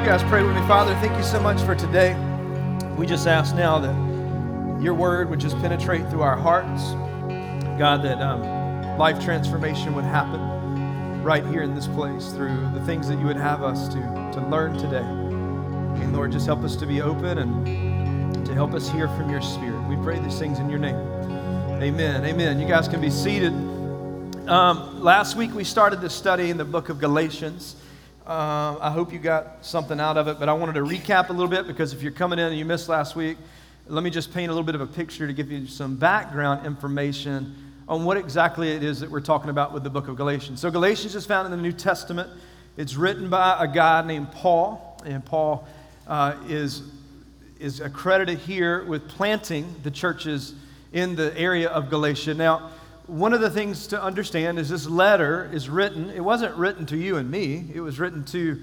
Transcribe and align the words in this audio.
you 0.00 0.06
guys 0.06 0.22
pray 0.22 0.42
with 0.42 0.56
me? 0.56 0.62
Father, 0.62 0.94
thank 0.94 1.14
you 1.18 1.22
so 1.22 1.38
much 1.38 1.60
for 1.60 1.74
today. 1.74 2.14
We 2.96 3.06
just 3.06 3.26
ask 3.26 3.54
now 3.54 3.78
that 3.80 4.82
your 4.82 4.94
word 4.94 5.28
would 5.28 5.38
just 5.38 5.58
penetrate 5.58 6.08
through 6.08 6.22
our 6.22 6.36
hearts. 6.36 6.92
God, 7.78 8.02
that 8.04 8.18
um, 8.22 8.96
life 8.96 9.22
transformation 9.22 9.94
would 9.94 10.04
happen 10.04 11.22
right 11.22 11.44
here 11.44 11.62
in 11.62 11.74
this 11.74 11.86
place 11.86 12.32
through 12.32 12.70
the 12.72 12.82
things 12.86 13.08
that 13.08 13.18
you 13.18 13.26
would 13.26 13.36
have 13.36 13.62
us 13.62 13.88
to, 13.88 14.00
to 14.32 14.40
learn 14.48 14.78
today. 14.78 15.04
And 16.02 16.14
Lord, 16.14 16.32
just 16.32 16.46
help 16.46 16.60
us 16.60 16.76
to 16.76 16.86
be 16.86 17.02
open 17.02 17.36
and 17.36 18.46
to 18.46 18.54
help 18.54 18.72
us 18.72 18.90
hear 18.90 19.06
from 19.06 19.28
your 19.28 19.42
spirit. 19.42 19.86
We 19.86 19.96
pray 19.96 20.18
these 20.18 20.38
things 20.38 20.60
in 20.60 20.70
your 20.70 20.78
name. 20.78 20.96
Amen. 21.82 22.24
Amen. 22.24 22.58
You 22.58 22.66
guys 22.66 22.88
can 22.88 23.02
be 23.02 23.10
seated. 23.10 23.52
Um, 24.48 25.02
last 25.02 25.36
week 25.36 25.52
we 25.52 25.62
started 25.62 26.00
this 26.00 26.14
study 26.14 26.48
in 26.48 26.56
the 26.56 26.64
book 26.64 26.88
of 26.88 27.00
Galatians. 27.00 27.76
Uh, 28.26 28.76
I 28.80 28.90
hope 28.90 29.12
you 29.12 29.18
got 29.18 29.64
something 29.64 29.98
out 29.98 30.16
of 30.16 30.28
it, 30.28 30.38
but 30.38 30.48
I 30.48 30.52
wanted 30.52 30.74
to 30.74 30.82
recap 30.82 31.30
a 31.30 31.32
little 31.32 31.48
bit 31.48 31.66
because 31.66 31.92
if 31.92 32.02
you're 32.02 32.12
coming 32.12 32.38
in 32.38 32.46
and 32.46 32.58
you 32.58 32.64
missed 32.64 32.88
last 32.88 33.16
week, 33.16 33.38
let 33.86 34.04
me 34.04 34.10
just 34.10 34.32
paint 34.32 34.50
a 34.50 34.52
little 34.52 34.66
bit 34.66 34.74
of 34.74 34.82
a 34.82 34.86
picture 34.86 35.26
to 35.26 35.32
give 35.32 35.50
you 35.50 35.66
some 35.66 35.96
background 35.96 36.66
information 36.66 37.56
on 37.88 38.04
what 38.04 38.16
exactly 38.16 38.70
it 38.70 38.84
is 38.84 39.00
that 39.00 39.10
we're 39.10 39.20
talking 39.20 39.50
about 39.50 39.72
with 39.72 39.82
the 39.82 39.90
book 39.90 40.06
of 40.06 40.16
Galatians. 40.16 40.60
So, 40.60 40.70
Galatians 40.70 41.14
is 41.14 41.26
found 41.26 41.46
in 41.46 41.50
the 41.50 41.62
New 41.62 41.72
Testament. 41.72 42.30
It's 42.76 42.94
written 42.94 43.30
by 43.30 43.56
a 43.58 43.66
guy 43.66 44.06
named 44.06 44.30
Paul, 44.30 45.00
and 45.04 45.24
Paul 45.24 45.66
uh, 46.06 46.36
is, 46.46 46.82
is 47.58 47.80
accredited 47.80 48.38
here 48.38 48.84
with 48.84 49.08
planting 49.08 49.74
the 49.82 49.90
churches 49.90 50.54
in 50.92 51.16
the 51.16 51.36
area 51.36 51.68
of 51.68 51.90
Galatia. 51.90 52.34
Now, 52.34 52.70
one 53.10 53.32
of 53.32 53.40
the 53.40 53.50
things 53.50 53.88
to 53.88 54.00
understand 54.00 54.58
is 54.58 54.68
this 54.68 54.86
letter 54.86 55.50
is 55.52 55.68
written, 55.68 56.10
it 56.10 56.20
wasn't 56.20 56.54
written 56.56 56.86
to 56.86 56.96
you 56.96 57.16
and 57.16 57.28
me, 57.28 57.68
it 57.74 57.80
was 57.80 57.98
written 57.98 58.24
to 58.26 58.60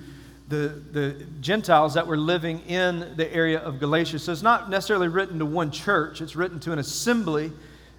the, 0.48 0.82
the 0.92 1.26
Gentiles 1.42 1.96
that 1.96 2.08
were 2.08 2.16
living 2.16 2.62
in 2.62 3.14
the 3.18 3.32
area 3.34 3.60
of 3.60 3.80
Galatia. 3.82 4.20
So 4.20 4.32
it's 4.32 4.42
not 4.42 4.70
necessarily 4.70 5.10
written 5.10 5.40
to 5.40 5.46
one 5.46 5.70
church, 5.70 6.22
it's 6.22 6.38
written 6.38 6.62
to 6.62 6.72
an 6.72 6.80
assembly 6.80 7.52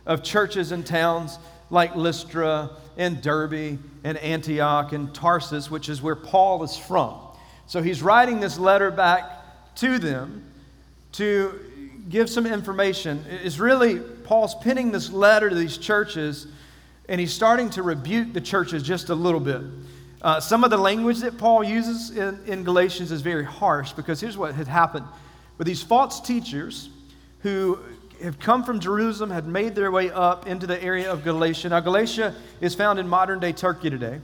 of 0.06 0.22
churches 0.22 0.72
and 0.72 0.86
towns 0.86 1.38
like 1.68 1.94
Lystra 1.94 2.70
and 2.96 3.20
Derbe 3.20 3.78
and 4.02 4.16
Antioch 4.16 4.94
and 4.94 5.14
Tarsus, 5.14 5.70
which 5.70 5.90
is 5.90 6.00
where 6.00 6.16
Paul 6.16 6.64
is 6.64 6.78
from. 6.78 7.18
So 7.66 7.82
he's 7.82 8.02
writing 8.02 8.40
this 8.40 8.58
letter 8.58 8.90
back 8.90 9.74
to 9.76 9.98
them 9.98 10.50
to 11.12 11.60
give 12.08 12.30
some 12.30 12.46
information. 12.46 13.22
It's 13.28 13.58
really, 13.58 14.00
Paul's 14.28 14.54
penning 14.56 14.92
this 14.92 15.10
letter 15.10 15.48
to 15.48 15.54
these 15.54 15.78
churches, 15.78 16.48
and 17.08 17.18
he's 17.18 17.32
starting 17.32 17.70
to 17.70 17.82
rebuke 17.82 18.34
the 18.34 18.42
churches 18.42 18.82
just 18.82 19.08
a 19.08 19.14
little 19.14 19.40
bit. 19.40 19.62
Uh, 20.20 20.38
some 20.38 20.64
of 20.64 20.70
the 20.70 20.76
language 20.76 21.20
that 21.20 21.38
Paul 21.38 21.64
uses 21.64 22.10
in, 22.10 22.38
in 22.44 22.62
Galatians 22.62 23.10
is 23.10 23.22
very 23.22 23.46
harsh 23.46 23.92
because 23.92 24.20
here's 24.20 24.36
what 24.36 24.54
had 24.54 24.68
happened 24.68 25.06
with 25.56 25.66
these 25.66 25.82
false 25.82 26.20
teachers 26.20 26.90
who 27.40 27.78
have 28.22 28.38
come 28.38 28.64
from 28.64 28.80
Jerusalem, 28.80 29.30
had 29.30 29.46
made 29.46 29.74
their 29.74 29.90
way 29.90 30.10
up 30.10 30.46
into 30.46 30.66
the 30.66 30.82
area 30.82 31.10
of 31.10 31.24
Galatia. 31.24 31.70
Now, 31.70 31.80
Galatia 31.80 32.34
is 32.60 32.74
found 32.74 32.98
in 32.98 33.08
modern 33.08 33.40
day 33.40 33.54
Turkey 33.54 33.88
today. 33.88 34.20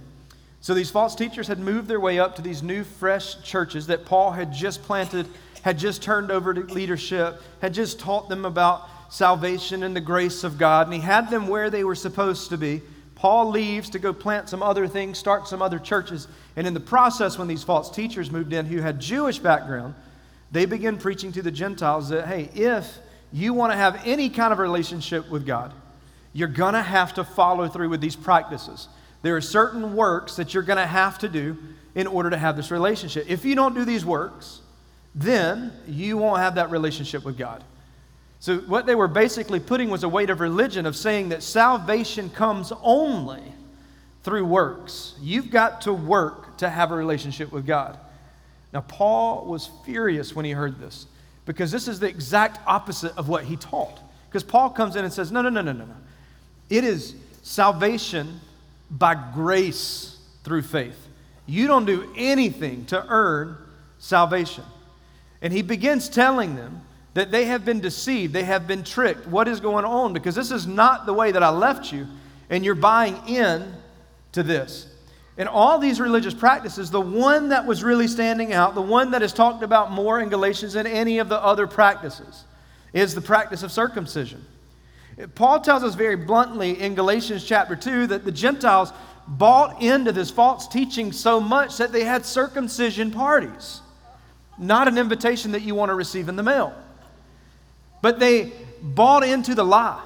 So 0.60 0.74
these 0.74 0.90
false 0.90 1.14
teachers 1.14 1.48
had 1.48 1.58
moved 1.58 1.88
their 1.88 2.00
way 2.00 2.18
up 2.18 2.36
to 2.36 2.42
these 2.42 2.62
new, 2.62 2.84
fresh 2.84 3.42
churches 3.42 3.86
that 3.86 4.04
Paul 4.04 4.32
had 4.32 4.52
just 4.52 4.82
planted 4.82 5.26
had 5.62 5.78
just 5.78 6.02
turned 6.02 6.30
over 6.30 6.52
to 6.52 6.60
leadership, 6.60 7.40
had 7.62 7.72
just 7.72 7.98
taught 7.98 8.28
them 8.28 8.44
about 8.44 8.86
salvation 9.10 9.82
and 9.82 9.94
the 9.94 10.00
grace 10.00 10.44
of 10.44 10.58
God, 10.58 10.86
and 10.86 10.94
he 10.94 11.00
had 11.00 11.30
them 11.30 11.48
where 11.48 11.70
they 11.70 11.84
were 11.84 11.94
supposed 11.94 12.50
to 12.50 12.58
be. 12.58 12.82
Paul 13.14 13.50
leaves 13.50 13.90
to 13.90 13.98
go 13.98 14.12
plant 14.12 14.48
some 14.48 14.62
other 14.62 14.86
things, 14.86 15.18
start 15.18 15.48
some 15.48 15.62
other 15.62 15.78
churches. 15.78 16.28
And 16.56 16.66
in 16.66 16.74
the 16.74 16.80
process, 16.80 17.38
when 17.38 17.48
these 17.48 17.62
false 17.62 17.90
teachers 17.90 18.30
moved 18.30 18.52
in 18.52 18.66
who 18.66 18.80
had 18.80 19.00
Jewish 19.00 19.38
background, 19.38 19.94
they 20.52 20.66
began 20.66 20.98
preaching 20.98 21.32
to 21.32 21.42
the 21.42 21.50
Gentiles 21.50 22.10
that, 22.10 22.26
hey, 22.26 22.50
if 22.54 22.98
you 23.32 23.54
want 23.54 23.72
to 23.72 23.76
have 23.76 24.00
any 24.04 24.28
kind 24.28 24.52
of 24.52 24.58
relationship 24.58 25.28
with 25.30 25.46
God, 25.46 25.72
you're 26.32 26.48
going 26.48 26.74
to 26.74 26.82
have 26.82 27.14
to 27.14 27.24
follow 27.24 27.68
through 27.68 27.88
with 27.88 28.00
these 28.00 28.16
practices. 28.16 28.88
There 29.22 29.36
are 29.36 29.40
certain 29.40 29.96
works 29.96 30.36
that 30.36 30.52
you're 30.52 30.62
going 30.62 30.76
to 30.78 30.86
have 30.86 31.18
to 31.20 31.28
do 31.28 31.56
in 31.94 32.06
order 32.06 32.30
to 32.30 32.36
have 32.36 32.56
this 32.56 32.70
relationship. 32.70 33.24
If 33.28 33.44
you 33.44 33.54
don't 33.54 33.74
do 33.74 33.84
these 33.84 34.04
works, 34.04 34.60
then 35.14 35.72
you 35.86 36.18
won't 36.18 36.40
have 36.40 36.56
that 36.56 36.70
relationship 36.70 37.24
with 37.24 37.38
God. 37.38 37.64
So, 38.44 38.58
what 38.58 38.84
they 38.84 38.94
were 38.94 39.08
basically 39.08 39.58
putting 39.58 39.88
was 39.88 40.02
a 40.02 40.08
weight 40.10 40.28
of 40.28 40.38
religion 40.38 40.84
of 40.84 40.94
saying 40.96 41.30
that 41.30 41.42
salvation 41.42 42.28
comes 42.28 42.74
only 42.82 43.40
through 44.22 44.44
works. 44.44 45.14
You've 45.22 45.48
got 45.48 45.80
to 45.80 45.94
work 45.94 46.58
to 46.58 46.68
have 46.68 46.92
a 46.92 46.94
relationship 46.94 47.50
with 47.50 47.66
God. 47.66 47.98
Now, 48.70 48.82
Paul 48.82 49.46
was 49.46 49.70
furious 49.86 50.36
when 50.36 50.44
he 50.44 50.50
heard 50.50 50.78
this 50.78 51.06
because 51.46 51.72
this 51.72 51.88
is 51.88 52.00
the 52.00 52.06
exact 52.06 52.60
opposite 52.66 53.16
of 53.16 53.30
what 53.30 53.44
he 53.44 53.56
taught. 53.56 53.98
Because 54.28 54.42
Paul 54.42 54.68
comes 54.68 54.94
in 54.94 55.06
and 55.06 55.14
says, 55.14 55.32
No, 55.32 55.40
no, 55.40 55.48
no, 55.48 55.62
no, 55.62 55.72
no, 55.72 55.86
no. 55.86 55.96
It 56.68 56.84
is 56.84 57.14
salvation 57.40 58.42
by 58.90 59.14
grace 59.32 60.18
through 60.42 60.64
faith. 60.64 61.08
You 61.46 61.66
don't 61.66 61.86
do 61.86 62.12
anything 62.14 62.84
to 62.88 63.06
earn 63.08 63.56
salvation. 63.98 64.64
And 65.40 65.50
he 65.50 65.62
begins 65.62 66.10
telling 66.10 66.56
them 66.56 66.82
that 67.14 67.30
they 67.30 67.46
have 67.46 67.64
been 67.64 67.80
deceived, 67.80 68.32
they 68.32 68.42
have 68.42 68.66
been 68.66 68.82
tricked. 68.82 69.26
What 69.26 69.48
is 69.48 69.60
going 69.60 69.84
on? 69.84 70.12
Because 70.12 70.34
this 70.34 70.50
is 70.50 70.66
not 70.66 71.06
the 71.06 71.12
way 71.12 71.30
that 71.32 71.42
I 71.42 71.48
left 71.48 71.92
you, 71.92 72.06
and 72.50 72.64
you're 72.64 72.74
buying 72.74 73.16
in 73.28 73.72
to 74.32 74.42
this. 74.42 74.88
In 75.36 75.48
all 75.48 75.78
these 75.78 76.00
religious 76.00 76.34
practices, 76.34 76.90
the 76.90 77.00
one 77.00 77.48
that 77.48 77.66
was 77.66 77.82
really 77.82 78.06
standing 78.06 78.52
out, 78.52 78.74
the 78.74 78.82
one 78.82 79.12
that 79.12 79.22
is 79.22 79.32
talked 79.32 79.62
about 79.62 79.90
more 79.90 80.20
in 80.20 80.28
Galatians 80.28 80.74
than 80.74 80.86
any 80.86 81.18
of 81.18 81.28
the 81.28 81.42
other 81.42 81.66
practices, 81.66 82.44
is 82.92 83.14
the 83.14 83.20
practice 83.20 83.62
of 83.62 83.72
circumcision. 83.72 84.44
Paul 85.34 85.60
tells 85.60 85.82
us 85.82 85.94
very 85.94 86.16
bluntly 86.16 86.80
in 86.80 86.94
Galatians 86.94 87.44
chapter 87.44 87.76
2 87.76 88.08
that 88.08 88.24
the 88.24 88.32
Gentiles 88.32 88.92
bought 89.26 89.82
into 89.82 90.12
this 90.12 90.30
false 90.30 90.68
teaching 90.68 91.12
so 91.12 91.40
much 91.40 91.78
that 91.78 91.92
they 91.92 92.04
had 92.04 92.26
circumcision 92.26 93.10
parties 93.10 93.80
not 94.58 94.88
an 94.88 94.98
invitation 94.98 95.52
that 95.52 95.62
you 95.62 95.74
want 95.74 95.90
to 95.90 95.94
receive 95.94 96.28
in 96.28 96.36
the 96.36 96.42
mail. 96.42 96.74
But 98.04 98.18
they 98.18 98.52
bought 98.82 99.24
into 99.24 99.54
the 99.54 99.64
lie. 99.64 100.04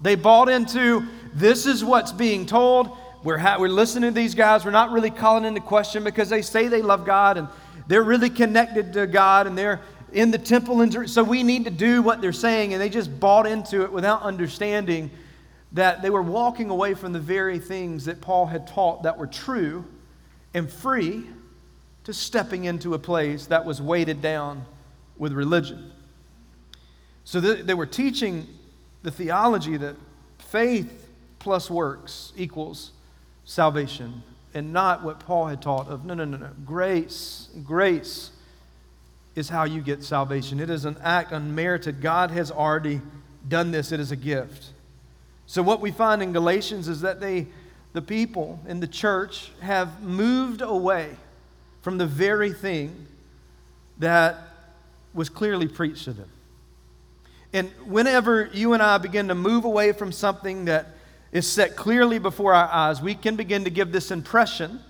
They 0.00 0.16
bought 0.16 0.48
into 0.48 1.06
this 1.32 1.64
is 1.64 1.84
what's 1.84 2.10
being 2.10 2.44
told. 2.44 2.90
We're, 3.22 3.38
ha- 3.38 3.58
we're 3.60 3.68
listening 3.68 4.10
to 4.10 4.14
these 4.16 4.34
guys. 4.34 4.64
We're 4.64 4.72
not 4.72 4.90
really 4.90 5.10
calling 5.10 5.44
into 5.44 5.60
question 5.60 6.02
because 6.02 6.28
they 6.28 6.42
say 6.42 6.66
they 6.66 6.82
love 6.82 7.06
God 7.06 7.36
and 7.36 7.46
they're 7.86 8.02
really 8.02 8.30
connected 8.30 8.92
to 8.94 9.06
God 9.06 9.46
and 9.46 9.56
they're 9.56 9.80
in 10.12 10.32
the 10.32 10.38
temple. 10.38 10.80
And 10.80 11.08
so 11.08 11.22
we 11.22 11.44
need 11.44 11.66
to 11.66 11.70
do 11.70 12.02
what 12.02 12.20
they're 12.20 12.32
saying. 12.32 12.72
And 12.72 12.82
they 12.82 12.88
just 12.88 13.20
bought 13.20 13.46
into 13.46 13.82
it 13.82 13.92
without 13.92 14.22
understanding 14.22 15.08
that 15.70 16.02
they 16.02 16.10
were 16.10 16.22
walking 16.22 16.68
away 16.68 16.94
from 16.94 17.12
the 17.12 17.20
very 17.20 17.60
things 17.60 18.06
that 18.06 18.20
Paul 18.20 18.46
had 18.46 18.66
taught 18.66 19.04
that 19.04 19.18
were 19.18 19.28
true 19.28 19.84
and 20.52 20.68
free 20.68 21.28
to 22.02 22.12
stepping 22.12 22.64
into 22.64 22.94
a 22.94 22.98
place 22.98 23.46
that 23.46 23.64
was 23.64 23.80
weighted 23.80 24.20
down 24.20 24.66
with 25.16 25.32
religion. 25.32 25.92
So 27.26 27.40
they 27.40 27.74
were 27.74 27.86
teaching 27.86 28.46
the 29.02 29.10
theology 29.10 29.76
that 29.78 29.96
faith 30.38 31.10
plus 31.40 31.68
works 31.68 32.32
equals 32.36 32.92
salvation, 33.44 34.22
and 34.54 34.72
not 34.72 35.02
what 35.02 35.18
Paul 35.18 35.48
had 35.48 35.60
taught 35.60 35.88
of 35.88 36.04
no, 36.04 36.14
no, 36.14 36.24
no, 36.24 36.36
no. 36.36 36.50
Grace, 36.64 37.48
grace 37.64 38.30
is 39.34 39.48
how 39.48 39.64
you 39.64 39.80
get 39.80 40.04
salvation. 40.04 40.60
It 40.60 40.70
is 40.70 40.84
an 40.84 40.96
act 41.02 41.32
unmerited. 41.32 42.00
God 42.00 42.30
has 42.30 42.52
already 42.52 43.00
done 43.48 43.72
this, 43.72 43.90
it 43.90 43.98
is 43.98 44.12
a 44.12 44.16
gift. 44.16 44.70
So, 45.46 45.62
what 45.62 45.80
we 45.80 45.90
find 45.90 46.22
in 46.22 46.32
Galatians 46.32 46.86
is 46.86 47.00
that 47.00 47.18
they, 47.18 47.48
the 47.92 48.02
people 48.02 48.60
in 48.68 48.78
the 48.78 48.86
church, 48.86 49.50
have 49.62 50.00
moved 50.00 50.62
away 50.62 51.10
from 51.82 51.98
the 51.98 52.06
very 52.06 52.52
thing 52.52 53.08
that 53.98 54.38
was 55.12 55.28
clearly 55.28 55.66
preached 55.66 56.04
to 56.04 56.12
them. 56.12 56.28
And 57.52 57.70
whenever 57.84 58.50
you 58.52 58.72
and 58.72 58.82
I 58.82 58.98
begin 58.98 59.28
to 59.28 59.34
move 59.34 59.64
away 59.64 59.92
from 59.92 60.12
something 60.12 60.66
that 60.66 60.88
is 61.32 61.50
set 61.50 61.76
clearly 61.76 62.18
before 62.18 62.54
our 62.54 62.68
eyes, 62.68 63.00
we 63.00 63.14
can 63.14 63.36
begin 63.36 63.64
to 63.64 63.70
give 63.70 63.92
this 63.92 64.10
impression 64.10 64.80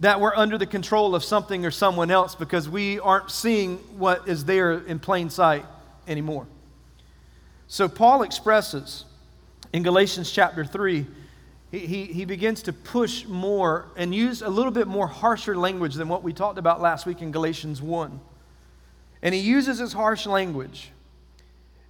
that 0.00 0.20
we're 0.20 0.34
under 0.34 0.58
the 0.58 0.66
control 0.66 1.14
of 1.14 1.24
something 1.24 1.64
or 1.64 1.70
someone 1.70 2.10
else 2.10 2.34
because 2.34 2.68
we 2.68 3.00
aren't 3.00 3.30
seeing 3.30 3.76
what 3.98 4.28
is 4.28 4.44
there 4.44 4.72
in 4.72 4.98
plain 4.98 5.30
sight 5.30 5.64
anymore. 6.06 6.46
So, 7.68 7.88
Paul 7.88 8.22
expresses 8.22 9.04
in 9.72 9.82
Galatians 9.82 10.30
chapter 10.30 10.64
3 10.64 11.06
he, 11.72 12.04
he, 12.04 12.24
begins 12.24 12.62
to 12.62 12.72
push 12.72 13.26
more 13.26 13.86
and 13.96 14.14
use 14.14 14.40
a 14.40 14.48
little 14.48 14.70
bit 14.70 14.86
more 14.86 15.06
harsher 15.06 15.56
language 15.56 15.94
than 15.94 16.08
what 16.08 16.22
we 16.22 16.32
talked 16.32 16.58
about 16.58 16.80
last 16.80 17.06
week 17.06 17.22
in 17.22 17.32
Galatians 17.32 17.82
1. 17.82 18.20
And 19.22 19.34
he 19.34 19.40
uses 19.40 19.78
his 19.78 19.92
harsh 19.92 20.26
language 20.26 20.92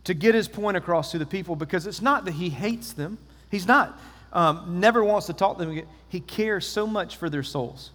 to 0.06 0.14
get 0.14 0.36
his 0.36 0.46
point 0.46 0.76
across 0.76 1.10
to 1.10 1.18
the 1.18 1.26
people 1.26 1.56
because 1.56 1.86
it's 1.86 2.00
not 2.00 2.24
that 2.24 2.34
he 2.34 2.48
hates 2.48 2.92
them. 2.92 3.18
He's 3.50 3.66
not, 3.66 3.98
um, 4.32 4.80
never 4.80 5.02
wants 5.02 5.26
to 5.26 5.32
talk 5.32 5.58
to 5.58 5.64
them 5.64 5.72
again. 5.72 5.86
He 6.08 6.20
cares 6.20 6.64
so 6.64 6.86
much 6.86 7.16
for 7.16 7.28
their 7.28 7.42
souls, 7.42 7.90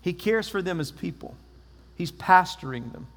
he 0.00 0.12
cares 0.12 0.48
for 0.48 0.62
them 0.62 0.80
as 0.80 0.90
people. 0.90 1.34
He's 1.96 2.12
pastoring 2.12 2.92
them. 2.92 3.08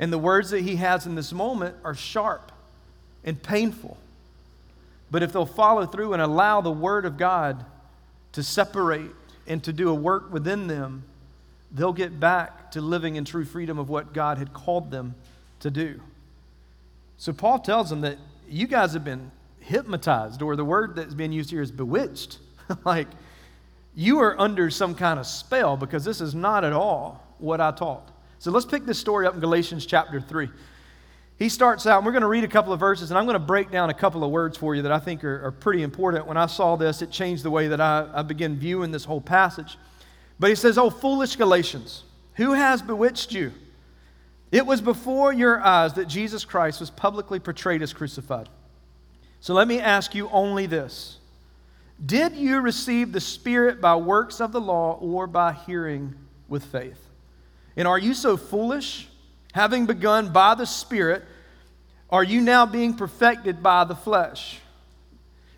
And 0.00 0.12
the 0.12 0.18
words 0.18 0.50
that 0.50 0.62
he 0.62 0.76
has 0.76 1.06
in 1.06 1.14
this 1.14 1.32
moment 1.32 1.76
are 1.84 1.94
sharp 1.94 2.50
and 3.22 3.40
painful. 3.40 3.96
But 5.12 5.22
if 5.22 5.32
they'll 5.32 5.46
follow 5.46 5.86
through 5.86 6.12
and 6.12 6.20
allow 6.20 6.60
the 6.60 6.72
Word 6.72 7.04
of 7.04 7.16
God 7.16 7.64
to 8.32 8.42
separate 8.42 9.12
and 9.46 9.62
to 9.62 9.72
do 9.72 9.90
a 9.90 9.94
work 9.94 10.32
within 10.32 10.66
them, 10.66 11.04
they'll 11.70 11.92
get 11.92 12.18
back 12.18 12.72
to 12.72 12.80
living 12.80 13.14
in 13.14 13.24
true 13.24 13.44
freedom 13.44 13.78
of 13.78 13.88
what 13.88 14.12
God 14.12 14.38
had 14.38 14.52
called 14.52 14.90
them 14.90 15.14
to 15.60 15.70
do. 15.70 16.00
So 17.20 17.34
Paul 17.34 17.58
tells 17.58 17.90
them 17.90 18.00
that 18.00 18.16
you 18.48 18.66
guys 18.66 18.94
have 18.94 19.04
been 19.04 19.30
hypnotized, 19.58 20.40
or 20.40 20.56
the 20.56 20.64
word 20.64 20.96
that's 20.96 21.12
being 21.12 21.32
used 21.32 21.50
here 21.50 21.60
is 21.60 21.70
bewitched. 21.70 22.38
like, 22.86 23.08
you 23.94 24.20
are 24.20 24.40
under 24.40 24.70
some 24.70 24.94
kind 24.94 25.20
of 25.20 25.26
spell 25.26 25.76
because 25.76 26.02
this 26.02 26.22
is 26.22 26.34
not 26.34 26.64
at 26.64 26.72
all 26.72 27.22
what 27.36 27.60
I 27.60 27.72
taught. 27.72 28.10
So 28.38 28.50
let's 28.50 28.64
pick 28.64 28.86
this 28.86 28.98
story 28.98 29.26
up 29.26 29.34
in 29.34 29.40
Galatians 29.40 29.84
chapter 29.84 30.18
3. 30.18 30.48
He 31.38 31.50
starts 31.50 31.86
out, 31.86 31.98
and 31.98 32.06
we're 32.06 32.12
going 32.12 32.22
to 32.22 32.26
read 32.26 32.44
a 32.44 32.48
couple 32.48 32.72
of 32.72 32.80
verses, 32.80 33.10
and 33.10 33.18
I'm 33.18 33.26
going 33.26 33.34
to 33.34 33.38
break 33.38 33.70
down 33.70 33.90
a 33.90 33.94
couple 33.94 34.24
of 34.24 34.30
words 34.30 34.56
for 34.56 34.74
you 34.74 34.80
that 34.80 34.92
I 34.92 34.98
think 34.98 35.22
are, 35.22 35.44
are 35.44 35.52
pretty 35.52 35.82
important. 35.82 36.26
When 36.26 36.38
I 36.38 36.46
saw 36.46 36.76
this, 36.76 37.02
it 37.02 37.10
changed 37.10 37.42
the 37.42 37.50
way 37.50 37.68
that 37.68 37.82
I, 37.82 38.08
I 38.14 38.22
began 38.22 38.56
viewing 38.56 38.92
this 38.92 39.04
whole 39.04 39.20
passage. 39.20 39.76
But 40.38 40.48
he 40.48 40.56
says, 40.56 40.78
Oh, 40.78 40.88
foolish 40.88 41.36
Galatians, 41.36 42.04
who 42.36 42.54
has 42.54 42.80
bewitched 42.80 43.32
you? 43.32 43.52
It 44.50 44.66
was 44.66 44.80
before 44.80 45.32
your 45.32 45.60
eyes 45.60 45.94
that 45.94 46.08
Jesus 46.08 46.44
Christ 46.44 46.80
was 46.80 46.90
publicly 46.90 47.38
portrayed 47.38 47.82
as 47.82 47.92
crucified. 47.92 48.48
So 49.40 49.54
let 49.54 49.68
me 49.68 49.80
ask 49.80 50.14
you 50.14 50.28
only 50.30 50.66
this 50.66 51.18
Did 52.04 52.34
you 52.34 52.60
receive 52.60 53.12
the 53.12 53.20
Spirit 53.20 53.80
by 53.80 53.96
works 53.96 54.40
of 54.40 54.52
the 54.52 54.60
law 54.60 54.98
or 55.00 55.26
by 55.26 55.52
hearing 55.52 56.14
with 56.48 56.64
faith? 56.64 57.00
And 57.76 57.86
are 57.86 57.98
you 57.98 58.14
so 58.14 58.36
foolish? 58.36 59.08
Having 59.52 59.86
begun 59.86 60.32
by 60.32 60.54
the 60.54 60.66
Spirit, 60.66 61.24
are 62.08 62.22
you 62.22 62.40
now 62.40 62.66
being 62.66 62.94
perfected 62.94 63.62
by 63.62 63.84
the 63.84 63.96
flesh? 63.96 64.60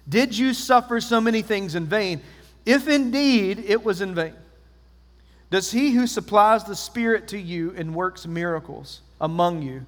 Did 0.08 0.36
you 0.36 0.54
suffer 0.54 1.00
so 1.00 1.20
many 1.20 1.42
things 1.42 1.74
in 1.74 1.86
vain? 1.86 2.22
If 2.64 2.88
indeed 2.88 3.58
it 3.66 3.84
was 3.84 4.00
in 4.00 4.14
vain, 4.14 4.34
does 5.52 5.70
he 5.70 5.90
who 5.90 6.06
supplies 6.06 6.64
the 6.64 6.74
Spirit 6.74 7.28
to 7.28 7.38
you 7.38 7.74
and 7.76 7.94
works 7.94 8.26
miracles 8.26 9.02
among 9.20 9.60
you 9.60 9.84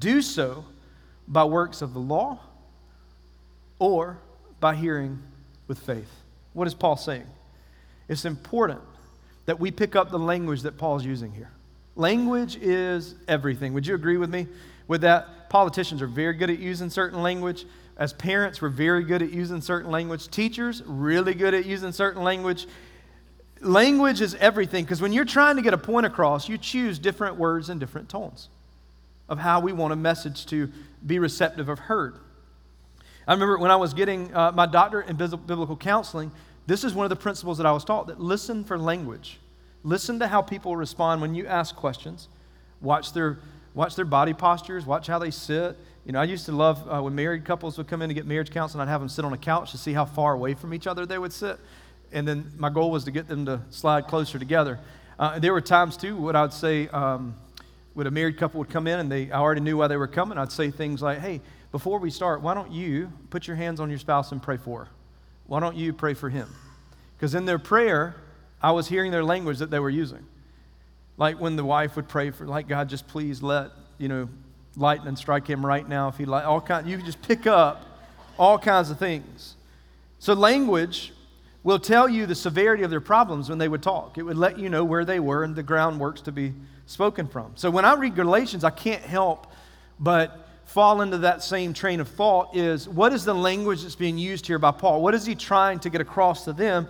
do 0.00 0.20
so 0.20 0.64
by 1.28 1.44
works 1.44 1.80
of 1.80 1.94
the 1.94 2.00
law 2.00 2.40
or 3.78 4.18
by 4.58 4.74
hearing 4.74 5.22
with 5.68 5.78
faith? 5.78 6.10
What 6.54 6.66
is 6.66 6.74
Paul 6.74 6.96
saying? 6.96 7.26
It's 8.08 8.24
important 8.24 8.80
that 9.44 9.60
we 9.60 9.70
pick 9.70 9.94
up 9.94 10.10
the 10.10 10.18
language 10.18 10.62
that 10.62 10.76
Paul's 10.76 11.04
using 11.04 11.30
here. 11.30 11.52
Language 11.94 12.56
is 12.56 13.14
everything. 13.28 13.74
Would 13.74 13.86
you 13.86 13.94
agree 13.94 14.16
with 14.16 14.30
me 14.30 14.48
with 14.88 15.02
that? 15.02 15.48
Politicians 15.50 16.02
are 16.02 16.08
very 16.08 16.34
good 16.34 16.50
at 16.50 16.58
using 16.58 16.90
certain 16.90 17.22
language. 17.22 17.64
As 17.96 18.12
parents, 18.12 18.60
we're 18.60 18.70
very 18.70 19.04
good 19.04 19.22
at 19.22 19.30
using 19.30 19.60
certain 19.60 19.92
language. 19.92 20.26
Teachers, 20.28 20.82
really 20.84 21.32
good 21.32 21.54
at 21.54 21.64
using 21.64 21.92
certain 21.92 22.24
language. 22.24 22.66
Language 23.66 24.20
is 24.20 24.36
everything 24.36 24.84
because 24.84 25.02
when 25.02 25.12
you're 25.12 25.24
trying 25.24 25.56
to 25.56 25.62
get 25.62 25.74
a 25.74 25.78
point 25.78 26.06
across, 26.06 26.48
you 26.48 26.56
choose 26.56 26.98
different 27.00 27.36
words 27.36 27.68
and 27.68 27.80
different 27.80 28.08
tones 28.08 28.48
of 29.28 29.38
how 29.38 29.58
we 29.58 29.72
want 29.72 29.92
a 29.92 29.96
message 29.96 30.46
to 30.46 30.70
be 31.04 31.18
receptive 31.18 31.68
of 31.68 31.80
heard. 31.80 32.16
I 33.26 33.32
remember 33.32 33.58
when 33.58 33.72
I 33.72 33.76
was 33.76 33.92
getting 33.92 34.32
uh, 34.32 34.52
my 34.52 34.66
doctorate 34.66 35.08
in 35.08 35.16
biblical 35.16 35.76
counseling, 35.76 36.30
this 36.68 36.84
is 36.84 36.94
one 36.94 37.04
of 37.04 37.10
the 37.10 37.16
principles 37.16 37.58
that 37.58 37.66
I 37.66 37.72
was 37.72 37.84
taught 37.84 38.06
that 38.06 38.20
listen 38.20 38.62
for 38.62 38.78
language. 38.78 39.40
Listen 39.82 40.20
to 40.20 40.28
how 40.28 40.42
people 40.42 40.76
respond 40.76 41.20
when 41.20 41.34
you 41.34 41.46
ask 41.46 41.74
questions. 41.74 42.28
Watch 42.80 43.12
their, 43.12 43.38
watch 43.74 43.96
their 43.96 44.04
body 44.04 44.32
postures. 44.32 44.86
Watch 44.86 45.08
how 45.08 45.18
they 45.18 45.32
sit. 45.32 45.76
You 46.04 46.12
know, 46.12 46.20
I 46.20 46.24
used 46.24 46.46
to 46.46 46.52
love 46.52 46.86
uh, 46.88 47.02
when 47.02 47.16
married 47.16 47.44
couples 47.44 47.78
would 47.78 47.88
come 47.88 48.00
in 48.00 48.08
to 48.08 48.14
get 48.14 48.26
marriage 48.26 48.52
counseling, 48.52 48.80
I'd 48.82 48.90
have 48.90 49.00
them 49.00 49.08
sit 49.08 49.24
on 49.24 49.32
a 49.32 49.38
couch 49.38 49.72
to 49.72 49.78
see 49.78 49.92
how 49.92 50.04
far 50.04 50.34
away 50.34 50.54
from 50.54 50.72
each 50.72 50.86
other 50.86 51.04
they 51.04 51.18
would 51.18 51.32
sit. 51.32 51.58
And 52.12 52.26
then 52.26 52.52
my 52.56 52.70
goal 52.70 52.90
was 52.90 53.04
to 53.04 53.10
get 53.10 53.28
them 53.28 53.46
to 53.46 53.60
slide 53.70 54.06
closer 54.06 54.38
together. 54.38 54.78
Uh, 55.18 55.38
there 55.38 55.52
were 55.52 55.60
times, 55.60 55.96
too, 55.96 56.16
what 56.16 56.36
I 56.36 56.42
would 56.42 56.52
say, 56.52 56.88
um, 56.88 57.34
when 57.94 58.06
a 58.06 58.10
married 58.10 58.36
couple 58.36 58.58
would 58.58 58.68
come 58.68 58.86
in 58.86 59.00
and 59.00 59.10
they, 59.10 59.30
I 59.30 59.38
already 59.38 59.62
knew 59.62 59.78
why 59.78 59.88
they 59.88 59.96
were 59.96 60.06
coming, 60.06 60.36
I'd 60.36 60.52
say 60.52 60.70
things 60.70 61.00
like, 61.00 61.18
hey, 61.18 61.40
before 61.72 61.98
we 61.98 62.10
start, 62.10 62.42
why 62.42 62.54
don't 62.54 62.70
you 62.70 63.10
put 63.30 63.46
your 63.46 63.56
hands 63.56 63.80
on 63.80 63.88
your 63.88 63.98
spouse 63.98 64.32
and 64.32 64.42
pray 64.42 64.56
for 64.56 64.84
her? 64.84 64.90
Why 65.46 65.60
don't 65.60 65.76
you 65.76 65.92
pray 65.92 66.14
for 66.14 66.28
him? 66.28 66.48
Because 67.16 67.34
in 67.34 67.46
their 67.46 67.58
prayer, 67.58 68.16
I 68.62 68.72
was 68.72 68.88
hearing 68.88 69.10
their 69.10 69.24
language 69.24 69.58
that 69.58 69.70
they 69.70 69.78
were 69.78 69.90
using. 69.90 70.26
Like 71.16 71.40
when 71.40 71.56
the 71.56 71.64
wife 71.64 71.96
would 71.96 72.08
pray 72.08 72.30
for, 72.30 72.46
like, 72.46 72.68
God, 72.68 72.88
just 72.88 73.08
please 73.08 73.42
let, 73.42 73.70
you 73.96 74.08
know, 74.08 74.28
lightning 74.76 75.16
strike 75.16 75.46
him 75.46 75.64
right 75.64 75.88
now 75.88 76.08
if 76.08 76.18
he 76.18 76.26
like, 76.26 76.44
all 76.44 76.60
kind, 76.60 76.86
you 76.86 76.98
just 76.98 77.22
pick 77.22 77.46
up 77.46 77.82
all 78.38 78.58
kinds 78.58 78.90
of 78.90 78.98
things. 78.98 79.54
So 80.18 80.34
language 80.34 81.12
will 81.66 81.80
tell 81.80 82.08
you 82.08 82.26
the 82.26 82.34
severity 82.36 82.84
of 82.84 82.90
their 82.90 83.00
problems 83.00 83.48
when 83.48 83.58
they 83.58 83.66
would 83.66 83.82
talk. 83.82 84.18
It 84.18 84.22
would 84.22 84.36
let 84.36 84.56
you 84.56 84.68
know 84.68 84.84
where 84.84 85.04
they 85.04 85.18
were 85.18 85.42
and 85.42 85.56
the 85.56 85.64
groundworks 85.64 86.22
to 86.22 86.30
be 86.30 86.54
spoken 86.86 87.26
from. 87.26 87.54
So 87.56 87.72
when 87.72 87.84
I 87.84 87.94
read 87.94 88.14
Galatians, 88.14 88.62
I 88.62 88.70
can't 88.70 89.02
help 89.02 89.48
but 89.98 90.48
fall 90.66 91.00
into 91.00 91.18
that 91.18 91.42
same 91.42 91.72
train 91.72 91.98
of 91.98 92.06
thought 92.06 92.54
is 92.54 92.88
what 92.88 93.12
is 93.12 93.24
the 93.24 93.34
language 93.34 93.82
that's 93.82 93.96
being 93.96 94.16
used 94.16 94.46
here 94.46 94.60
by 94.60 94.70
Paul? 94.70 95.02
What 95.02 95.12
is 95.12 95.26
he 95.26 95.34
trying 95.34 95.80
to 95.80 95.90
get 95.90 96.00
across 96.00 96.44
to 96.44 96.52
them? 96.52 96.86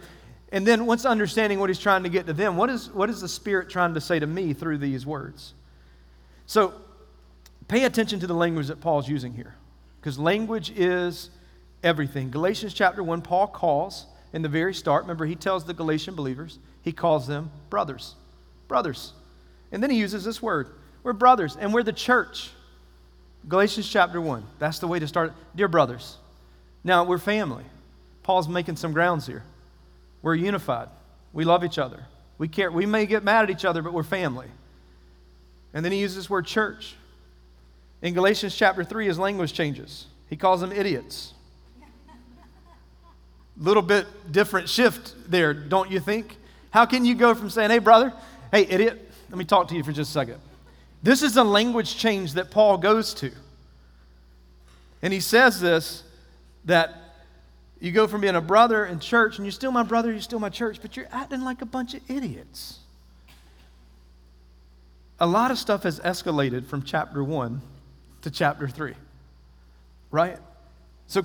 And 0.52 0.66
then 0.66 0.84
once 0.84 1.06
understanding 1.06 1.58
what 1.58 1.70
he's 1.70 1.78
trying 1.78 2.02
to 2.02 2.10
get 2.10 2.26
to 2.26 2.34
them, 2.34 2.58
what 2.58 2.68
is, 2.68 2.90
what 2.92 3.08
is 3.08 3.22
the 3.22 3.28
Spirit 3.28 3.70
trying 3.70 3.94
to 3.94 4.00
say 4.02 4.18
to 4.18 4.26
me 4.26 4.52
through 4.52 4.76
these 4.76 5.06
words? 5.06 5.54
So 6.44 6.74
pay 7.66 7.84
attention 7.84 8.20
to 8.20 8.26
the 8.26 8.34
language 8.34 8.66
that 8.66 8.82
Paul's 8.82 9.08
using 9.08 9.32
here, 9.32 9.54
because 10.02 10.18
language 10.18 10.70
is 10.76 11.30
everything. 11.82 12.30
Galatians 12.30 12.74
chapter 12.74 13.02
1, 13.02 13.22
Paul 13.22 13.46
calls 13.46 14.04
in 14.36 14.42
the 14.42 14.50
very 14.50 14.74
start, 14.74 15.04
remember, 15.04 15.24
he 15.24 15.34
tells 15.34 15.64
the 15.64 15.72
Galatian 15.72 16.14
believers, 16.14 16.58
he 16.82 16.92
calls 16.92 17.26
them 17.26 17.50
brothers. 17.70 18.14
Brothers. 18.68 19.14
And 19.72 19.82
then 19.82 19.88
he 19.88 19.96
uses 19.96 20.24
this 20.24 20.42
word. 20.42 20.68
We're 21.02 21.14
brothers, 21.14 21.56
and 21.56 21.72
we're 21.72 21.82
the 21.82 21.90
church. 21.94 22.50
Galatians 23.48 23.88
chapter 23.88 24.20
1. 24.20 24.44
That's 24.58 24.78
the 24.78 24.88
way 24.88 24.98
to 24.98 25.08
start. 25.08 25.32
Dear 25.54 25.68
brothers. 25.68 26.18
Now, 26.84 27.04
we're 27.04 27.16
family. 27.16 27.64
Paul's 28.24 28.46
making 28.46 28.76
some 28.76 28.92
grounds 28.92 29.26
here. 29.26 29.42
We're 30.20 30.34
unified. 30.34 30.90
We 31.32 31.46
love 31.46 31.64
each 31.64 31.78
other. 31.78 32.04
We 32.36 32.46
care. 32.46 32.70
We 32.70 32.84
may 32.84 33.06
get 33.06 33.24
mad 33.24 33.44
at 33.44 33.50
each 33.50 33.64
other, 33.64 33.80
but 33.80 33.94
we're 33.94 34.02
family. 34.02 34.48
And 35.72 35.82
then 35.82 35.92
he 35.92 36.00
uses 36.00 36.16
this 36.18 36.28
word 36.28 36.44
church. 36.44 36.94
In 38.02 38.12
Galatians 38.12 38.54
chapter 38.54 38.84
3, 38.84 39.06
his 39.06 39.18
language 39.18 39.54
changes. 39.54 40.08
He 40.28 40.36
calls 40.36 40.60
them 40.60 40.72
idiots. 40.72 41.32
Little 43.58 43.82
bit 43.82 44.06
different 44.30 44.68
shift 44.68 45.14
there, 45.30 45.54
don't 45.54 45.90
you 45.90 46.00
think? 46.00 46.36
How 46.70 46.84
can 46.84 47.04
you 47.04 47.14
go 47.14 47.34
from 47.34 47.48
saying, 47.48 47.70
hey, 47.70 47.78
brother, 47.78 48.12
hey, 48.52 48.66
idiot, 48.66 49.10
let 49.30 49.38
me 49.38 49.44
talk 49.44 49.68
to 49.68 49.74
you 49.74 49.82
for 49.82 49.92
just 49.92 50.10
a 50.10 50.12
second. 50.12 50.40
This 51.02 51.22
is 51.22 51.36
a 51.36 51.44
language 51.44 51.96
change 51.96 52.34
that 52.34 52.50
Paul 52.50 52.78
goes 52.78 53.14
to. 53.14 53.30
And 55.02 55.12
he 55.12 55.20
says 55.20 55.60
this 55.60 56.02
that 56.64 56.94
you 57.80 57.92
go 57.92 58.06
from 58.06 58.22
being 58.22 58.34
a 58.34 58.40
brother 58.40 58.84
in 58.86 58.98
church, 58.98 59.36
and 59.36 59.46
you're 59.46 59.52
still 59.52 59.70
my 59.70 59.82
brother, 59.82 60.10
you're 60.10 60.20
still 60.20 60.38
my 60.38 60.48
church, 60.48 60.78
but 60.82 60.96
you're 60.96 61.08
acting 61.12 61.42
like 61.42 61.62
a 61.62 61.66
bunch 61.66 61.94
of 61.94 62.02
idiots. 62.10 62.78
A 65.20 65.26
lot 65.26 65.50
of 65.50 65.58
stuff 65.58 65.84
has 65.84 66.00
escalated 66.00 66.66
from 66.66 66.82
chapter 66.82 67.22
1 67.22 67.60
to 68.22 68.30
chapter 68.30 68.68
3, 68.68 68.94
right? 70.10 70.38
So 71.06 71.22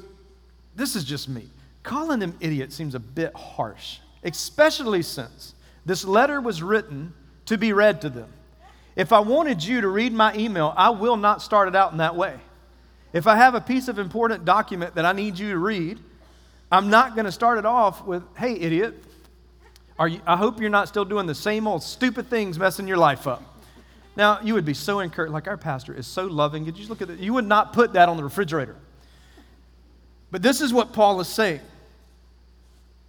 this 0.76 0.96
is 0.96 1.04
just 1.04 1.28
me. 1.28 1.50
Calling 1.84 2.20
them 2.20 2.38
idiots 2.40 2.76
seems 2.76 2.96
a 2.96 3.00
bit 3.00 3.34
harsh, 3.36 4.00
especially 4.24 5.02
since 5.02 5.56
this 5.86 6.06
letter 6.06 6.40
was 6.40 6.62
written 6.62 7.14
to 7.46 7.58
be 7.58 7.74
read 7.74 8.02
to 8.02 8.10
them. 8.10 8.30
If 8.96 9.12
I 9.14 9.20
wanted 9.20 9.64
you 9.64 9.82
to 9.82 9.88
read 9.88 10.14
my 10.14 10.36
email, 10.36 10.74
I 10.78 10.90
will 10.90 11.18
not 11.18 11.42
start 11.42 11.68
it 11.68 11.76
out 11.76 11.92
in 11.92 11.98
that 11.98 12.16
way. 12.16 12.36
If 13.14 13.26
I 13.28 13.36
have 13.36 13.56
a 13.56 13.62
piece 13.62 13.88
of 13.88 14.00
important 14.00 14.46
document 14.46 14.96
that 14.96 15.06
I 15.06 15.12
need 15.12 15.40
you 15.40 15.52
to 15.52 15.58
read, 15.58 16.00
I'm 16.72 16.90
not 16.90 17.16
going 17.16 17.26
to 17.26 17.32
start 17.32 17.58
it 17.58 17.66
off 17.66 18.06
with, 18.06 18.24
hey, 18.38 18.54
idiot, 18.54 18.96
you, 20.00 20.22
I 20.26 20.38
hope 20.38 20.60
you're 20.60 20.70
not 20.70 20.88
still 20.88 21.06
doing 21.06 21.26
the 21.26 21.36
same 21.36 21.68
old 21.68 21.84
stupid 21.84 22.30
things 22.30 22.58
messing 22.58 22.88
your 22.88 22.98
life 22.98 23.28
up. 23.28 23.44
Now, 24.16 24.40
you 24.42 24.54
would 24.54 24.66
be 24.66 24.74
so 24.74 25.00
encouraged, 25.00 25.34
like 25.34 25.48
our 25.48 25.58
pastor 25.58 25.94
is 25.94 26.06
so 26.06 26.26
loving. 26.26 26.66
Could 26.66 26.76
you 26.76 26.86
just 26.86 26.90
look 26.90 27.02
at 27.02 27.10
it? 27.10 27.20
You 27.20 27.34
would 27.34 27.46
not 27.46 27.74
put 27.74 27.94
that 27.94 28.10
on 28.10 28.18
the 28.18 28.24
refrigerator. 28.24 28.76
But 30.32 30.42
this 30.42 30.62
is 30.62 30.74
what 30.74 30.94
Paul 30.94 31.20
is 31.22 31.28
saying. 31.28 31.62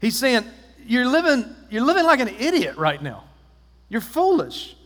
He's 0.02 0.18
saying, 0.18 0.44
you're 0.84 1.06
living, 1.06 1.46
you're 1.70 1.84
living 1.84 2.04
like 2.04 2.20
an 2.20 2.28
idiot 2.28 2.76
right 2.76 3.00
now. 3.00 3.24
You're 3.88 4.02
foolish. 4.02 4.76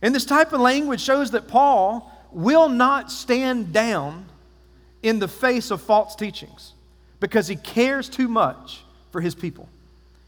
And 0.00 0.14
this 0.14 0.24
type 0.24 0.52
of 0.52 0.60
language 0.60 1.00
shows 1.00 1.32
that 1.32 1.48
Paul 1.48 2.12
will 2.30 2.68
not 2.68 3.10
stand 3.10 3.72
down 3.72 4.26
in 5.02 5.18
the 5.18 5.26
face 5.26 5.72
of 5.72 5.82
false 5.82 6.14
teachings 6.14 6.74
because 7.18 7.48
he 7.48 7.56
cares 7.56 8.08
too 8.08 8.28
much 8.28 8.82
for 9.10 9.20
his 9.20 9.34
people. 9.34 9.68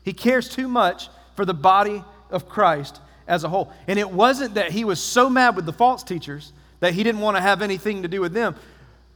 He 0.05 0.13
cares 0.13 0.49
too 0.49 0.69
much 0.69 1.09
for 1.37 1.45
the 1.45 1.55
body 1.55 2.03
of 2.31 2.49
Christ. 2.49 3.01
as 3.27 3.45
a 3.45 3.49
whole. 3.49 3.73
And 3.87 3.99
it 3.99 4.11
wasn't 4.11 4.55
that 4.55 4.71
he 4.71 4.85
was 4.85 5.01
so 5.01 5.31
mad 5.31 5.57
with 5.57 5.67
the 5.67 5.73
false 5.73 6.03
teachers 6.03 6.53
that 6.81 6.95
he 6.95 7.03
didn't 7.03 7.21
want 7.21 7.37
to 7.37 7.41
have 7.41 7.63
anything 7.63 8.03
to 8.03 8.09
do 8.09 8.21
with 8.21 8.33
them. 8.33 8.55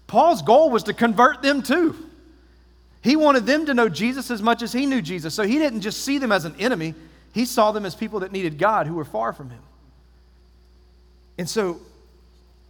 Paul's 0.06 0.42
goal 0.42 0.70
was 0.70 0.84
to 0.84 0.94
convert 0.94 1.42
them 1.42 1.62
too. 1.62 2.07
He 3.08 3.16
wanted 3.16 3.46
them 3.46 3.64
to 3.64 3.72
know 3.72 3.88
Jesus 3.88 4.30
as 4.30 4.42
much 4.42 4.60
as 4.60 4.70
he 4.70 4.84
knew 4.84 5.00
Jesus. 5.00 5.32
So 5.32 5.44
he 5.44 5.58
didn't 5.58 5.80
just 5.80 6.04
see 6.04 6.18
them 6.18 6.30
as 6.30 6.44
an 6.44 6.54
enemy, 6.58 6.94
he 7.32 7.46
saw 7.46 7.72
them 7.72 7.86
as 7.86 7.94
people 7.94 8.20
that 8.20 8.32
needed 8.32 8.58
God 8.58 8.86
who 8.86 8.96
were 8.96 9.04
far 9.06 9.32
from 9.32 9.48
him. 9.48 9.62
And 11.38 11.48
so, 11.48 11.80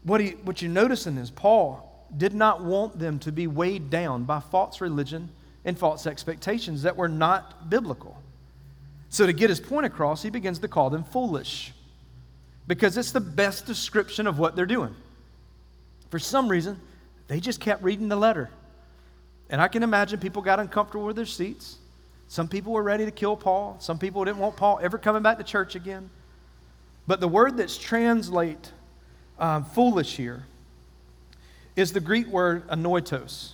what, 0.04 0.21
he, 0.21 0.30
what 0.45 0.62
you're 0.62 0.71
noticing 0.71 1.16
is 1.16 1.28
Paul 1.28 2.07
did 2.16 2.35
not 2.35 2.62
want 2.62 3.00
them 3.00 3.18
to 3.18 3.33
be 3.33 3.49
weighed 3.49 3.90
down 3.90 4.23
by 4.23 4.38
false 4.38 4.80
religion 4.80 5.28
and 5.64 5.76
false 5.76 6.07
expectations 6.07 6.83
that 6.83 6.97
were 6.97 7.09
not 7.09 7.68
biblical. 7.68 8.16
So, 9.09 9.26
to 9.26 9.33
get 9.33 9.50
his 9.50 9.59
point 9.59 9.87
across, 9.87 10.23
he 10.23 10.30
begins 10.30 10.61
to 10.61 10.68
call 10.68 10.88
them 10.88 11.02
foolish 11.02 11.73
because 12.68 12.97
it's 12.97 13.11
the 13.11 13.21
best 13.21 13.66
description 13.66 14.28
of 14.28 14.38
what 14.38 14.54
they're 14.54 14.66
doing. 14.66 14.95
For 16.11 16.21
some 16.21 16.49
reason, 16.49 16.78
they 17.26 17.40
just 17.40 17.59
kept 17.59 17.83
reading 17.83 18.09
the 18.09 18.14
letter. 18.14 18.50
And 19.50 19.61
I 19.61 19.69
can 19.69 19.83
imagine 19.83 20.21
people 20.21 20.43
got 20.43 20.61
uncomfortable 20.61 21.07
with 21.07 21.17
their 21.17 21.26
seats. 21.26 21.78
Some 22.28 22.49
people 22.49 22.73
were 22.73 22.83
ready 22.83 23.05
to 23.07 23.11
kill 23.11 23.37
Paul. 23.37 23.76
Some 23.81 23.99
people 23.99 24.25
didn't 24.25 24.38
want 24.38 24.57
Paul 24.57 24.78
ever 24.83 24.99
coming 24.99 25.23
back 25.23 25.38
to 25.38 25.45
church 25.45 25.75
again. 25.75 26.11
But 27.07 27.21
the 27.21 27.28
word 27.28 27.57
that's 27.57 27.78
translate 27.78 28.73
um, 29.38 29.64
foolish 29.64 30.17
here 30.17 30.45
is 31.75 31.93
the 31.93 32.00
Greek 32.00 32.26
word 32.26 32.69
anoitos. 32.69 33.52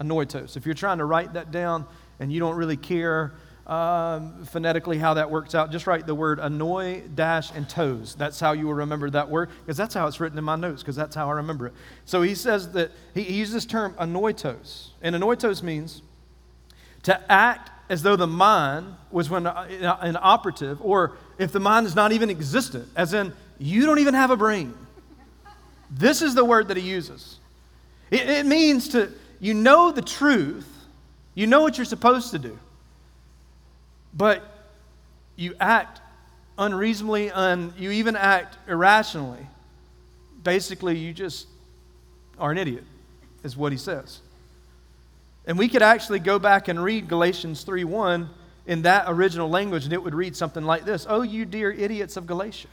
Anoitos. 0.00 0.56
If 0.56 0.66
you're 0.66 0.74
trying 0.74 0.98
to 0.98 1.04
write 1.04 1.34
that 1.34 1.52
down 1.52 1.86
and 2.18 2.32
you 2.32 2.40
don't 2.40 2.56
really 2.56 2.76
care 2.76 3.32
um, 3.68 4.46
phonetically 4.46 4.96
how 4.96 5.14
that 5.14 5.30
works 5.30 5.54
out, 5.54 5.70
just 5.70 5.86
write 5.86 6.06
the 6.06 6.14
word 6.14 6.38
annoy 6.38 7.02
dash 7.14 7.50
and 7.54 7.68
toes. 7.68 8.14
That's 8.14 8.40
how 8.40 8.52
you 8.52 8.66
will 8.66 8.74
remember 8.74 9.10
that 9.10 9.28
word 9.28 9.50
because 9.60 9.76
that's 9.76 9.94
how 9.94 10.06
it's 10.06 10.20
written 10.20 10.38
in 10.38 10.44
my 10.44 10.56
notes 10.56 10.82
because 10.82 10.96
that's 10.96 11.14
how 11.14 11.28
I 11.28 11.34
remember 11.34 11.66
it. 11.66 11.74
So 12.06 12.22
he 12.22 12.34
says 12.34 12.72
that 12.72 12.92
he, 13.12 13.24
he 13.24 13.34
uses 13.34 13.54
this 13.54 13.66
term 13.66 13.94
anoitos, 13.94 14.88
and 15.02 15.14
anoitos 15.14 15.62
means 15.62 16.00
to 17.02 17.30
act 17.30 17.70
as 17.90 18.02
though 18.02 18.16
the 18.16 18.26
mind 18.26 18.94
was 19.10 19.28
when 19.28 19.46
uh, 19.46 19.98
an 20.00 20.16
operative, 20.20 20.78
or 20.80 21.16
if 21.38 21.52
the 21.52 21.60
mind 21.60 21.86
is 21.86 21.94
not 21.94 22.12
even 22.12 22.30
existent, 22.30 22.88
as 22.96 23.12
in 23.12 23.32
you 23.58 23.84
don't 23.84 23.98
even 23.98 24.14
have 24.14 24.30
a 24.30 24.36
brain. 24.36 24.74
This 25.90 26.22
is 26.22 26.34
the 26.34 26.44
word 26.44 26.68
that 26.68 26.76
he 26.76 26.88
uses. 26.88 27.38
It, 28.10 28.28
it 28.28 28.46
means 28.46 28.88
to 28.90 29.12
you 29.40 29.52
know 29.52 29.90
the 29.92 30.02
truth, 30.02 30.68
you 31.34 31.46
know 31.46 31.60
what 31.60 31.76
you're 31.76 31.84
supposed 31.84 32.30
to 32.30 32.38
do 32.38 32.58
but 34.14 34.42
you 35.36 35.54
act 35.60 36.00
unreasonably 36.58 37.30
and 37.30 37.72
you 37.78 37.90
even 37.92 38.16
act 38.16 38.56
irrationally. 38.68 39.46
Basically, 40.42 40.98
you 40.98 41.12
just 41.12 41.46
are 42.38 42.50
an 42.50 42.58
idiot, 42.58 42.84
is 43.42 43.56
what 43.56 43.72
he 43.72 43.78
says. 43.78 44.20
And 45.46 45.58
we 45.58 45.68
could 45.68 45.82
actually 45.82 46.18
go 46.18 46.38
back 46.38 46.68
and 46.68 46.82
read 46.82 47.08
Galatians 47.08 47.64
3:1 47.64 48.28
in 48.66 48.82
that 48.82 49.04
original 49.08 49.48
language, 49.48 49.84
and 49.84 49.92
it 49.92 50.02
would 50.02 50.14
read 50.14 50.36
something 50.36 50.64
like 50.64 50.84
this 50.84 51.06
Oh, 51.08 51.22
you 51.22 51.44
dear 51.44 51.70
idiots 51.70 52.16
of 52.16 52.26
Galatia. 52.26 52.68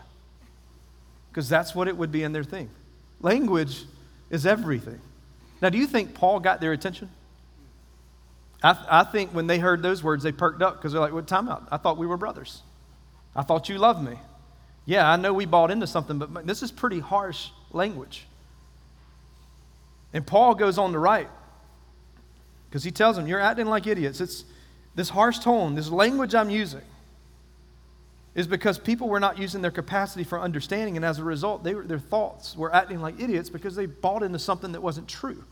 Because 1.30 1.48
that's 1.50 1.75
what 1.75 1.88
it 1.88 1.98
would 1.98 2.12
be 2.12 2.24
in 2.24 2.34
their 2.34 2.44
thing. 2.44 2.70
Language 3.22 3.86
is 4.30 4.46
everything. 4.46 5.00
Now, 5.62 5.70
do 5.70 5.77
you 5.77 5.88
think 5.88 6.13
Paul 6.13 6.39
got 6.39 6.62
their 6.62 6.74
attention? 6.74 7.10
I, 8.63 8.77
I 8.89 9.03
think 9.03 9.31
when 9.31 9.47
they 9.47 9.59
heard 9.59 9.81
those 9.81 10.03
words, 10.03 10.24
they 10.24 10.31
perked 10.31 10.62
up 10.62 10.77
because 10.77 10.91
they're 10.91 11.01
like, 11.01 11.13
what 11.13 11.27
time 11.27 11.50
out? 11.50 11.67
I 11.71 11.77
thought 11.77 11.97
we 11.97 12.07
were 12.07 12.17
brothers. 12.17 12.62
I 13.35 13.43
thought 13.43 13.69
you 13.69 13.77
loved 13.77 14.03
me. 14.03 14.17
Yeah, 14.85 15.09
I 15.09 15.15
know 15.15 15.33
we 15.33 15.45
bought 15.45 15.71
into 15.71 15.88
something, 15.88 16.17
but 16.17 16.45
this 16.45 16.62
is 16.62 16.71
pretty 16.71 17.00
harsh 17.00 17.50
language. 17.71 18.27
And 20.13 20.25
Paul 20.25 20.55
goes 20.55 20.77
on 20.77 20.93
to 20.93 21.00
write 21.00 21.29
because 22.69 22.83
he 22.83 22.91
tells 22.91 23.15
them, 23.15 23.27
You're 23.27 23.39
acting 23.39 23.65
like 23.65 23.88
idiots. 23.88 24.21
It's 24.21 24.45
this 24.93 25.09
harsh 25.09 25.39
tone, 25.39 25.75
this 25.75 25.89
language 25.89 26.33
I'm 26.33 26.50
using 26.50 26.81
is 28.35 28.47
because 28.47 28.77
people 28.77 29.07
were 29.07 29.19
not 29.19 29.38
using 29.38 29.62
their 29.62 29.71
capacity 29.71 30.25
for 30.25 30.39
understanding, 30.39 30.97
and 30.97 31.05
as 31.05 31.19
a 31.19 31.24
result, 31.24 31.63
were, 31.63 31.83
their 31.83 32.00
thoughts 32.00 32.55
were 32.55 32.74
acting 32.75 33.01
like 33.01 33.19
idiots 33.19 33.50
because 33.50 33.75
they 33.75 33.85
bought 33.85 34.24
into 34.24 34.38
something 34.38 34.74
that 34.74 34.81
wasn't 34.81 35.07
true. 35.07 35.43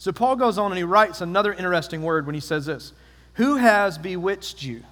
So 0.00 0.12
Paul 0.12 0.36
goes 0.36 0.56
on 0.56 0.72
and 0.72 0.78
he 0.78 0.82
writes 0.82 1.20
another 1.20 1.52
interesting 1.52 2.02
word 2.02 2.24
when 2.24 2.34
he 2.34 2.40
says 2.40 2.64
this 2.64 2.94
Who 3.34 3.56
has 3.56 3.98
bewitched 3.98 4.62
you? 4.62 4.82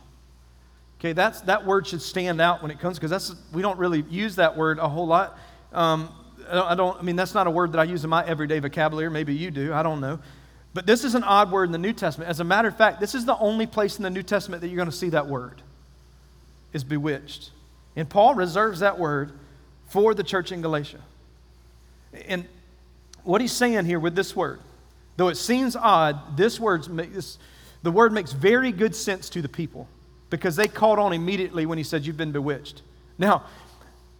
Okay, 1.00 1.15
that's, 1.15 1.41
that 1.43 1.65
word 1.65 1.87
should 1.87 2.03
stand 2.03 2.43
out 2.43 2.61
when 2.61 2.71
it 2.71 2.79
comes 2.79 2.99
because 2.99 3.11
that's 3.11 3.35
we 3.55 3.62
don't 3.62 3.79
really 3.79 4.05
use 4.11 4.37
that 4.37 4.55
word 4.55 4.79
a 4.79 4.87
whole 4.87 5.07
lot. 5.07 5.38
Um, 5.73 6.11
I 6.50 6.75
don't. 6.75 6.99
I 6.99 7.03
mean, 7.03 7.17
that's 7.17 7.33
not 7.33 7.47
a 7.47 7.50
word 7.50 7.73
that 7.73 7.79
I 7.79 7.85
use 7.85 8.05
in 8.05 8.11
my 8.11 8.23
everyday 8.27 8.59
vocabulary. 8.59 9.09
Maybe 9.11 9.35
you 9.35 9.50
do. 9.50 9.73
I 9.73 9.83
don't 9.83 10.03
know. 10.03 10.19
But 10.75 10.85
this 10.85 11.05
is 11.05 11.15
an 11.15 11.25
odd 11.25 11.50
word 11.50 11.65
in 11.65 11.73
the 11.73 11.79
New 11.79 11.95
Testament. 11.95 12.29
As 12.29 12.41
a 12.41 12.45
matter 12.45 12.69
of 12.69 12.77
fact, 12.77 13.00
this 13.00 13.15
is 13.15 13.25
the 13.25 13.37
only 13.38 13.67
place 13.67 13.97
in 13.97 14.03
the 14.03 14.11
New 14.11 14.23
Testament 14.23 14.61
that 14.61 14.69
you're 14.69 14.77
going 14.77 14.91
to 14.91 14.97
see 14.97 15.09
that 15.09 15.27
word 15.27 15.62
is 16.75 16.85
bewitched. 16.85 17.50
And 17.97 18.07
Paul 18.07 18.35
reserves 18.35 18.81
that 18.81 18.99
word 18.99 19.33
for 19.88 20.12
the 20.12 20.23
church 20.23 20.53
in 20.53 20.61
Galatia. 20.61 21.00
And 22.27 22.45
what 23.25 23.41
he's 23.41 23.53
saying 23.53 23.87
here 23.87 23.99
with 23.99 24.15
this 24.15 24.37
word 24.37 24.61
Though 25.18 25.28
it 25.28 25.37
seems 25.37 25.75
odd, 25.75 26.37
this 26.37 26.60
word, 26.60 26.84
this, 26.84 27.38
the 27.82 27.90
word 27.90 28.12
makes 28.12 28.30
very 28.30 28.70
good 28.70 28.94
sense 28.94 29.28
to 29.30 29.42
the 29.42 29.48
people 29.48 29.88
because 30.30 30.54
they 30.54 30.68
caught 30.68 31.00
on 31.00 31.12
immediately 31.12 31.66
when 31.66 31.76
he 31.76 31.82
said, 31.82 32.06
You've 32.06 32.16
been 32.16 32.30
bewitched. 32.30 32.82
Now, 33.18 33.42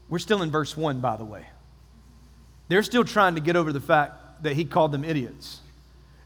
we're 0.09 0.19
still 0.19 0.43
in 0.43 0.51
verse 0.51 0.77
1, 0.77 0.99
by 0.99 1.17
the 1.17 1.25
way. 1.25 1.47
They're 2.67 2.83
still 2.83 3.05
trying 3.05 3.37
to 3.37 3.41
get 3.41 3.55
over 3.55 3.73
the 3.73 3.81
fact 3.81 4.43
that 4.43 4.55
he 4.55 4.65
called 4.65 4.91
them 4.91 5.05
idiots. 5.05 5.61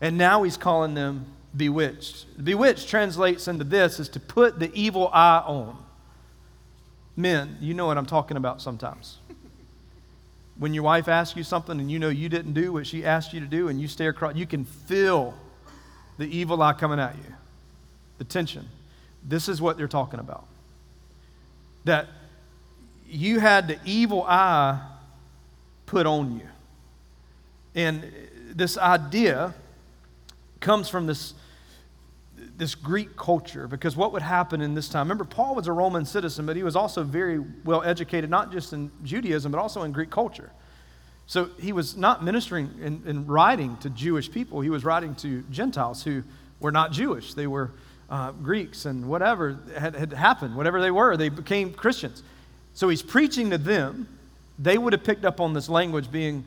And 0.01 0.17
now 0.17 0.43
he's 0.43 0.57
calling 0.57 0.95
them 0.95 1.27
bewitched. 1.55 2.43
Bewitched 2.43 2.89
translates 2.89 3.49
into 3.49 3.65
this 3.65 4.01
is 4.01 4.09
to 4.09 4.21
put 4.21 4.59
the 4.59 4.73
evil 4.73 5.11
eye 5.13 5.43
on. 5.45 5.77
Men, 7.15 7.59
you 7.61 7.75
know 7.75 7.85
what 7.85 7.99
I'm 7.99 8.07
talking 8.07 8.39
about 8.39 8.63
sometimes. 8.63 9.19
When 10.59 10.75
your 10.75 10.83
wife 10.85 11.09
asks 11.09 11.37
you 11.37 11.45
something 11.45 11.81
and 11.81 11.91
you 11.91 11.99
know 11.99 12.09
you 12.09 12.29
didn't 12.29 12.53
do 12.53 12.73
what 12.73 12.87
she 12.87 13.05
asked 13.05 13.33
you 13.33 13.41
to 13.41 13.47
do 13.47 13.69
and 13.69 13.81
you 13.81 13.89
stare 13.89 14.11
across, 14.11 14.37
you 14.37 14.47
can 14.47 14.65
feel 14.65 15.35
the 16.19 16.27
evil 16.27 16.63
eye 16.63 16.75
coming 16.75 17.01
at 17.01 17.17
you, 17.17 17.35
the 18.19 18.25
tension. 18.25 18.69
This 19.27 19.49
is 19.49 19.61
what 19.61 19.77
they're 19.77 19.89
talking 19.89 20.21
about. 20.21 20.47
That 21.85 22.09
you 23.09 23.41
had 23.41 23.69
the 23.69 23.79
evil 23.85 24.23
eye 24.23 24.81
put 25.87 26.07
on 26.07 26.37
you. 26.37 26.47
And 27.75 28.13
this 28.53 28.77
idea 28.77 29.55
comes 30.61 30.89
from 30.89 31.07
this 31.07 31.35
this 32.63 32.77
Greek 32.77 33.17
culture 33.17 33.67
because 33.67 33.97
what 33.97 34.13
would 34.13 34.23
happen 34.23 34.61
in 34.61 34.73
this 34.73 34.89
time? 34.89 35.07
Remember, 35.07 35.25
Paul 35.25 35.57
was 35.57 35.67
a 35.67 35.73
Roman 35.73 36.05
citizen, 36.05 36.47
but 36.47 36.55
he 36.55 36.63
was 36.63 36.77
also 36.77 37.03
very 37.03 37.41
well 37.65 37.83
educated, 37.83 38.31
not 38.31 38.53
just 38.53 38.73
in 38.73 38.89
Judaism, 39.03 39.51
but 39.51 39.59
also 39.59 39.83
in 39.83 39.91
Greek 39.91 40.11
culture. 40.11 40.53
So 41.27 41.51
he 41.59 41.73
was 41.73 41.97
not 41.97 42.23
ministering 42.23 42.71
and, 42.81 43.05
and 43.05 43.29
writing 43.29 43.79
to 43.79 43.91
Jewish 43.91 44.31
people, 44.31 44.61
he 44.61 44.71
was 44.71 44.85
writing 44.85 45.17
to 45.17 45.43
Gentiles 45.51 46.05
who 46.05 46.23
were 46.61 46.71
not 46.71 46.93
Jewish. 46.93 47.35
They 47.35 47.49
were 47.49 47.73
uh, 48.09 48.31
Greeks 48.31 48.85
and 48.85 49.09
whatever 49.09 49.59
had, 49.77 49.97
had 49.97 50.13
happened, 50.13 50.55
whatever 50.55 50.81
they 50.81 50.93
were, 50.93 51.17
they 51.17 51.31
became 51.31 51.75
Christians. 51.75 52.23
So 52.75 52.91
he's 52.91 53.03
preaching 53.03 53.51
to 53.51 53.59
them. 53.59 54.07
They 54.57 54.79
would 54.79 54.93
have 54.93 55.03
picked 55.03 55.25
up 55.25 55.41
on 55.41 55.53
this 55.53 55.69
language 55.69 56.13
being 56.13 56.45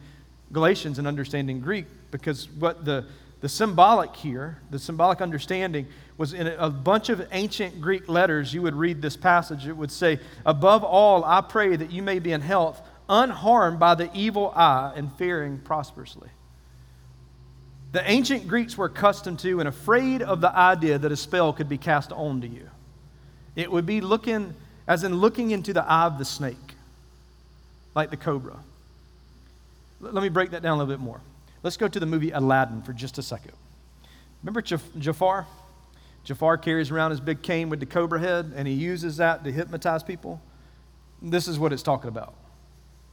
Galatians 0.53 0.97
and 0.97 1.09
understanding 1.09 1.59
Greek 1.59 1.87
because 2.09 2.49
what 2.51 2.85
the, 2.85 3.03
the 3.41 3.49
symbolic 3.49 4.15
here, 4.15 4.59
the 4.69 4.79
symbolic 4.79 5.19
understanding 5.19 5.87
was 6.17 6.33
in 6.33 6.47
a 6.47 6.69
bunch 6.69 7.09
of 7.09 7.27
ancient 7.31 7.81
Greek 7.81 8.07
letters, 8.07 8.53
you 8.53 8.61
would 8.61 8.75
read 8.75 9.01
this 9.01 9.17
passage. 9.17 9.67
It 9.67 9.75
would 9.75 9.91
say, 9.91 10.19
Above 10.45 10.83
all, 10.83 11.25
I 11.25 11.41
pray 11.41 11.75
that 11.75 11.91
you 11.91 12.01
may 12.01 12.19
be 12.19 12.31
in 12.31 12.41
health, 12.41 12.81
unharmed 13.09 13.79
by 13.79 13.95
the 13.95 14.09
evil 14.13 14.51
eye, 14.55 14.93
and 14.95 15.11
faring 15.13 15.59
prosperously. 15.59 16.29
The 17.91 18.09
ancient 18.09 18.47
Greeks 18.47 18.77
were 18.77 18.87
accustomed 18.87 19.39
to 19.39 19.59
and 19.59 19.67
afraid 19.67 20.21
of 20.21 20.41
the 20.41 20.55
idea 20.55 20.97
that 20.97 21.11
a 21.11 21.17
spell 21.17 21.53
could 21.53 21.69
be 21.69 21.77
cast 21.77 22.11
onto 22.11 22.47
you. 22.47 22.69
It 23.55 23.71
would 23.71 23.85
be 23.85 24.01
looking, 24.01 24.53
as 24.87 25.03
in 25.03 25.15
looking 25.15 25.51
into 25.51 25.73
the 25.73 25.83
eye 25.83 26.05
of 26.05 26.17
the 26.17 26.25
snake, 26.25 26.57
like 27.93 28.09
the 28.09 28.17
cobra. 28.17 28.57
Let 30.01 30.21
me 30.21 30.29
break 30.29 30.51
that 30.51 30.61
down 30.61 30.77
a 30.77 30.83
little 30.83 30.93
bit 30.93 31.01
more. 31.01 31.21
Let's 31.63 31.77
go 31.77 31.87
to 31.87 31.99
the 31.99 32.05
movie 32.05 32.31
Aladdin 32.31 32.81
for 32.83 32.93
just 32.93 33.17
a 33.17 33.23
second. 33.23 33.53
Remember 34.43 34.61
Jafar? 34.61 35.47
Jafar 36.25 36.57
carries 36.57 36.91
around 36.91 37.11
his 37.11 37.19
big 37.19 37.41
cane 37.41 37.69
with 37.69 37.79
the 37.79 37.85
cobra 37.85 38.19
head, 38.19 38.51
and 38.55 38.67
he 38.67 38.73
uses 38.73 39.17
that 39.17 39.43
to 39.43 39.51
hypnotize 39.51 40.03
people. 40.03 40.41
This 41.21 41.47
is 41.47 41.57
what 41.57 41.71
it's 41.71 41.83
talking 41.83 42.09
about. 42.09 42.33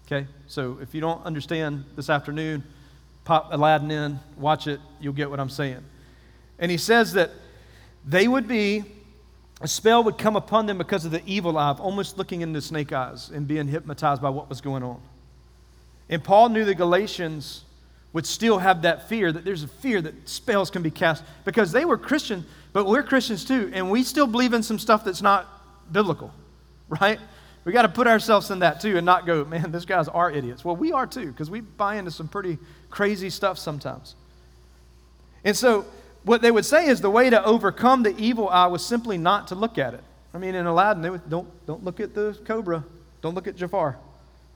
Okay? 0.06 0.26
So 0.46 0.78
if 0.82 0.94
you 0.94 1.00
don't 1.00 1.24
understand 1.24 1.84
this 1.94 2.10
afternoon, 2.10 2.64
pop 3.24 3.52
Aladdin 3.52 3.90
in, 3.90 4.20
watch 4.36 4.66
it, 4.66 4.80
you'll 5.00 5.12
get 5.12 5.30
what 5.30 5.38
I'm 5.38 5.50
saying. 5.50 5.84
And 6.58 6.70
he 6.70 6.78
says 6.78 7.12
that 7.12 7.30
they 8.04 8.26
would 8.26 8.48
be 8.48 8.84
a 9.60 9.68
spell 9.68 10.02
would 10.02 10.18
come 10.18 10.34
upon 10.34 10.66
them 10.66 10.76
because 10.76 11.04
of 11.04 11.12
the 11.12 11.22
evil 11.24 11.56
eye 11.56 11.72
almost 11.78 12.18
looking 12.18 12.40
into 12.40 12.60
snake 12.60 12.92
eyes 12.92 13.30
and 13.30 13.46
being 13.46 13.68
hypnotized 13.68 14.20
by 14.20 14.28
what 14.28 14.48
was 14.48 14.60
going 14.60 14.82
on. 14.82 15.00
And 16.08 16.22
Paul 16.22 16.48
knew 16.48 16.64
the 16.64 16.74
Galatians 16.74 17.64
would 18.12 18.26
still 18.26 18.58
have 18.58 18.82
that 18.82 19.08
fear 19.08 19.30
that 19.30 19.44
there's 19.44 19.62
a 19.62 19.68
fear 19.68 20.02
that 20.02 20.28
spells 20.28 20.68
can 20.68 20.82
be 20.82 20.90
cast 20.90 21.22
because 21.44 21.70
they 21.70 21.84
were 21.84 21.96
Christian, 21.96 22.44
but 22.72 22.86
we're 22.86 23.02
Christians 23.02 23.44
too, 23.44 23.70
and 23.74 23.90
we 23.90 24.02
still 24.02 24.26
believe 24.26 24.52
in 24.52 24.62
some 24.62 24.78
stuff 24.78 25.04
that's 25.04 25.22
not 25.22 25.92
biblical, 25.92 26.32
right? 26.88 27.18
We 27.64 27.72
got 27.72 27.82
to 27.82 27.88
put 27.88 28.06
ourselves 28.06 28.50
in 28.50 28.60
that 28.60 28.80
too 28.80 28.96
and 28.96 29.06
not 29.06 29.26
go, 29.26 29.44
man, 29.44 29.70
these 29.70 29.84
guys 29.84 30.08
are 30.08 30.30
idiots. 30.30 30.64
Well, 30.64 30.76
we 30.76 30.92
are 30.92 31.06
too 31.06 31.26
because 31.26 31.50
we 31.50 31.60
buy 31.60 31.96
into 31.96 32.10
some 32.10 32.28
pretty 32.28 32.58
crazy 32.90 33.30
stuff 33.30 33.58
sometimes. 33.58 34.16
And 35.44 35.56
so, 35.56 35.86
what 36.24 36.40
they 36.40 36.50
would 36.50 36.64
say 36.64 36.86
is 36.86 37.00
the 37.00 37.10
way 37.10 37.30
to 37.30 37.44
overcome 37.44 38.04
the 38.04 38.16
evil 38.16 38.48
eye 38.48 38.68
was 38.68 38.84
simply 38.84 39.18
not 39.18 39.48
to 39.48 39.54
look 39.56 39.76
at 39.76 39.94
it. 39.94 40.04
I 40.32 40.38
mean, 40.38 40.54
in 40.54 40.66
Aladdin, 40.66 41.02
they 41.02 41.10
would, 41.10 41.28
don't, 41.28 41.48
don't 41.66 41.84
look 41.84 42.00
at 42.00 42.14
the 42.14 42.38
cobra, 42.44 42.84
don't 43.20 43.34
look 43.34 43.48
at 43.48 43.56
Jafar, 43.56 43.98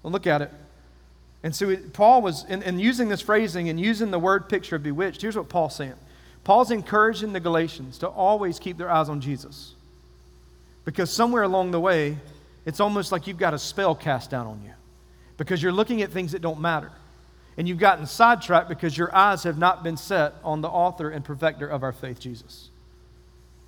don't 0.03 0.13
look 0.13 0.27
at 0.27 0.43
it. 0.43 0.51
And 1.43 1.55
so 1.55 1.69
it, 1.71 1.93
Paul 1.93 2.23
was, 2.23 2.45
in, 2.45 2.63
in 2.63 2.79
using 2.79 3.09
this 3.09 3.21
phrasing 3.21 3.69
and 3.69 3.79
using 3.79 4.11
the 4.11 4.19
word 4.19 4.49
picture 4.49 4.77
of 4.77 4.83
bewitched, 4.83 5.23
here's 5.23 5.37
what 5.37 5.49
Paul's 5.49 5.77
saying. 5.77 5.95
Paul's 6.47 6.71
encouraging 6.71 7.33
the 7.33 7.41
Galatians 7.41 7.99
to 7.99 8.07
always 8.07 8.61
keep 8.61 8.79
their 8.79 8.89
eyes 8.89 9.09
on 9.09 9.21
Jesus. 9.21 9.75
Because 10.85 11.11
somewhere 11.11 11.43
along 11.43 11.73
the 11.73 11.81
way, 11.81 12.19
it's 12.65 12.79
almost 12.79 13.11
like 13.11 13.27
you've 13.27 13.37
got 13.37 13.53
a 13.53 13.59
spell 13.59 13.97
cast 13.97 14.31
down 14.31 14.47
on 14.47 14.63
you. 14.65 14.71
Because 15.39 15.61
you're 15.61 15.73
looking 15.73 16.03
at 16.03 16.13
things 16.13 16.31
that 16.31 16.43
don't 16.43 16.61
matter. 16.61 16.93
And 17.57 17.67
you've 17.67 17.81
gotten 17.81 18.07
sidetracked 18.07 18.69
because 18.69 18.97
your 18.97 19.13
eyes 19.13 19.43
have 19.43 19.59
not 19.59 19.83
been 19.83 19.97
set 19.97 20.35
on 20.45 20.61
the 20.61 20.69
author 20.69 21.11
and 21.11 21.25
perfecter 21.25 21.67
of 21.67 21.83
our 21.83 21.91
faith, 21.91 22.21
Jesus. 22.21 22.71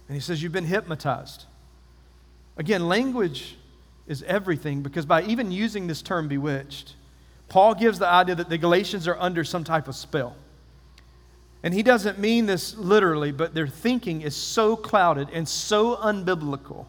And 0.07 0.15
he 0.15 0.21
says, 0.21 0.41
You've 0.41 0.53
been 0.53 0.65
hypnotized. 0.65 1.47
Again, 2.57 2.87
language 2.87 3.57
is 4.07 4.23
everything 4.23 4.83
because 4.83 5.05
by 5.05 5.25
even 5.25 5.51
using 5.51 5.89
this 5.89 6.01
term 6.01 6.29
bewitched, 6.29 6.95
Paul 7.49 7.75
gives 7.75 7.99
the 7.99 8.07
idea 8.07 8.37
that 8.37 8.49
the 8.49 8.57
Galatians 8.57 9.09
are 9.09 9.19
under 9.19 9.43
some 9.43 9.65
type 9.65 9.89
of 9.89 9.97
spell. 9.97 10.37
And 11.62 11.75
he 11.75 11.83
doesn't 11.83 12.19
mean 12.19 12.47
this 12.47 12.77
literally, 12.77 13.33
but 13.33 13.55
their 13.55 13.67
thinking 13.67 14.23
is 14.23 14.37
so 14.37 14.77
clouded 14.77 15.29
and 15.33 15.49
so 15.49 15.97
unbiblical. 15.97 16.87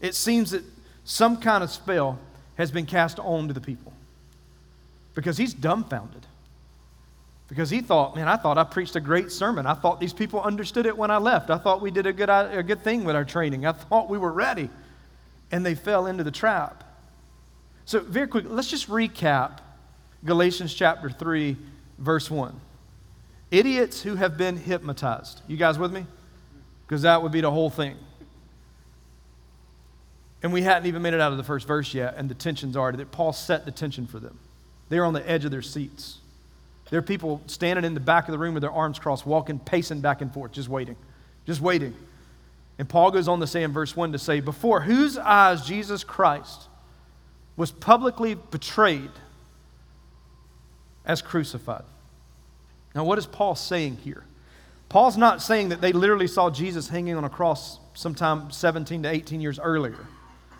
It 0.00 0.14
seems 0.14 0.50
that 0.50 0.64
some 1.04 1.36
kind 1.36 1.62
of 1.62 1.70
spell 1.70 2.18
has 2.56 2.70
been 2.70 2.86
cast 2.86 3.18
on 3.20 3.48
to 3.48 3.54
the 3.54 3.60
people 3.60 3.92
because 5.14 5.36
he's 5.36 5.54
dumbfounded. 5.54 6.26
Because 7.48 7.70
he 7.70 7.80
thought, 7.80 8.16
man, 8.16 8.28
I 8.28 8.36
thought 8.36 8.56
I 8.56 8.64
preached 8.64 8.96
a 8.96 9.00
great 9.00 9.30
sermon. 9.30 9.66
I 9.66 9.74
thought 9.74 10.00
these 10.00 10.14
people 10.14 10.40
understood 10.40 10.86
it 10.86 10.96
when 10.96 11.10
I 11.10 11.18
left. 11.18 11.50
I 11.50 11.58
thought 11.58 11.82
we 11.82 11.90
did 11.90 12.06
a 12.06 12.12
good, 12.12 12.30
uh, 12.30 12.48
a 12.50 12.62
good 12.62 12.82
thing 12.82 13.04
with 13.04 13.14
our 13.14 13.24
training. 13.24 13.66
I 13.66 13.72
thought 13.72 14.08
we 14.08 14.16
were 14.16 14.32
ready. 14.32 14.70
And 15.50 15.64
they 15.64 15.74
fell 15.74 16.06
into 16.06 16.24
the 16.24 16.30
trap. 16.30 16.82
So, 17.84 18.00
very 18.00 18.26
quick, 18.26 18.46
let's 18.48 18.70
just 18.70 18.88
recap 18.88 19.58
Galatians 20.24 20.72
chapter 20.72 21.10
3, 21.10 21.56
verse 21.98 22.30
1. 22.30 22.58
Idiots 23.52 24.02
who 24.02 24.16
have 24.16 24.38
been 24.38 24.56
hypnotized. 24.56 25.42
You 25.46 25.58
guys 25.58 25.78
with 25.78 25.92
me? 25.92 26.06
Because 26.86 27.02
that 27.02 27.22
would 27.22 27.32
be 27.32 27.42
the 27.42 27.50
whole 27.50 27.68
thing. 27.70 27.96
And 30.42 30.52
we 30.52 30.62
hadn't 30.62 30.86
even 30.86 31.02
made 31.02 31.12
it 31.14 31.20
out 31.20 31.30
of 31.30 31.38
the 31.38 31.44
first 31.44 31.68
verse 31.68 31.92
yet, 31.92 32.14
and 32.16 32.28
the 32.28 32.34
tensions 32.34 32.76
are 32.76 32.90
that 32.90 33.12
Paul 33.12 33.32
set 33.34 33.66
the 33.66 33.70
tension 33.70 34.06
for 34.06 34.18
them. 34.18 34.38
They're 34.88 35.04
on 35.04 35.12
the 35.12 35.28
edge 35.30 35.44
of 35.44 35.50
their 35.50 35.62
seats. 35.62 36.18
There 36.90 36.98
are 36.98 37.02
people 37.02 37.42
standing 37.46 37.84
in 37.84 37.94
the 37.94 38.00
back 38.00 38.26
of 38.26 38.32
the 38.32 38.38
room 38.38 38.54
with 38.54 38.62
their 38.62 38.72
arms 38.72 38.98
crossed, 38.98 39.26
walking, 39.26 39.58
pacing 39.58 40.00
back 40.00 40.22
and 40.22 40.32
forth, 40.32 40.52
just 40.52 40.68
waiting, 40.68 40.96
just 41.46 41.60
waiting. 41.60 41.94
And 42.78 42.88
Paul 42.88 43.10
goes 43.10 43.28
on 43.28 43.38
to 43.40 43.46
say 43.46 43.62
in 43.62 43.72
verse 43.72 43.94
1 43.94 44.12
to 44.12 44.18
say, 44.18 44.40
Before 44.40 44.80
whose 44.80 45.18
eyes 45.18 45.64
Jesus 45.64 46.04
Christ 46.04 46.68
was 47.56 47.70
publicly 47.70 48.34
betrayed 48.34 49.10
as 51.04 51.20
crucified. 51.20 51.84
Now, 52.94 53.04
what 53.04 53.18
is 53.18 53.26
Paul 53.26 53.54
saying 53.54 53.98
here? 53.98 54.24
Paul's 54.88 55.16
not 55.16 55.40
saying 55.40 55.70
that 55.70 55.80
they 55.80 55.92
literally 55.92 56.26
saw 56.26 56.50
Jesus 56.50 56.88
hanging 56.88 57.16
on 57.16 57.24
a 57.24 57.30
cross 57.30 57.78
sometime 57.94 58.50
17 58.50 59.04
to 59.04 59.08
18 59.08 59.40
years 59.40 59.58
earlier. 59.58 60.06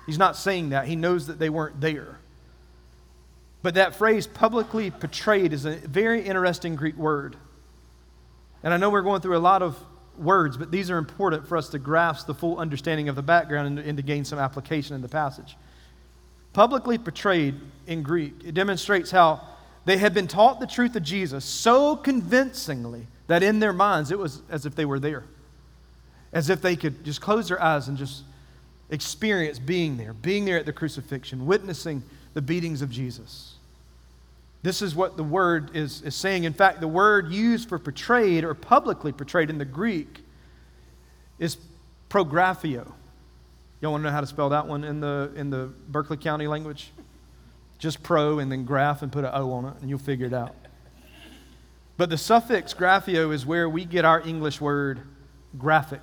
He's 0.06 0.18
not 0.18 0.36
saying 0.36 0.70
that. 0.70 0.86
He 0.86 0.96
knows 0.96 1.26
that 1.26 1.38
they 1.38 1.50
weren't 1.50 1.80
there. 1.80 2.18
But 3.62 3.74
that 3.74 3.94
phrase, 3.94 4.26
publicly 4.26 4.90
portrayed 4.90 5.52
is 5.52 5.64
a 5.64 5.76
very 5.76 6.22
interesting 6.22 6.76
Greek 6.76 6.96
word. 6.96 7.36
And 8.62 8.72
I 8.74 8.76
know 8.76 8.90
we're 8.90 9.02
going 9.02 9.20
through 9.20 9.36
a 9.36 9.38
lot 9.38 9.62
of 9.62 9.78
words, 10.18 10.56
but 10.56 10.70
these 10.70 10.90
are 10.90 10.98
important 10.98 11.46
for 11.46 11.56
us 11.56 11.68
to 11.70 11.78
grasp 11.78 12.26
the 12.26 12.34
full 12.34 12.58
understanding 12.58 13.08
of 13.08 13.16
the 13.16 13.22
background 13.22 13.66
and, 13.66 13.78
and 13.86 13.96
to 13.96 14.02
gain 14.02 14.24
some 14.24 14.38
application 14.38 14.94
in 14.94 15.02
the 15.02 15.08
passage. 15.08 15.56
Publicly 16.52 16.98
portrayed 16.98 17.54
in 17.86 18.02
Greek, 18.02 18.34
it 18.44 18.52
demonstrates 18.52 19.10
how 19.10 19.40
they 19.84 19.98
had 19.98 20.14
been 20.14 20.28
taught 20.28 20.60
the 20.60 20.66
truth 20.66 20.94
of 20.96 21.02
Jesus 21.02 21.44
so 21.44 21.96
convincingly 21.96 23.06
that 23.26 23.42
in 23.42 23.60
their 23.60 23.72
minds 23.72 24.10
it 24.10 24.18
was 24.18 24.42
as 24.48 24.66
if 24.66 24.74
they 24.74 24.84
were 24.84 25.00
there, 25.00 25.24
as 26.32 26.50
if 26.50 26.62
they 26.62 26.76
could 26.76 27.04
just 27.04 27.20
close 27.20 27.48
their 27.48 27.60
eyes 27.60 27.88
and 27.88 27.98
just 27.98 28.22
experience 28.90 29.58
being 29.58 29.96
there, 29.96 30.12
being 30.12 30.44
there 30.44 30.58
at 30.58 30.66
the 30.66 30.72
crucifixion, 30.72 31.46
witnessing 31.46 32.02
the 32.34 32.42
beatings 32.42 32.82
of 32.82 32.90
Jesus. 32.90 33.54
This 34.62 34.80
is 34.80 34.94
what 34.94 35.16
the 35.16 35.24
word 35.24 35.74
is, 35.74 36.02
is 36.02 36.14
saying. 36.14 36.44
In 36.44 36.52
fact, 36.52 36.80
the 36.80 36.88
word 36.88 37.32
used 37.32 37.68
for 37.68 37.78
portrayed 37.78 38.44
or 38.44 38.54
publicly 38.54 39.10
portrayed 39.10 39.50
in 39.50 39.58
the 39.58 39.64
Greek 39.64 40.20
is 41.40 41.56
prographio. 42.08 42.92
Y'all 43.80 43.90
want 43.90 44.02
to 44.02 44.04
know 44.08 44.12
how 44.12 44.20
to 44.20 44.26
spell 44.26 44.50
that 44.50 44.68
one 44.68 44.84
in 44.84 45.00
the, 45.00 45.32
in 45.34 45.50
the 45.50 45.72
Berkeley 45.88 46.16
County 46.16 46.46
language? 46.46 46.92
Just 47.82 48.04
pro 48.04 48.38
and 48.38 48.50
then 48.50 48.64
graph 48.64 49.02
and 49.02 49.10
put 49.10 49.24
an 49.24 49.32
O 49.34 49.50
on 49.54 49.64
it, 49.64 49.74
and 49.80 49.90
you'll 49.90 49.98
figure 49.98 50.24
it 50.24 50.32
out. 50.32 50.54
But 51.96 52.10
the 52.10 52.16
suffix 52.16 52.72
graphio 52.72 53.34
is 53.34 53.44
where 53.44 53.68
we 53.68 53.84
get 53.84 54.04
our 54.04 54.20
English 54.20 54.60
word 54.60 55.00
graphic 55.58 56.00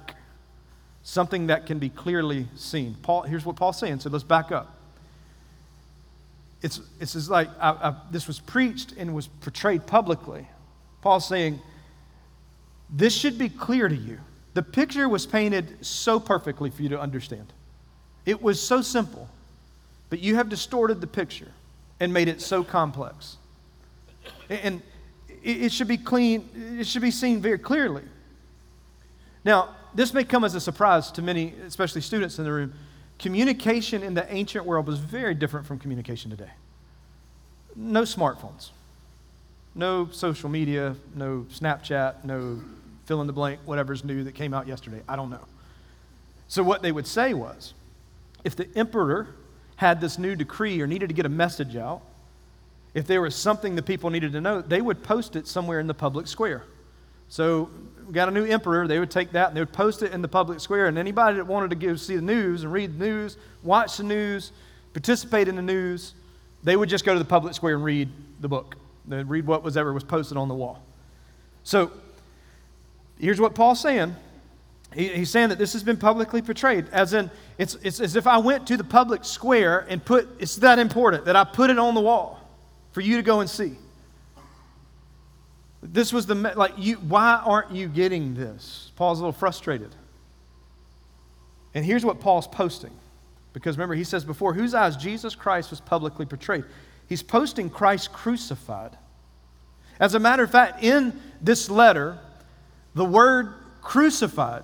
something 1.04 1.48
that 1.48 1.65
can 1.65 1.80
be 1.80 1.88
clearly 1.88 2.48
seen. 2.56 2.98
Paul, 3.02 3.22
here's 3.22 3.46
what 3.46 3.56
Paul's 3.56 3.80
saying. 3.80 4.02
So 4.02 4.10
let's 4.10 4.26
back 4.26 4.52
up. 4.52 4.76
It's, 6.62 6.82
it's 7.00 7.30
like 7.30 7.48
I, 7.62 7.70
I, 7.70 7.96
this 8.12 8.28
was 8.28 8.42
preached 8.42 8.92
and 8.98 9.15
was 9.15 9.28
portrayed 9.28 9.88
publicly. 9.88 10.50
Paul's 11.02 11.26
saying, 11.26 11.62
This 12.89 13.15
should 13.15 13.38
be 13.38 13.48
clear 13.48 13.88
to 13.88 13.96
you. 13.96 14.20
The 14.54 14.63
picture 14.63 15.08
was 15.08 15.26
painted 15.26 15.86
so 15.86 16.20
perfectly 16.20 16.72
for 16.72 16.84
you 16.84 16.89
to 16.89 17.00
understand. 17.00 17.54
It 18.26 18.42
was 18.42 18.62
so 18.62 18.82
simple, 18.82 19.30
but 20.10 20.20
you 20.20 20.36
have 20.36 20.50
distorted 20.50 21.00
the 21.00 21.08
picture 21.08 21.54
and 21.99 22.13
made 22.13 22.27
it 22.27 22.41
so 22.41 22.63
complex. 22.63 23.38
And 24.49 24.81
it 25.43 25.71
should 25.71 25.88
be 25.88 25.97
clean, 25.97 26.77
it 26.79 26.88
should 26.88 27.01
be 27.01 27.12
seen 27.12 27.41
very 27.41 27.59
clearly. 27.59 28.03
Now, 29.45 29.75
this 29.93 30.13
may 30.13 30.23
come 30.23 30.43
as 30.43 30.55
a 30.55 30.62
surprise 30.62 31.12
to 31.12 31.21
many, 31.21 31.53
especially 31.65 32.01
students 32.01 32.38
in 32.38 32.45
the 32.45 32.51
room. 32.51 32.73
Communication 33.17 34.03
in 34.03 34.13
the 34.13 34.31
ancient 34.33 34.65
world 34.65 34.88
was 34.88 34.99
very 34.99 35.33
different 35.33 35.65
from 35.65 35.79
communication 35.79 36.29
today. 36.29 36.51
No 37.75 38.01
smartphones, 38.03 38.71
no 39.75 40.09
social 40.12 40.49
media, 40.49 40.95
no 41.15 41.45
Snapchat, 41.51 42.23
no 42.23 42.62
fill 43.05 43.21
in 43.21 43.27
the 43.27 43.33
blank, 43.33 43.59
whatever's 43.65 44.03
new 44.03 44.23
that 44.23 44.35
came 44.35 44.53
out 44.53 44.67
yesterday. 44.67 45.01
I 45.07 45.15
don't 45.15 45.29
know. 45.29 45.45
So, 46.47 46.63
what 46.63 46.81
they 46.81 46.91
would 46.91 47.07
say 47.07 47.33
was 47.33 47.73
if 48.43 48.55
the 48.55 48.67
emperor 48.75 49.27
had 49.80 50.02
this 50.02 50.20
new 50.20 50.36
decree 50.36 50.82
or 50.82 50.88
needed 50.88 51.08
to 51.08 51.15
get 51.15 51.26
a 51.26 51.30
message 51.30 51.78
out, 51.78 52.02
if 52.94 53.08
there 53.08 53.22
was 53.22 53.34
something 53.34 53.76
the 53.76 53.82
people 53.82 54.10
needed 54.10 54.34
to 54.34 54.42
know, 54.42 54.62
they 54.62 54.82
would 54.82 55.02
post 55.02 55.38
it 55.38 55.48
somewhere 55.48 55.80
in 55.80 55.88
the 55.88 55.94
public 55.94 56.28
square. 56.28 56.65
So 57.30 57.70
got 58.12 58.28
a 58.28 58.32
new 58.32 58.44
emperor, 58.44 58.89
they 58.89 59.00
would 59.00 59.10
take 59.10 59.32
that 59.32 59.48
and 59.48 59.56
they 59.56 59.62
would 59.62 59.72
post 59.72 60.04
it 60.04 60.12
in 60.12 60.22
the 60.22 60.28
public 60.28 60.60
square. 60.60 60.88
And 60.88 60.98
anybody 60.98 61.38
that 61.38 61.48
wanted 61.48 61.70
to 61.70 61.78
go 61.78 61.96
see 61.96 62.18
the 62.18 62.22
news 62.22 62.63
and 62.63 62.74
read 62.74 63.00
the 63.00 63.06
news, 63.06 63.38
watch 63.63 63.96
the 63.96 64.04
news, 64.04 64.52
participate 64.92 65.48
in 65.48 65.56
the 65.56 65.62
news, 65.62 66.13
they 66.62 66.76
would 66.76 66.89
just 66.89 67.06
go 67.06 67.13
to 67.13 67.20
the 67.20 67.24
public 67.24 67.54
square 67.54 67.76
and 67.76 67.84
read 67.86 68.10
the 68.42 68.50
book. 68.50 68.76
They'd 69.08 69.30
read 69.30 69.48
what 69.48 69.63
was 69.63 69.78
ever 69.78 69.94
was 69.94 70.04
posted 70.04 70.36
on 70.36 70.50
the 70.50 70.56
wall. 70.56 70.84
So 71.63 71.89
here's 73.18 73.39
what 73.39 73.56
Paul's 73.56 73.80
saying. 73.80 74.13
He, 74.93 75.10
he's 75.10 75.30
saying 75.30 75.49
that 75.49 75.58
this 75.58 75.73
has 75.73 75.84
been 75.84 75.97
publicly 75.97 76.41
portrayed, 76.41 76.88
as 76.91 77.13
in 77.13 77.30
it's, 77.58 77.75
it's 77.75 77.99
as 77.99 78.15
if 78.15 78.25
I 78.25 78.38
went 78.38 78.67
to 78.67 78.78
the 78.78 78.84
public 78.84 79.23
square 79.23 79.86
and 79.88 80.04
put 80.04 80.28
it's 80.39 80.56
that 80.58 80.80
important 80.80 81.25
that 81.25 81.36
I 81.36 81.43
put 81.43 81.69
it 81.69 81.78
on 81.78 81.93
the 81.93 82.02
wall 82.02 82.39
for 82.91 83.02
you 83.02 83.17
to 83.17 83.23
go 83.23 83.39
and 83.39 83.49
see. 83.49 83.75
This 85.82 86.12
was 86.12 86.25
the, 86.25 86.36
like, 86.36 86.73
you, 86.78 86.95
why 86.95 87.41
aren't 87.45 87.71
you 87.71 87.88
getting 87.88 88.36
this? 88.36 88.91
Paul's 88.95 89.19
a 89.19 89.21
little 89.21 89.32
frustrated. 89.32 89.95
And 91.73 91.86
here's 91.86 92.04
what 92.04 92.19
Paul's 92.19 92.47
posting. 92.47 92.91
Because 93.54 93.78
remember, 93.78 93.95
he 93.95 94.04
says 94.04 94.25
before, 94.25 94.54
whose 94.54 94.73
eyes 94.73 94.97
Jesus 94.97 95.36
Christ 95.36 95.69
was 95.69 95.80
publicly 95.80 96.25
portrayed. 96.25 96.65
He's 97.08 97.23
posting 97.23 97.69
Christ 97.69 98.12
crucified. 98.12 98.97
As 99.99 100.15
a 100.15 100.19
matter 100.19 100.43
of 100.43 100.52
fact, 100.52 100.84
in 100.84 101.19
this 101.41 101.69
letter, 101.69 102.17
the 102.95 103.06
word 103.06 103.54
crucified 103.82 104.63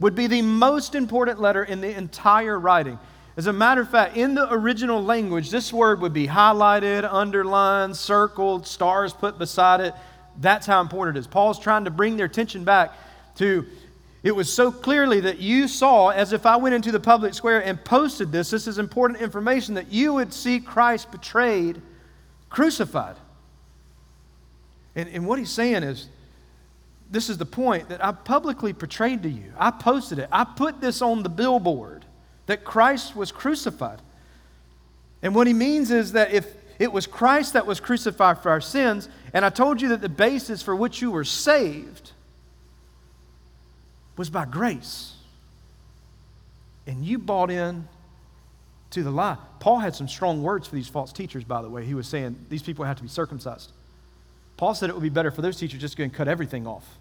would 0.00 0.14
be 0.14 0.26
the 0.26 0.42
most 0.42 0.94
important 0.94 1.40
letter 1.40 1.64
in 1.64 1.80
the 1.80 1.96
entire 1.96 2.58
writing. 2.58 2.98
As 3.36 3.46
a 3.46 3.52
matter 3.52 3.80
of 3.82 3.90
fact, 3.90 4.16
in 4.16 4.34
the 4.34 4.52
original 4.52 5.02
language, 5.02 5.50
this 5.50 5.72
word 5.72 6.00
would 6.00 6.12
be 6.12 6.26
highlighted, 6.26 7.08
underlined, 7.10 7.96
circled, 7.96 8.66
stars 8.66 9.12
put 9.12 9.38
beside 9.38 9.80
it. 9.80 9.94
That's 10.40 10.66
how 10.66 10.80
important 10.80 11.16
it 11.16 11.20
is. 11.20 11.26
Paul's 11.26 11.58
trying 11.58 11.84
to 11.84 11.90
bring 11.90 12.16
their 12.16 12.26
attention 12.26 12.64
back 12.64 12.92
to 13.36 13.64
it 14.22 14.32
was 14.32 14.52
so 14.52 14.72
clearly 14.72 15.20
that 15.20 15.38
you 15.38 15.68
saw, 15.68 16.08
as 16.08 16.32
if 16.32 16.44
I 16.44 16.56
went 16.56 16.74
into 16.74 16.90
the 16.90 17.00
public 17.00 17.34
square 17.34 17.64
and 17.64 17.82
posted 17.84 18.32
this, 18.32 18.50
this 18.50 18.66
is 18.66 18.78
important 18.78 19.20
information, 19.20 19.74
that 19.74 19.92
you 19.92 20.14
would 20.14 20.32
see 20.32 20.58
Christ 20.58 21.12
betrayed, 21.12 21.80
crucified. 22.50 23.16
And, 24.96 25.08
and 25.10 25.26
what 25.26 25.38
he's 25.38 25.50
saying 25.50 25.84
is, 25.84 26.08
this 27.10 27.28
is 27.28 27.38
the 27.38 27.46
point 27.46 27.88
that 27.88 28.04
I 28.04 28.12
publicly 28.12 28.72
portrayed 28.72 29.22
to 29.22 29.30
you. 29.30 29.52
I 29.58 29.70
posted 29.70 30.18
it. 30.18 30.28
I 30.30 30.44
put 30.44 30.80
this 30.80 31.00
on 31.00 31.22
the 31.22 31.28
billboard 31.28 32.04
that 32.46 32.64
Christ 32.64 33.16
was 33.16 33.32
crucified. 33.32 34.00
And 35.22 35.34
what 35.34 35.46
he 35.46 35.52
means 35.52 35.90
is 35.90 36.12
that 36.12 36.32
if 36.32 36.46
it 36.78 36.92
was 36.92 37.06
Christ 37.06 37.54
that 37.54 37.66
was 37.66 37.80
crucified 37.80 38.38
for 38.38 38.50
our 38.50 38.60
sins, 38.60 39.08
and 39.32 39.44
I 39.44 39.50
told 39.50 39.80
you 39.80 39.88
that 39.88 40.00
the 40.00 40.08
basis 40.08 40.62
for 40.62 40.76
which 40.76 41.02
you 41.02 41.10
were 41.10 41.24
saved 41.24 42.12
was 44.16 44.30
by 44.30 44.44
grace. 44.44 45.14
And 46.86 47.04
you 47.04 47.18
bought 47.18 47.50
in 47.50 47.88
to 48.90 49.02
the 49.02 49.10
lie. 49.10 49.36
Paul 49.60 49.78
had 49.78 49.94
some 49.94 50.08
strong 50.08 50.42
words 50.42 50.68
for 50.68 50.74
these 50.74 50.88
false 50.88 51.12
teachers, 51.12 51.44
by 51.44 51.62
the 51.62 51.68
way. 51.68 51.84
He 51.84 51.94
was 51.94 52.06
saying 52.06 52.46
these 52.48 52.62
people 52.62 52.84
have 52.84 52.96
to 52.96 53.02
be 53.02 53.08
circumcised. 53.08 53.72
Paul 54.58 54.74
said 54.74 54.90
it 54.90 54.92
would 54.92 55.02
be 55.02 55.08
better 55.08 55.30
for 55.30 55.40
those 55.40 55.56
teachers 55.56 55.80
just 55.80 55.92
to 55.92 55.98
go 55.98 56.04
and 56.04 56.12
cut 56.12 56.28
everything 56.28 56.66
off. 56.66 56.98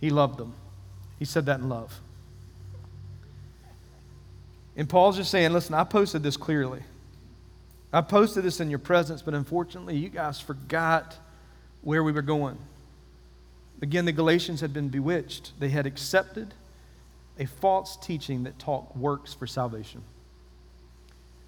He 0.00 0.08
loved 0.08 0.38
them. 0.38 0.54
He 1.18 1.24
said 1.24 1.46
that 1.46 1.58
in 1.60 1.68
love. 1.68 2.00
And 4.76 4.88
Paul's 4.88 5.16
just 5.16 5.30
saying, 5.30 5.52
listen, 5.52 5.74
I 5.74 5.84
posted 5.84 6.22
this 6.22 6.36
clearly. 6.36 6.80
I 7.92 8.00
posted 8.02 8.44
this 8.44 8.60
in 8.60 8.70
your 8.70 8.78
presence, 8.78 9.20
but 9.20 9.34
unfortunately, 9.34 9.96
you 9.96 10.08
guys 10.08 10.40
forgot 10.40 11.16
where 11.82 12.04
we 12.04 12.12
were 12.12 12.22
going. 12.22 12.56
Again, 13.82 14.04
the 14.04 14.12
Galatians 14.12 14.60
had 14.60 14.72
been 14.72 14.90
bewitched. 14.90 15.58
They 15.58 15.70
had 15.70 15.86
accepted 15.86 16.54
a 17.36 17.46
false 17.46 17.96
teaching 17.96 18.44
that 18.44 18.60
taught 18.60 18.96
works 18.96 19.34
for 19.34 19.48
salvation. 19.48 20.02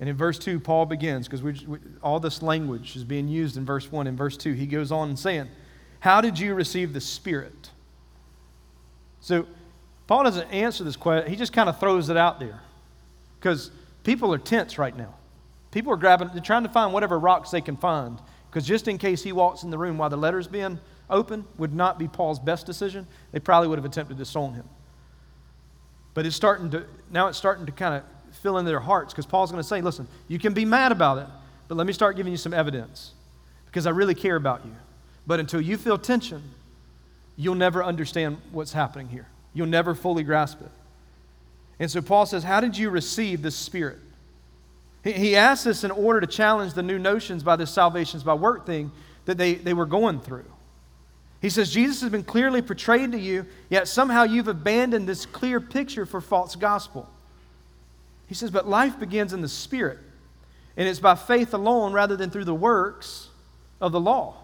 And 0.03 0.09
in 0.09 0.17
verse 0.17 0.37
2, 0.37 0.59
Paul 0.59 0.87
begins, 0.87 1.29
because 1.29 1.65
all 2.03 2.19
this 2.19 2.43
language 2.43 2.97
is 2.97 3.05
being 3.05 3.29
used 3.29 3.57
in 3.57 3.65
verse 3.65 3.93
1. 3.93 4.09
In 4.09 4.17
verse 4.17 4.37
2, 4.37 4.53
he 4.53 4.67
goes 4.67 4.91
on 4.91 5.11
and 5.11 5.17
saying, 5.17 5.49
How 6.01 6.21
did 6.21 6.41
you 6.41 6.55
receive 6.55 6.93
the 6.93 7.01
Spirit? 7.01 7.71
So, 9.21 9.47
Paul 10.09 10.25
doesn't 10.25 10.51
answer 10.51 10.83
this 10.83 10.97
question, 10.97 11.31
he 11.31 11.37
just 11.37 11.53
kind 11.53 11.69
of 11.69 11.79
throws 11.79 12.09
it 12.09 12.17
out 12.17 12.41
there. 12.41 12.61
Because 13.39 13.71
people 14.03 14.35
are 14.35 14.39
tense 14.39 14.77
right 14.77 14.97
now. 14.97 15.15
People 15.71 15.93
are 15.93 15.97
grabbing, 15.97 16.31
they're 16.33 16.43
trying 16.43 16.65
to 16.65 16.69
find 16.69 16.93
whatever 16.93 17.17
rocks 17.17 17.53
they 17.53 17.61
can 17.61 17.77
find. 17.77 18.21
Because 18.51 18.67
just 18.67 18.89
in 18.89 18.99
case 18.99 19.23
he 19.23 19.31
walks 19.31 19.63
in 19.63 19.71
the 19.71 19.79
room 19.79 19.99
while 19.99 20.11
the 20.11 20.17
letter's 20.17 20.49
being 20.49 20.81
open 21.11 21.45
would 21.59 21.73
not 21.73 22.01
be 22.01 22.09
Paul's 22.09 22.41
best 22.41 22.67
decision. 22.67 23.07
They 23.31 23.39
probably 23.39 23.69
would 23.69 23.79
have 23.79 23.87
attempted 23.87 24.19
to 24.19 24.25
stone 24.25 24.55
him. 24.55 24.69
But 26.13 26.27
it's 26.27 26.35
starting 26.35 26.71
to, 26.73 26.87
now 27.09 27.29
it's 27.29 27.39
starting 27.39 27.67
to 27.67 27.73
kind 27.73 27.95
of 27.95 28.03
fill 28.43 28.59
in 28.59 28.65
their 28.65 28.81
hearts 28.81 29.13
because 29.13 29.25
Paul's 29.25 29.51
going 29.53 29.63
to 29.63 29.69
say, 29.69 29.81
listen, 29.81 30.09
you 30.27 30.39
can 30.39 30.53
be 30.53 30.65
mad 30.65 30.91
about 30.93 31.19
it, 31.19 31.27
but 31.69 31.77
let 31.77 31.87
me 31.87 31.93
start 31.93 32.17
giving 32.17 32.33
you 32.33 32.37
some 32.37 32.53
evidence 32.53 33.13
because 33.67 33.87
I 33.87 33.91
really 33.91 34.15
care 34.15 34.37
about 34.37 34.65
you. 34.65 34.73
But 35.27 35.39
until 35.39 35.61
you 35.61 35.79
feel 35.79 35.97
tension, 35.97 36.43
you'll 37.37 37.55
never 37.55 37.85
understand 37.85 38.39
what's 38.51 38.73
happening 38.73 39.09
here. 39.09 39.29
You'll 39.55 39.69
never 39.69 39.95
fully 39.95 40.25
grasp 40.25 40.61
it. 40.61 40.71
And 41.79 41.91
so 41.91 42.03
Paul 42.03 42.27
says, 42.27 42.43
How 42.43 42.61
did 42.61 42.77
you 42.77 42.91
receive 42.91 43.43
this 43.43 43.55
Spirit? 43.55 43.99
He 45.05 45.35
asks 45.35 45.65
this 45.65 45.83
in 45.83 45.91
order 45.91 46.21
to 46.21 46.27
challenge 46.27 46.75
the 46.75 46.83
new 46.83 46.99
notions 46.99 47.43
by 47.43 47.57
this 47.57 47.73
salvations 47.73 48.23
by 48.23 48.35
work 48.35 48.67
thing 48.67 48.93
that 49.25 49.37
they, 49.37 49.55
they 49.55 49.75
were 49.75 49.87
going 49.87 50.21
through. 50.21 50.45
He 51.41 51.51
says, 51.51 51.73
Jesus 51.73 52.01
has 52.03 52.11
been 52.11 52.23
clearly 52.23 52.63
portrayed 52.63 53.11
to 53.13 53.19
you, 53.19 53.47
yet 53.69 53.89
somehow 53.89 54.23
you've 54.23 54.47
abandoned 54.47 55.09
this 55.09 55.27
clear 55.27 55.61
picture 55.61 56.07
for 56.07 56.21
false 56.21 56.55
gospel. 56.55 57.09
He 58.33 58.35
says, 58.35 58.51
but 58.51 58.67
life 58.67 58.99
begins 58.99 59.35
in 59.35 59.43
the 59.43 59.49
Spirit, 59.49 59.99
and 60.79 60.89
it's 60.89 61.01
by 61.01 61.17
faith 61.17 61.53
alone 61.53 61.93
rather 61.93 62.17
than 62.17 62.31
through 62.31 62.47
the 62.47 62.55
works 62.55 63.29
of 63.79 63.93
the 63.93 64.01
law. 64.01 64.37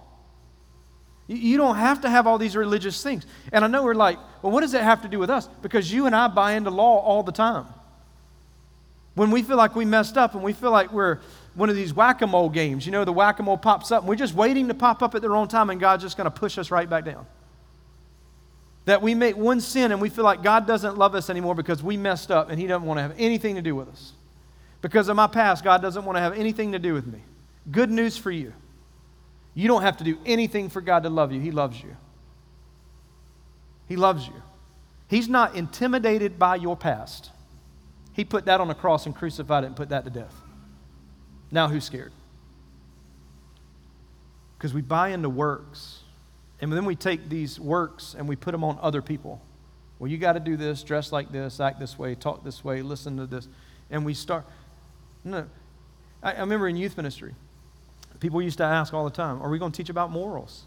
You 1.27 1.57
don't 1.57 1.77
have 1.77 2.03
to 2.03 2.11
have 2.11 2.27
all 2.27 2.37
these 2.37 2.55
religious 2.55 3.03
things. 3.03 3.24
And 3.51 3.64
I 3.64 3.66
know 3.66 3.83
we're 3.83 3.94
like, 3.94 4.18
well, 4.42 4.53
what 4.53 4.61
does 4.61 4.72
that 4.72 4.83
have 4.83 5.01
to 5.03 5.09
do 5.09 5.18
with 5.18 5.31
us? 5.31 5.48
Because 5.62 5.90
you 5.90 6.05
and 6.05 6.14
I 6.14 6.29
buy 6.29 6.53
into 6.53 6.68
law 6.68 6.98
all 6.98 7.22
the 7.22 7.33
time. 7.33 7.64
When 9.14 9.31
we 9.31 9.42
feel 9.42 9.57
like 9.57 9.74
we 9.74 9.87
messed 9.87 10.18
up 10.18 10.35
and 10.35 10.42
we 10.42 10.53
feel 10.53 10.70
like 10.70 10.92
we're 10.92 11.20
one 11.55 11.70
of 11.70 11.77
these 11.77 11.94
whack 11.94 12.20
a 12.20 12.27
mole 12.27 12.51
games. 12.51 12.85
You 12.85 12.92
know, 12.92 13.07
the 13.07 13.12
whack 13.14 13.38
a 13.38 13.42
mole 13.42 13.57
pops 13.57 13.90
up 13.90 14.03
and 14.03 14.09
we're 14.11 14.16
just 14.16 14.35
waiting 14.35 14.68
to 14.68 14.74
pop 14.74 15.03
up 15.03 15.14
at 15.14 15.22
the 15.22 15.31
wrong 15.31 15.48
time 15.48 15.70
and 15.70 15.81
God's 15.81 16.03
just 16.03 16.18
going 16.18 16.27
to 16.27 16.31
push 16.31 16.59
us 16.59 16.70
right 16.70 16.90
back 16.90 17.07
down. 17.07 17.24
That 18.88 19.03
we 19.03 19.14
make 19.14 19.37
one 19.37 19.61
sin 19.61 19.92
and 19.92 20.01
we 20.01 20.09
feel 20.09 20.24
like 20.24 20.42
God 20.42 20.66
doesn't 20.66 20.96
love 20.96 21.14
us 21.14 21.29
anymore 21.29 21.55
because 21.55 21.83
we 21.83 21.98
messed 21.98 22.31
up 22.31 22.48
and 22.48 22.59
He 22.59 22.66
doesn't 22.66 22.87
want 22.87 22.96
to 22.96 23.03
have 23.03 23.14
anything 23.18 23.57
to 23.57 23.61
do 23.61 23.77
with 23.77 23.87
us. 23.87 24.12
Because 24.81 25.11
of 25.11 25.16
my 25.16 25.27
past, 25.27 25.62
God 25.62 25.83
doesn't 25.83 26.07
want 26.07 26.16
to 26.16 26.20
have 26.20 26.33
anything 26.33 26.72
to 26.72 26.79
do 26.79 26.94
with 26.94 27.07
me. 27.07 27.18
Good 27.70 27.90
news 27.90 28.16
for 28.16 28.31
you. 28.31 28.55
You 29.53 29.68
don't 29.68 29.83
have 29.83 29.98
to 29.98 30.05
do 30.05 30.16
anything 30.24 30.70
for 30.70 30.81
God 30.81 31.03
to 31.03 31.11
love 31.11 31.33
you. 31.33 31.38
He 31.38 31.51
loves 31.51 31.79
you. 31.83 31.94
He 33.88 33.96
loves 33.96 34.27
you. 34.27 34.42
He's 35.07 35.29
not 35.29 35.55
intimidated 35.55 36.38
by 36.38 36.57
your 36.57 36.74
past. 36.74 37.31
He 38.14 38.24
put 38.24 38.46
that 38.46 38.59
on 38.59 38.70
a 38.70 38.74
cross 38.74 39.05
and 39.05 39.14
crucified 39.14 39.64
it 39.64 39.66
and 39.66 39.77
put 39.77 39.90
that 39.90 40.05
to 40.05 40.11
death. 40.11 40.35
Now 41.51 41.68
who's 41.68 41.85
scared? 41.85 42.12
Because 44.57 44.72
we 44.72 44.81
buy 44.81 45.11
into 45.11 45.29
works. 45.29 45.98
And 46.61 46.73
then 46.73 46.85
we 46.85 46.97
take 46.97 47.29
these 47.29 47.61
works 47.61 48.14
and 48.18 48.29
we 48.29 48.37
put 48.37 48.53
them 48.53 48.64
on 48.64 48.79
other 48.83 49.01
people. 49.01 49.40
Well, 49.99 50.11
you 50.11 50.18
got 50.18 50.33
to 50.33 50.40
do 50.40 50.57
this, 50.57 50.83
dress 50.83 51.12
like 51.12 51.33
this, 51.33 51.61
act 51.61 51.81
this 51.81 51.99
way, 51.99 52.14
talk 52.14 52.44
this 52.44 52.64
way, 52.64 52.83
listen 52.83 53.16
to 53.16 53.27
this. 53.27 53.49
And 53.90 54.05
we 54.05 54.14
start. 54.14 54.44
No. 55.25 55.47
I, 56.23 56.33
I 56.33 56.40
remember 56.40 56.68
in 56.68 56.77
youth 56.77 56.97
ministry, 56.97 57.35
people 58.21 58.42
used 58.42 58.59
to 58.59 58.64
ask 58.64 58.92
all 58.92 59.05
the 59.05 59.11
time, 59.11 59.40
Are 59.42 59.49
we 59.49 59.59
going 59.59 59.73
to 59.73 59.77
teach 59.77 59.90
about 59.90 60.11
morals? 60.11 60.64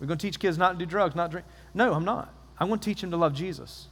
We're 0.00 0.06
going 0.06 0.18
to 0.18 0.26
teach 0.26 0.38
kids 0.38 0.58
not 0.58 0.72
to 0.72 0.78
do 0.78 0.86
drugs, 0.86 1.14
not 1.14 1.30
drink. 1.30 1.46
No, 1.72 1.92
I'm 1.94 2.04
not. 2.04 2.32
I 2.58 2.64
want 2.64 2.82
to 2.82 2.88
teach 2.88 3.00
them 3.00 3.10
to 3.10 3.16
love 3.16 3.34
Jesus. 3.34 3.86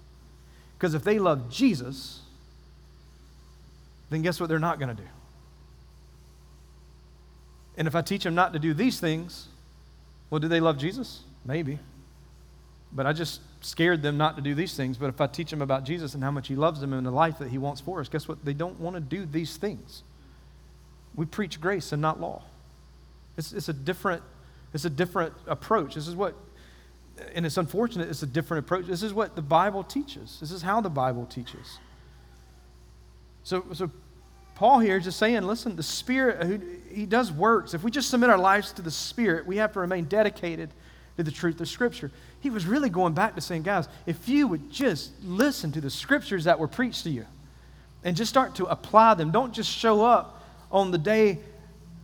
Because 0.76 0.94
if 0.94 1.04
they 1.04 1.18
love 1.18 1.50
Jesus, 1.50 2.20
then 4.10 4.22
guess 4.22 4.40
what 4.40 4.48
they're 4.48 4.58
not 4.58 4.78
going 4.78 4.94
to 4.94 5.00
do? 5.02 5.08
And 7.76 7.88
if 7.88 7.94
I 7.94 8.02
teach 8.02 8.24
them 8.24 8.34
not 8.34 8.52
to 8.52 8.58
do 8.58 8.74
these 8.74 9.00
things, 9.00 9.48
well, 10.32 10.38
do 10.38 10.48
they 10.48 10.60
love 10.60 10.78
Jesus? 10.78 11.24
Maybe. 11.44 11.78
But 12.90 13.04
I 13.04 13.12
just 13.12 13.42
scared 13.60 14.00
them 14.00 14.16
not 14.16 14.34
to 14.36 14.42
do 14.42 14.54
these 14.54 14.74
things. 14.74 14.96
But 14.96 15.10
if 15.10 15.20
I 15.20 15.26
teach 15.26 15.50
them 15.50 15.60
about 15.60 15.84
Jesus 15.84 16.14
and 16.14 16.24
how 16.24 16.30
much 16.30 16.48
He 16.48 16.56
loves 16.56 16.80
them 16.80 16.94
and 16.94 17.06
the 17.06 17.10
life 17.10 17.38
that 17.40 17.50
He 17.50 17.58
wants 17.58 17.82
for 17.82 18.00
us, 18.00 18.08
guess 18.08 18.26
what? 18.26 18.42
They 18.42 18.54
don't 18.54 18.80
want 18.80 18.96
to 18.96 19.00
do 19.00 19.26
these 19.26 19.58
things. 19.58 20.02
We 21.14 21.26
preach 21.26 21.60
grace 21.60 21.92
and 21.92 22.00
not 22.00 22.18
law. 22.18 22.44
It's, 23.36 23.52
it's, 23.52 23.68
a 23.68 23.74
different, 23.74 24.22
it's 24.72 24.86
a 24.86 24.90
different 24.90 25.34
approach. 25.46 25.96
This 25.96 26.08
is 26.08 26.16
what, 26.16 26.34
and 27.34 27.44
it's 27.44 27.58
unfortunate, 27.58 28.08
it's 28.08 28.22
a 28.22 28.26
different 28.26 28.64
approach. 28.64 28.86
This 28.86 29.02
is 29.02 29.12
what 29.12 29.36
the 29.36 29.42
Bible 29.42 29.84
teaches. 29.84 30.38
This 30.40 30.50
is 30.50 30.62
how 30.62 30.80
the 30.80 30.88
Bible 30.88 31.26
teaches. 31.26 31.78
So, 33.44 33.66
so 33.74 33.90
Paul 34.62 34.78
here 34.78 34.96
is 34.96 35.02
just 35.02 35.18
saying, 35.18 35.42
listen, 35.42 35.74
the 35.74 35.82
Spirit, 35.82 36.62
He 36.88 37.04
does 37.04 37.32
works. 37.32 37.74
If 37.74 37.82
we 37.82 37.90
just 37.90 38.08
submit 38.08 38.30
our 38.30 38.38
lives 38.38 38.70
to 38.74 38.82
the 38.82 38.92
Spirit, 38.92 39.44
we 39.44 39.56
have 39.56 39.72
to 39.72 39.80
remain 39.80 40.04
dedicated 40.04 40.70
to 41.16 41.24
the 41.24 41.32
truth 41.32 41.60
of 41.60 41.68
Scripture. 41.68 42.12
He 42.38 42.48
was 42.48 42.64
really 42.64 42.88
going 42.88 43.12
back 43.12 43.34
to 43.34 43.40
saying, 43.40 43.64
guys, 43.64 43.88
if 44.06 44.28
you 44.28 44.46
would 44.46 44.70
just 44.70 45.10
listen 45.24 45.72
to 45.72 45.80
the 45.80 45.90
Scriptures 45.90 46.44
that 46.44 46.60
were 46.60 46.68
preached 46.68 47.02
to 47.02 47.10
you 47.10 47.26
and 48.04 48.16
just 48.16 48.28
start 48.28 48.54
to 48.54 48.66
apply 48.66 49.14
them, 49.14 49.32
don't 49.32 49.52
just 49.52 49.68
show 49.68 50.04
up 50.04 50.44
on 50.70 50.92
the 50.92 50.98
day, 50.98 51.40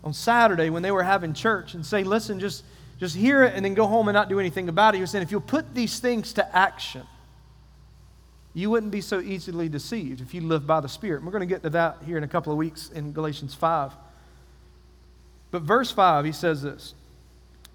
on 0.03 0.13
Saturday 0.13 0.69
when 0.69 0.83
they 0.83 0.91
were 0.91 1.05
having 1.05 1.35
church 1.35 1.75
and 1.75 1.87
say, 1.87 2.03
listen, 2.03 2.41
just, 2.41 2.65
just 2.99 3.15
hear 3.15 3.45
it 3.45 3.55
and 3.55 3.65
then 3.65 3.75
go 3.75 3.87
home 3.87 4.09
and 4.09 4.17
not 4.17 4.29
do 4.29 4.41
anything 4.41 4.69
about 4.69 4.95
it. 4.95 4.97
He 4.97 5.01
was 5.01 5.13
saying, 5.13 5.23
if 5.23 5.31
you'll 5.31 5.41
put 5.41 5.77
these 5.77 6.01
things 6.01 6.33
to 6.33 6.57
action, 6.57 7.03
you 8.55 8.71
wouldn't 8.71 8.93
be 8.93 9.01
so 9.01 9.21
easily 9.21 9.69
deceived 9.69 10.21
if 10.21 10.35
you 10.35 10.41
live 10.41 10.67
by 10.67 10.81
the 10.81 10.89
Spirit. 10.89 11.23
we're 11.23 11.31
going 11.31 11.41
to 11.41 11.47
get 11.47 11.63
to 11.63 11.71
that 11.71 11.99
here 12.05 12.17
in 12.17 12.25
a 12.25 12.29
couple 12.29 12.53
of 12.53 12.59
weeks 12.59 12.91
in 12.91 13.13
Galatians 13.13 13.55
5. 13.55 13.93
But 15.51 15.63
verse 15.63 15.91
5, 15.91 16.25
he 16.25 16.33
says 16.33 16.63
this 16.63 16.95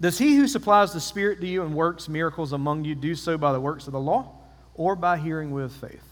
Does 0.00 0.18
he 0.18 0.36
who 0.36 0.46
supplies 0.46 0.92
the 0.92 1.00
Spirit 1.00 1.40
to 1.40 1.46
you 1.46 1.62
and 1.62 1.74
works 1.74 2.08
miracles 2.08 2.52
among 2.52 2.84
you 2.84 2.94
do 2.94 3.14
so 3.14 3.38
by 3.38 3.52
the 3.52 3.60
works 3.60 3.86
of 3.86 3.92
the 3.92 4.00
law 4.00 4.32
or 4.74 4.96
by 4.96 5.16
hearing 5.16 5.52
with 5.52 5.72
faith? 5.72 6.04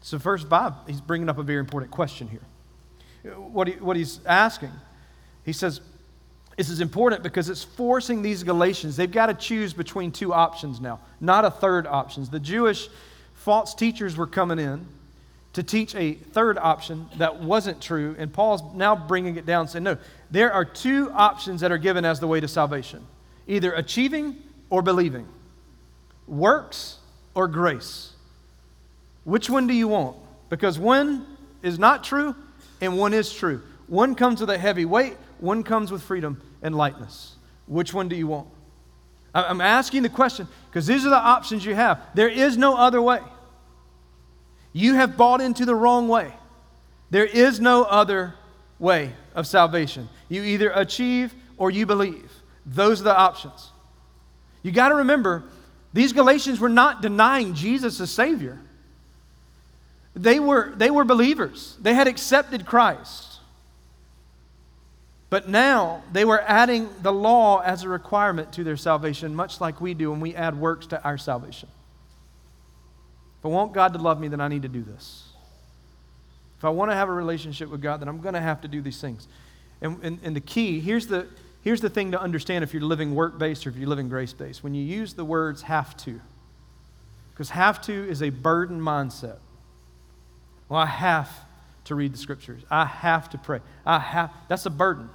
So, 0.00 0.18
verse 0.18 0.44
5, 0.44 0.72
he's 0.86 1.00
bringing 1.00 1.28
up 1.28 1.38
a 1.38 1.42
very 1.42 1.58
important 1.58 1.90
question 1.90 2.28
here. 2.28 3.34
What, 3.34 3.66
he, 3.66 3.74
what 3.74 3.96
he's 3.96 4.20
asking, 4.24 4.70
he 5.44 5.52
says, 5.52 5.80
This 6.56 6.68
is 6.68 6.80
important 6.80 7.24
because 7.24 7.48
it's 7.48 7.64
forcing 7.64 8.22
these 8.22 8.44
Galatians, 8.44 8.96
they've 8.96 9.10
got 9.10 9.26
to 9.26 9.34
choose 9.34 9.72
between 9.72 10.12
two 10.12 10.32
options 10.32 10.80
now, 10.80 11.00
not 11.20 11.44
a 11.44 11.50
third 11.50 11.86
option. 11.88 12.24
The 12.30 12.38
Jewish 12.38 12.88
false 13.46 13.76
teachers 13.76 14.16
were 14.16 14.26
coming 14.26 14.58
in 14.58 14.84
to 15.52 15.62
teach 15.62 15.94
a 15.94 16.14
third 16.14 16.58
option 16.58 17.08
that 17.18 17.40
wasn't 17.40 17.80
true, 17.80 18.16
and 18.18 18.32
Paul's 18.32 18.60
now 18.74 18.96
bringing 18.96 19.36
it 19.36 19.46
down 19.46 19.68
saying, 19.68 19.84
no, 19.84 19.98
there 20.32 20.52
are 20.52 20.64
two 20.64 21.12
options 21.12 21.60
that 21.60 21.70
are 21.70 21.78
given 21.78 22.04
as 22.04 22.18
the 22.18 22.26
way 22.26 22.40
to 22.40 22.48
salvation 22.48 23.06
either 23.46 23.72
achieving 23.74 24.34
or 24.68 24.82
believing, 24.82 25.28
works 26.26 26.98
or 27.36 27.46
grace. 27.46 28.14
Which 29.22 29.48
one 29.48 29.68
do 29.68 29.74
you 29.74 29.86
want? 29.86 30.16
Because 30.50 30.76
one 30.76 31.24
is 31.62 31.78
not 31.78 32.02
true 32.02 32.34
and 32.80 32.98
one 32.98 33.14
is 33.14 33.32
true. 33.32 33.62
One 33.86 34.16
comes 34.16 34.40
with 34.40 34.50
a 34.50 34.58
heavy 34.58 34.86
weight, 34.86 35.16
one 35.38 35.62
comes 35.62 35.92
with 35.92 36.02
freedom 36.02 36.42
and 36.62 36.74
lightness. 36.74 37.36
Which 37.68 37.94
one 37.94 38.08
do 38.08 38.16
you 38.16 38.26
want? 38.26 38.48
I'm 39.32 39.60
asking 39.60 40.02
the 40.02 40.08
question 40.08 40.48
because 40.68 40.88
these 40.88 41.06
are 41.06 41.10
the 41.10 41.16
options 41.16 41.64
you 41.64 41.76
have. 41.76 42.00
There 42.14 42.28
is 42.28 42.56
no 42.56 42.76
other 42.76 43.00
way. 43.00 43.20
You 44.76 44.96
have 44.96 45.16
bought 45.16 45.40
into 45.40 45.64
the 45.64 45.74
wrong 45.74 46.06
way. 46.06 46.34
There 47.08 47.24
is 47.24 47.60
no 47.60 47.84
other 47.84 48.34
way 48.78 49.14
of 49.34 49.46
salvation. 49.46 50.10
You 50.28 50.42
either 50.42 50.68
achieve 50.68 51.34
or 51.56 51.70
you 51.70 51.86
believe. 51.86 52.30
Those 52.66 53.00
are 53.00 53.04
the 53.04 53.16
options. 53.16 53.70
You 54.62 54.72
got 54.72 54.90
to 54.90 54.96
remember, 54.96 55.44
these 55.94 56.12
Galatians 56.12 56.60
were 56.60 56.68
not 56.68 57.00
denying 57.00 57.54
Jesus 57.54 58.02
as 58.02 58.10
Savior. 58.10 58.60
They 60.14 60.38
were, 60.38 60.74
they 60.76 60.90
were 60.90 61.04
believers, 61.04 61.78
they 61.80 61.94
had 61.94 62.06
accepted 62.06 62.66
Christ. 62.66 63.40
But 65.30 65.48
now 65.48 66.02
they 66.12 66.26
were 66.26 66.42
adding 66.42 66.90
the 67.00 67.14
law 67.14 67.60
as 67.60 67.82
a 67.82 67.88
requirement 67.88 68.52
to 68.52 68.62
their 68.62 68.76
salvation, 68.76 69.34
much 69.34 69.58
like 69.58 69.80
we 69.80 69.94
do 69.94 70.10
when 70.10 70.20
we 70.20 70.34
add 70.34 70.60
works 70.60 70.86
to 70.88 71.02
our 71.02 71.16
salvation. 71.16 71.70
I 73.46 73.48
want 73.48 73.72
God 73.72 73.92
to 73.92 74.00
love 74.00 74.18
me, 74.18 74.26
then 74.26 74.40
I 74.40 74.48
need 74.48 74.62
to 74.62 74.68
do 74.68 74.82
this. 74.82 75.22
If 76.58 76.64
I 76.64 76.68
want 76.70 76.90
to 76.90 76.96
have 76.96 77.08
a 77.08 77.12
relationship 77.12 77.70
with 77.70 77.80
God, 77.80 78.00
then 78.00 78.08
I'm 78.08 78.20
going 78.20 78.34
to 78.34 78.40
have 78.40 78.60
to 78.62 78.68
do 78.68 78.82
these 78.82 79.00
things. 79.00 79.28
And, 79.80 80.02
and, 80.02 80.18
and 80.24 80.34
the 80.34 80.40
key 80.40 80.80
here's 80.80 81.06
the, 81.06 81.28
here's 81.62 81.80
the 81.80 81.88
thing 81.88 82.10
to 82.10 82.20
understand 82.20 82.64
if 82.64 82.74
you're 82.74 82.82
living 82.82 83.14
work 83.14 83.38
based 83.38 83.64
or 83.64 83.70
if 83.70 83.76
you're 83.76 83.88
living 83.88 84.08
grace 84.08 84.32
based. 84.32 84.64
When 84.64 84.74
you 84.74 84.82
use 84.82 85.14
the 85.14 85.24
words 85.24 85.62
have 85.62 85.96
to, 85.98 86.20
because 87.30 87.50
have 87.50 87.80
to 87.82 87.92
is 87.92 88.20
a 88.20 88.30
burden 88.30 88.80
mindset. 88.80 89.38
Well, 90.68 90.80
I 90.80 90.86
have 90.86 91.30
to 91.84 91.94
read 91.94 92.14
the 92.14 92.18
scriptures. 92.18 92.64
I 92.68 92.84
have 92.84 93.30
to 93.30 93.38
pray. 93.38 93.60
I 93.84 94.00
have 94.00 94.32
that's 94.48 94.66
a 94.66 94.70
burden. 94.70 95.08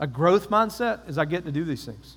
A 0.00 0.06
growth 0.06 0.48
mindset 0.48 1.06
is 1.06 1.18
I 1.18 1.26
get 1.26 1.44
to 1.44 1.52
do 1.52 1.64
these 1.64 1.84
things. 1.84 2.16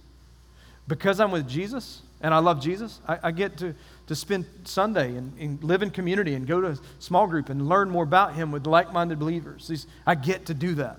Because 0.88 1.19
I'm 1.19 1.32
with 1.32 1.45
Jesus 1.45 2.03
and 2.21 2.34
I 2.34 2.39
love 2.39 2.62
Jesus, 2.62 2.99
I, 3.08 3.19
I 3.23 3.32
get 3.32 3.58
to 3.58 3.75
to 4.10 4.15
spend 4.15 4.45
Sunday 4.63 5.15
and, 5.15 5.34
and, 5.39 5.63
live 5.63 5.84
in 5.84 5.91
community 5.91 6.34
and 6.34 6.47
go 6.47 6.60
to 6.60 6.69
a 6.69 6.77
small 6.97 7.27
group 7.27 7.49
and 7.49 7.69
learn 7.69 7.91
more 7.91 8.03
about 8.03 8.34
Him 8.34 8.51
with 8.51 8.65
like 8.65 8.91
minded 8.91 9.19
believers. 9.19 9.67
These, 9.67 9.86
I 10.05 10.15
get 10.15 10.47
to 10.47 10.55
do 10.55 10.73
that. 10.75 10.97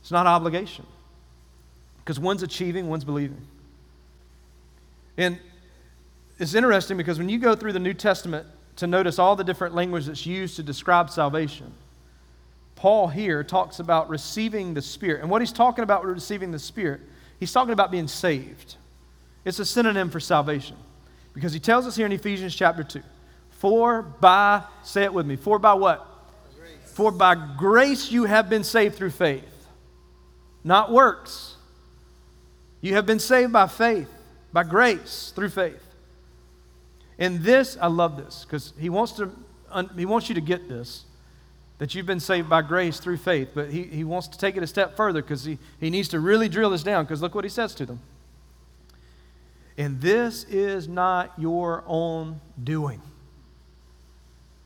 It's 0.00 0.10
not 0.10 0.26
obligation 0.26 0.86
because 1.98 2.18
one's 2.18 2.42
achieving, 2.42 2.88
one's 2.88 3.04
believing. 3.04 3.40
And 5.16 5.38
it's 6.40 6.54
interesting 6.54 6.96
because 6.96 7.16
when 7.16 7.28
you 7.28 7.38
go 7.38 7.54
through 7.54 7.74
the 7.74 7.78
New 7.78 7.94
Testament 7.94 8.44
to 8.76 8.88
notice 8.88 9.20
all 9.20 9.36
the 9.36 9.44
different 9.44 9.76
language 9.76 10.06
that's 10.06 10.26
used 10.26 10.56
to 10.56 10.64
describe 10.64 11.10
salvation, 11.10 11.72
Paul 12.74 13.06
here 13.06 13.44
talks 13.44 13.78
about 13.78 14.08
receiving 14.08 14.74
the 14.74 14.82
Spirit. 14.82 15.20
And 15.20 15.30
what 15.30 15.42
he's 15.42 15.52
talking 15.52 15.84
about 15.84 16.04
with 16.04 16.12
receiving 16.12 16.50
the 16.50 16.58
Spirit, 16.58 17.02
he's 17.38 17.52
talking 17.52 17.72
about 17.72 17.92
being 17.92 18.08
saved. 18.08 18.74
It's 19.44 19.58
a 19.58 19.64
synonym 19.64 20.10
for 20.10 20.20
salvation. 20.20 20.76
Because 21.32 21.52
he 21.52 21.60
tells 21.60 21.86
us 21.86 21.96
here 21.96 22.06
in 22.06 22.12
Ephesians 22.12 22.54
chapter 22.54 22.82
2 22.82 23.02
For 23.50 24.02
by, 24.02 24.62
say 24.82 25.04
it 25.04 25.14
with 25.14 25.26
me, 25.26 25.36
for 25.36 25.58
by 25.58 25.74
what? 25.74 26.06
Grace. 26.58 26.72
For 26.92 27.12
by 27.12 27.36
grace 27.56 28.10
you 28.10 28.24
have 28.24 28.50
been 28.50 28.64
saved 28.64 28.96
through 28.96 29.10
faith, 29.10 29.66
not 30.64 30.92
works. 30.92 31.56
You 32.80 32.94
have 32.94 33.06
been 33.06 33.18
saved 33.18 33.52
by 33.52 33.66
faith, 33.66 34.08
by 34.52 34.64
grace, 34.64 35.32
through 35.34 35.50
faith. 35.50 35.82
And 37.18 37.40
this, 37.40 37.76
I 37.80 37.88
love 37.88 38.16
this, 38.16 38.44
because 38.44 38.72
he 38.78 38.88
wants 38.88 39.12
to 39.12 39.30
he 39.96 40.04
wants 40.04 40.28
you 40.28 40.34
to 40.34 40.40
get 40.40 40.68
this 40.68 41.04
that 41.78 41.94
you've 41.94 42.06
been 42.06 42.20
saved 42.20 42.46
by 42.46 42.60
grace 42.60 43.00
through 43.00 43.16
faith, 43.16 43.52
but 43.54 43.70
he, 43.70 43.84
he 43.84 44.04
wants 44.04 44.28
to 44.28 44.36
take 44.36 44.54
it 44.54 44.62
a 44.62 44.66
step 44.66 44.96
further 44.96 45.22
because 45.22 45.44
he, 45.44 45.58
he 45.80 45.88
needs 45.88 46.08
to 46.08 46.20
really 46.20 46.46
drill 46.46 46.68
this 46.68 46.82
down 46.82 47.04
because 47.04 47.22
look 47.22 47.34
what 47.34 47.42
he 47.42 47.48
says 47.48 47.74
to 47.74 47.86
them. 47.86 47.98
And 49.80 49.98
this 49.98 50.44
is 50.44 50.88
not 50.88 51.32
your 51.38 51.82
own 51.86 52.38
doing. 52.62 53.00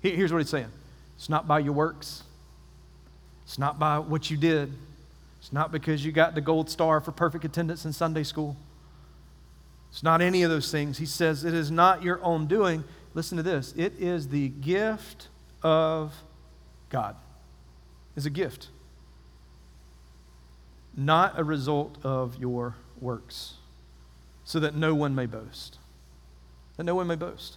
Here's 0.01 0.33
what 0.33 0.41
he's 0.41 0.51
saying 0.51 0.73
it's 1.15 1.29
not 1.29 1.47
by 1.47 1.61
your 1.61 1.73
works, 1.73 2.25
it's 3.45 3.57
not 3.57 3.79
by 3.79 4.01
what 4.01 4.29
you 4.29 4.37
did, 4.37 4.73
it's 5.39 5.53
not 5.53 5.71
because 5.71 6.05
you 6.05 6.11
got 6.11 6.35
the 6.35 6.41
gold 6.41 6.69
star 6.69 7.01
for 7.01 7.13
perfect 7.13 7.45
attendance 7.45 7.85
in 7.85 7.93
Sunday 7.93 8.25
school. 8.25 8.57
It's 9.93 10.03
not 10.03 10.21
any 10.21 10.43
of 10.43 10.51
those 10.51 10.73
things. 10.73 10.99
He 10.99 11.07
says 11.07 11.45
it 11.45 11.55
is 11.55 11.71
not 11.71 12.03
your 12.03 12.21
own 12.25 12.49
doing. 12.49 12.83
Listen 13.15 13.37
to 13.37 13.45
this 13.45 13.73
it 13.77 13.93
is 14.01 14.31
the 14.31 14.49
gift 14.49 15.29
of 15.63 16.13
God. 16.91 17.15
It's 18.17 18.27
a 18.27 18.31
gift, 18.31 18.67
not 20.97 21.39
a 21.39 21.45
result 21.45 21.99
of 22.03 22.37
your 22.37 22.75
works 23.01 23.59
so 24.45 24.61
that 24.61 24.75
no 24.75 24.95
one 24.95 25.15
may 25.15 25.27
boast. 25.27 25.79
That 26.77 26.85
no 26.85 26.95
one 26.95 27.07
may 27.07 27.17
boast. 27.17 27.57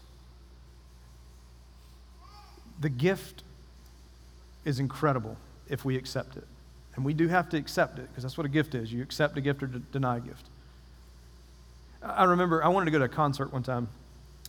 The 2.80 2.89
gift 2.89 3.43
is 4.65 4.80
incredible 4.80 5.38
if 5.67 5.84
we 5.84 5.97
accept 5.97 6.38
it. 6.38 6.45
And 6.95 7.06
we 7.06 7.13
do 7.13 7.28
have 7.28 7.50
to 7.50 7.58
accept 7.58 8.00
it 8.00 8.08
because 8.10 8.23
that's 8.23 8.38
what 8.38 8.45
a 8.45 8.50
gift 8.50 8.73
is. 8.76 8.91
You 8.91 9.02
accept 9.02 9.38
a 9.38 9.41
gift 9.41 9.62
or 9.63 9.67
deny 9.67 10.17
a 10.17 10.19
gift. 10.19 10.45
I 12.02 12.26
remember 12.26 12.63
I 12.63 12.67
wanted 12.69 12.86
to 12.86 12.91
go 12.91 13.00
to 13.00 13.06
a 13.06 13.10
concert 13.10 13.52
one 13.52 13.63
time, 13.63 13.88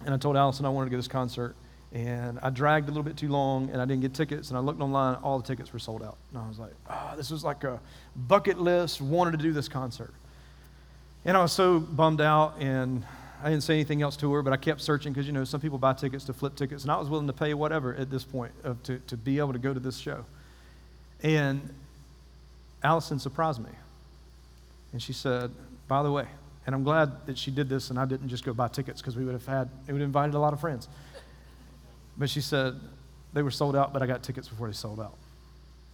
and 0.04 0.14
I 0.14 0.18
told 0.18 0.36
Allison 0.36 0.64
I 0.66 0.68
wanted 0.68 0.86
to 0.86 0.90
go 0.90 0.96
to 0.96 0.98
this 0.98 1.08
concert, 1.08 1.56
and 1.92 2.38
I 2.42 2.50
dragged 2.50 2.88
a 2.88 2.90
little 2.90 3.02
bit 3.02 3.16
too 3.16 3.28
long, 3.28 3.70
and 3.70 3.80
I 3.80 3.84
didn't 3.84 4.02
get 4.02 4.14
tickets, 4.14 4.48
and 4.48 4.56
I 4.56 4.60
looked 4.60 4.80
online, 4.80 5.16
all 5.16 5.38
the 5.38 5.46
tickets 5.46 5.72
were 5.72 5.78
sold 5.78 6.02
out. 6.02 6.16
And 6.32 6.42
I 6.42 6.48
was 6.48 6.58
like, 6.58 6.72
oh, 6.90 7.14
this 7.16 7.30
was 7.30 7.44
like 7.44 7.64
a 7.64 7.80
bucket 8.16 8.58
list, 8.58 9.00
wanted 9.00 9.32
to 9.32 9.38
do 9.38 9.52
this 9.52 9.68
concert. 9.68 10.12
And 11.24 11.36
I 11.36 11.42
was 11.42 11.52
so 11.52 11.80
bummed 11.80 12.20
out, 12.20 12.56
and 12.58 13.04
I 13.42 13.50
didn't 13.50 13.62
say 13.62 13.74
anything 13.74 14.02
else 14.02 14.16
to 14.18 14.32
her, 14.32 14.42
but 14.42 14.52
I 14.52 14.56
kept 14.56 14.80
searching 14.80 15.12
because, 15.12 15.26
you 15.26 15.32
know, 15.32 15.44
some 15.44 15.60
people 15.60 15.78
buy 15.78 15.92
tickets 15.92 16.24
to 16.24 16.32
flip 16.32 16.54
tickets, 16.56 16.82
and 16.82 16.92
I 16.92 16.98
was 16.98 17.08
willing 17.08 17.26
to 17.26 17.32
pay 17.32 17.54
whatever 17.54 17.94
at 17.94 18.10
this 18.10 18.24
point 18.24 18.52
of, 18.64 18.82
to, 18.84 18.98
to 18.98 19.16
be 19.16 19.38
able 19.38 19.52
to 19.52 19.58
go 19.58 19.74
to 19.74 19.80
this 19.80 19.98
show. 19.98 20.24
And 21.22 21.74
Allison 22.82 23.18
surprised 23.18 23.60
me. 23.60 23.70
And 24.92 25.02
she 25.02 25.12
said, 25.12 25.50
by 25.86 26.02
the 26.02 26.10
way, 26.10 26.26
and 26.66 26.74
I'm 26.74 26.84
glad 26.84 27.26
that 27.26 27.38
she 27.38 27.50
did 27.50 27.68
this 27.68 27.90
and 27.90 27.98
I 27.98 28.04
didn't 28.04 28.28
just 28.28 28.44
go 28.44 28.52
buy 28.52 28.68
tickets 28.68 29.00
because 29.00 29.16
we 29.16 29.24
would 29.24 29.32
have 29.32 29.46
had, 29.46 29.70
it 29.86 29.92
would 29.92 30.00
have 30.00 30.06
invited 30.06 30.34
a 30.34 30.38
lot 30.38 30.52
of 30.52 30.60
friends. 30.60 30.88
But 32.16 32.30
she 32.30 32.40
said, 32.40 32.74
they 33.32 33.42
were 33.42 33.50
sold 33.50 33.76
out, 33.76 33.92
but 33.92 34.02
I 34.02 34.06
got 34.06 34.22
tickets 34.22 34.48
before 34.48 34.66
they 34.66 34.74
sold 34.74 35.00
out. 35.00 35.14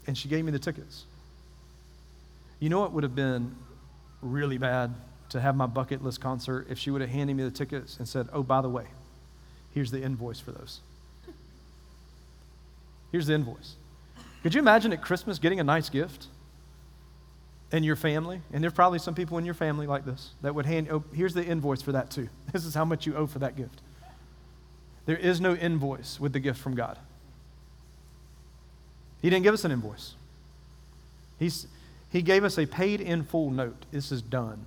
And 0.07 0.17
she 0.17 0.29
gave 0.29 0.45
me 0.45 0.53
the 0.53 0.59
tickets. 0.59 1.05
You 2.61 2.71
know 2.71 2.81
what 2.81 2.93
would 2.93 3.03
have 3.03 3.15
been 3.15 3.55
really 4.21 4.59
bad 4.59 4.95
to 5.35 5.41
have 5.41 5.57
my 5.57 5.67
bucket 5.67 6.03
list 6.03 6.21
concert 6.21 6.69
if 6.71 6.79
she 6.79 6.93
would 6.93 7.01
have 7.01 7.11
handed 7.11 7.37
me 7.37 7.43
the 7.43 7.51
tickets 7.51 7.97
and 7.99 8.09
said, 8.09 8.29
oh, 8.33 8.45
by 8.45 8.61
the 8.61 8.69
way, 8.69 8.87
here's 9.73 9.91
the 9.91 10.01
invoice 10.01 10.39
for 10.39 10.53
those. 10.53 10.79
Here's 13.11 13.27
the 13.27 13.35
invoice. 13.35 13.75
Could 14.45 14.55
you 14.55 14.61
imagine 14.61 14.93
at 14.93 15.03
Christmas 15.03 15.41
getting 15.41 15.59
a 15.59 15.65
nice 15.65 15.89
gift? 15.89 16.29
And 17.73 17.85
your 17.85 17.97
family, 17.97 18.41
and 18.53 18.63
there's 18.63 18.73
probably 18.73 19.01
some 19.01 19.17
people 19.17 19.37
in 19.37 19.45
your 19.45 19.55
family 19.55 19.89
like 19.89 20.05
this 20.05 20.31
that 20.43 20.55
would 20.55 20.67
hand, 20.67 20.87
oh, 20.89 21.03
here's 21.13 21.35
the 21.35 21.45
invoice 21.45 21.83
for 21.83 21.91
that 21.93 22.11
too. 22.11 22.29
This 22.53 22.65
is 22.65 22.75
how 22.75 22.85
much 22.85 23.05
you 23.07 23.17
owe 23.17 23.27
for 23.27 23.41
that 23.41 23.57
gift. 23.57 23.81
There 25.07 25.17
is 25.17 25.41
no 25.41 25.57
invoice 25.57 26.21
with 26.21 26.33
the 26.33 26.39
gift 26.39 26.61
from 26.61 26.77
God. 26.77 26.97
He 29.21 29.31
didn't 29.31 29.43
give 29.43 29.55
us 29.55 29.65
an 29.65 29.73
invoice. 29.73 30.15
He's, 31.41 31.67
he 32.11 32.23
gave 32.23 32.45
us 32.45 32.57
a 32.57 32.67
paid 32.67 33.01
in 33.01 33.25
full 33.25 33.51
note. 33.51 33.87
This 33.91 34.13
is 34.13 34.23
done. 34.23 34.67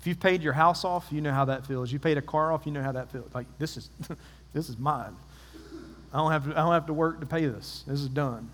If 0.00 0.06
you've 0.06 0.20
paid 0.20 0.42
your 0.42 0.52
house 0.52 0.84
off, 0.84 1.08
you 1.10 1.20
know 1.20 1.32
how 1.32 1.46
that 1.46 1.66
feels. 1.66 1.92
You 1.92 1.98
paid 1.98 2.18
a 2.18 2.22
car 2.22 2.52
off, 2.52 2.66
you 2.66 2.72
know 2.72 2.82
how 2.82 2.92
that 2.92 3.10
feels. 3.10 3.32
Like 3.34 3.46
this 3.58 3.76
is 3.76 3.90
this 4.52 4.68
is 4.68 4.78
mine. 4.78 5.16
I 6.12 6.18
don't 6.18 6.32
have 6.32 6.44
to, 6.44 6.50
I 6.52 6.62
don't 6.62 6.72
have 6.72 6.86
to 6.86 6.92
work 6.92 7.20
to 7.20 7.26
pay 7.26 7.46
this. 7.46 7.84
This 7.86 8.00
is 8.00 8.08
done. 8.08 8.50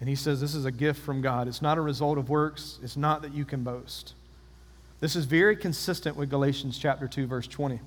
And 0.00 0.08
he 0.08 0.14
says 0.14 0.40
this 0.40 0.54
is 0.54 0.64
a 0.64 0.72
gift 0.72 1.00
from 1.02 1.20
God. 1.20 1.48
It's 1.48 1.62
not 1.62 1.78
a 1.78 1.80
result 1.80 2.18
of 2.18 2.28
works. 2.28 2.78
It's 2.82 2.96
not 2.96 3.22
that 3.22 3.34
you 3.34 3.44
can 3.44 3.62
boast. 3.62 4.14
This 5.00 5.16
is 5.16 5.24
very 5.24 5.56
consistent 5.56 6.16
with 6.16 6.30
Galatians 6.30 6.78
chapter 6.78 7.06
2, 7.06 7.26
verse 7.26 7.46
20. 7.46 7.80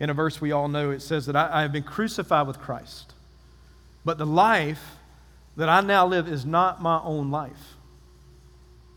In 0.00 0.10
a 0.10 0.14
verse 0.14 0.40
we 0.40 0.52
all 0.52 0.68
know, 0.68 0.90
it 0.90 1.00
says 1.00 1.26
that 1.26 1.36
I, 1.36 1.58
I 1.58 1.62
have 1.62 1.72
been 1.72 1.82
crucified 1.82 2.46
with 2.46 2.58
Christ. 2.58 3.14
But 4.04 4.18
the 4.18 4.26
life 4.26 4.96
that 5.56 5.68
I 5.68 5.80
now 5.80 6.06
live 6.06 6.28
is 6.28 6.44
not 6.44 6.82
my 6.82 7.00
own 7.02 7.30
life 7.30 7.77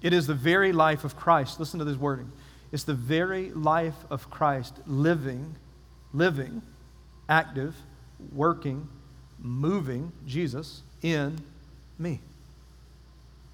It 0.01 0.13
is 0.13 0.27
the 0.27 0.33
very 0.33 0.71
life 0.71 1.03
of 1.03 1.15
Christ. 1.15 1.59
Listen 1.59 1.79
to 1.79 1.85
this 1.85 1.97
wording. 1.97 2.31
It's 2.71 2.83
the 2.83 2.93
very 2.93 3.51
life 3.51 4.05
of 4.09 4.29
Christ 4.29 4.79
living, 4.87 5.55
living, 6.13 6.61
active, 7.27 7.75
working, 8.33 8.87
moving, 9.39 10.11
Jesus, 10.25 10.83
in 11.01 11.39
me. 11.99 12.19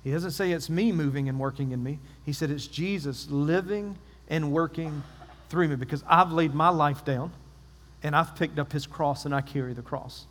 He 0.03 0.11
doesn't 0.11 0.31
say 0.31 0.51
it's 0.51 0.69
me 0.69 0.91
moving 0.91 1.27
and 1.27 1.39
working 1.39 1.71
in 1.71 1.83
me. 1.83 1.99
He 2.25 2.31
said 2.31 2.49
it's 2.49 2.67
Jesus 2.67 3.29
living 3.29 3.97
and 4.29 4.51
working 4.51 5.03
through 5.49 5.67
me 5.67 5.75
because 5.75 6.03
I've 6.07 6.31
laid 6.31 6.53
my 6.53 6.69
life 6.69 7.03
down 7.03 7.31
and 8.03 8.15
I've 8.15 8.35
picked 8.35 8.59
up 8.59 8.71
his 8.71 8.85
cross 8.85 9.25
and 9.25 9.33
I 9.33 9.41
carry 9.41 9.73
the 9.73 9.81
cross. 9.81 10.25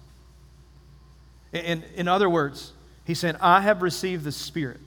In, 1.53 1.83
in 1.95 2.09
other 2.09 2.29
words, 2.29 2.73
he's 3.05 3.19
saying, 3.19 3.37
I 3.41 3.61
have 3.61 3.83
received 3.83 4.25
the 4.25 4.33
Spirit, 4.33 4.81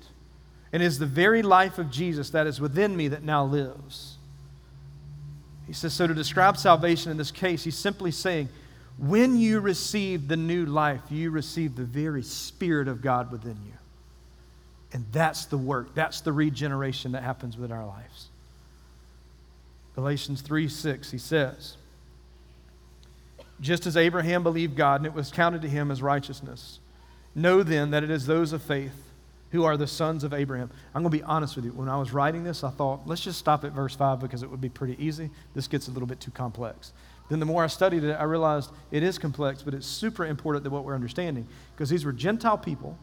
and 0.72 0.84
is 0.84 1.00
the 1.00 1.06
very 1.06 1.42
life 1.42 1.78
of 1.78 1.90
Jesus 1.90 2.30
that 2.32 2.48
is 2.48 2.62
within 2.62 2.96
me 2.96 3.08
that 3.08 3.24
now 3.24 3.44
lives. 3.44 4.18
He 5.66 5.74
says, 5.74 5.94
so 5.94 6.08
to 6.08 6.14
describe 6.14 6.58
salvation 6.58 7.12
in 7.12 7.18
this 7.18 7.32
case, 7.32 7.64
he's 7.64 7.78
simply 7.78 8.12
saying, 8.12 8.50
when 8.98 9.38
you 9.38 9.60
receive 9.60 10.28
the 10.28 10.36
new 10.36 10.66
life, 10.66 11.02
you 11.10 11.32
receive 11.32 11.76
the 11.76 11.84
very 11.84 12.24
Spirit 12.24 12.88
of 12.88 13.02
God 13.02 13.32
within 13.32 13.58
you. 13.66 13.74
And 14.92 15.06
that's 15.12 15.46
the 15.46 15.58
work, 15.58 15.94
that's 15.94 16.22
the 16.22 16.34
regeneration 16.34 17.14
that 17.14 17.24
happens 17.24 17.58
within 17.58 17.76
our 17.76 17.86
lives. 17.86 18.28
Galatians 19.96 20.42
3 20.42 20.68
6, 20.68 21.12
he 21.12 21.18
says, 21.18 21.78
Just 23.62 23.86
as 23.86 23.96
Abraham 23.96 24.44
believed 24.44 24.76
God 24.76 25.02
and 25.02 25.06
it 25.06 25.14
was 25.14 25.32
counted 25.32 25.62
to 25.62 25.70
him 25.70 25.92
as 25.92 26.02
righteousness, 26.02 26.80
know 27.36 27.64
then 27.64 27.92
that 27.92 28.04
it 28.04 28.10
is 28.10 28.26
those 28.26 28.54
of 28.54 28.62
faith 28.62 29.09
who 29.52 29.64
are 29.64 29.78
the 29.78 29.88
sons 29.88 30.24
of 30.24 30.34
Abraham. 30.34 30.70
I'm 30.94 31.02
going 31.02 31.12
to 31.12 31.18
be 31.18 31.24
honest 31.24 31.56
with 31.56 31.66
you. 31.66 31.72
When 31.72 31.90
I 31.90 31.98
was 31.98 32.14
writing 32.14 32.44
this, 32.44 32.64
I 32.64 32.70
thought, 32.70 33.02
let's 33.08 33.22
just 33.22 33.40
stop 33.40 33.64
at 33.64 33.72
verse 33.72 33.96
5 33.96 34.20
because 34.20 34.44
it 34.44 34.50
would 34.50 34.62
be 34.62 34.70
pretty 34.70 34.96
easy. 35.04 35.30
This 35.56 35.68
gets 35.68 35.88
a 35.88 35.92
little 35.92 36.08
bit 36.08 36.20
too 36.20 36.32
complex. 36.32 36.94
Then 37.30 37.40
the 37.40 37.46
more 37.46 37.64
I 37.64 37.68
studied 37.68 38.04
it, 38.04 38.14
I 38.14 38.24
realized 38.24 38.72
it 38.92 39.04
is 39.04 39.18
complex, 39.18 39.62
but 39.62 39.74
it's 39.74 39.86
super 39.86 40.26
important 40.26 40.64
that 40.64 40.72
what 40.72 40.84
we're 40.84 40.96
understanding 40.96 41.48
because 41.76 41.90
these 41.90 42.04
were 42.04 42.12
Gentile 42.12 42.58
people 42.58 42.98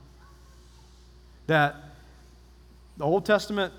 that 1.46 1.76
the 2.96 3.04
Old 3.04 3.24
Testament 3.24 3.72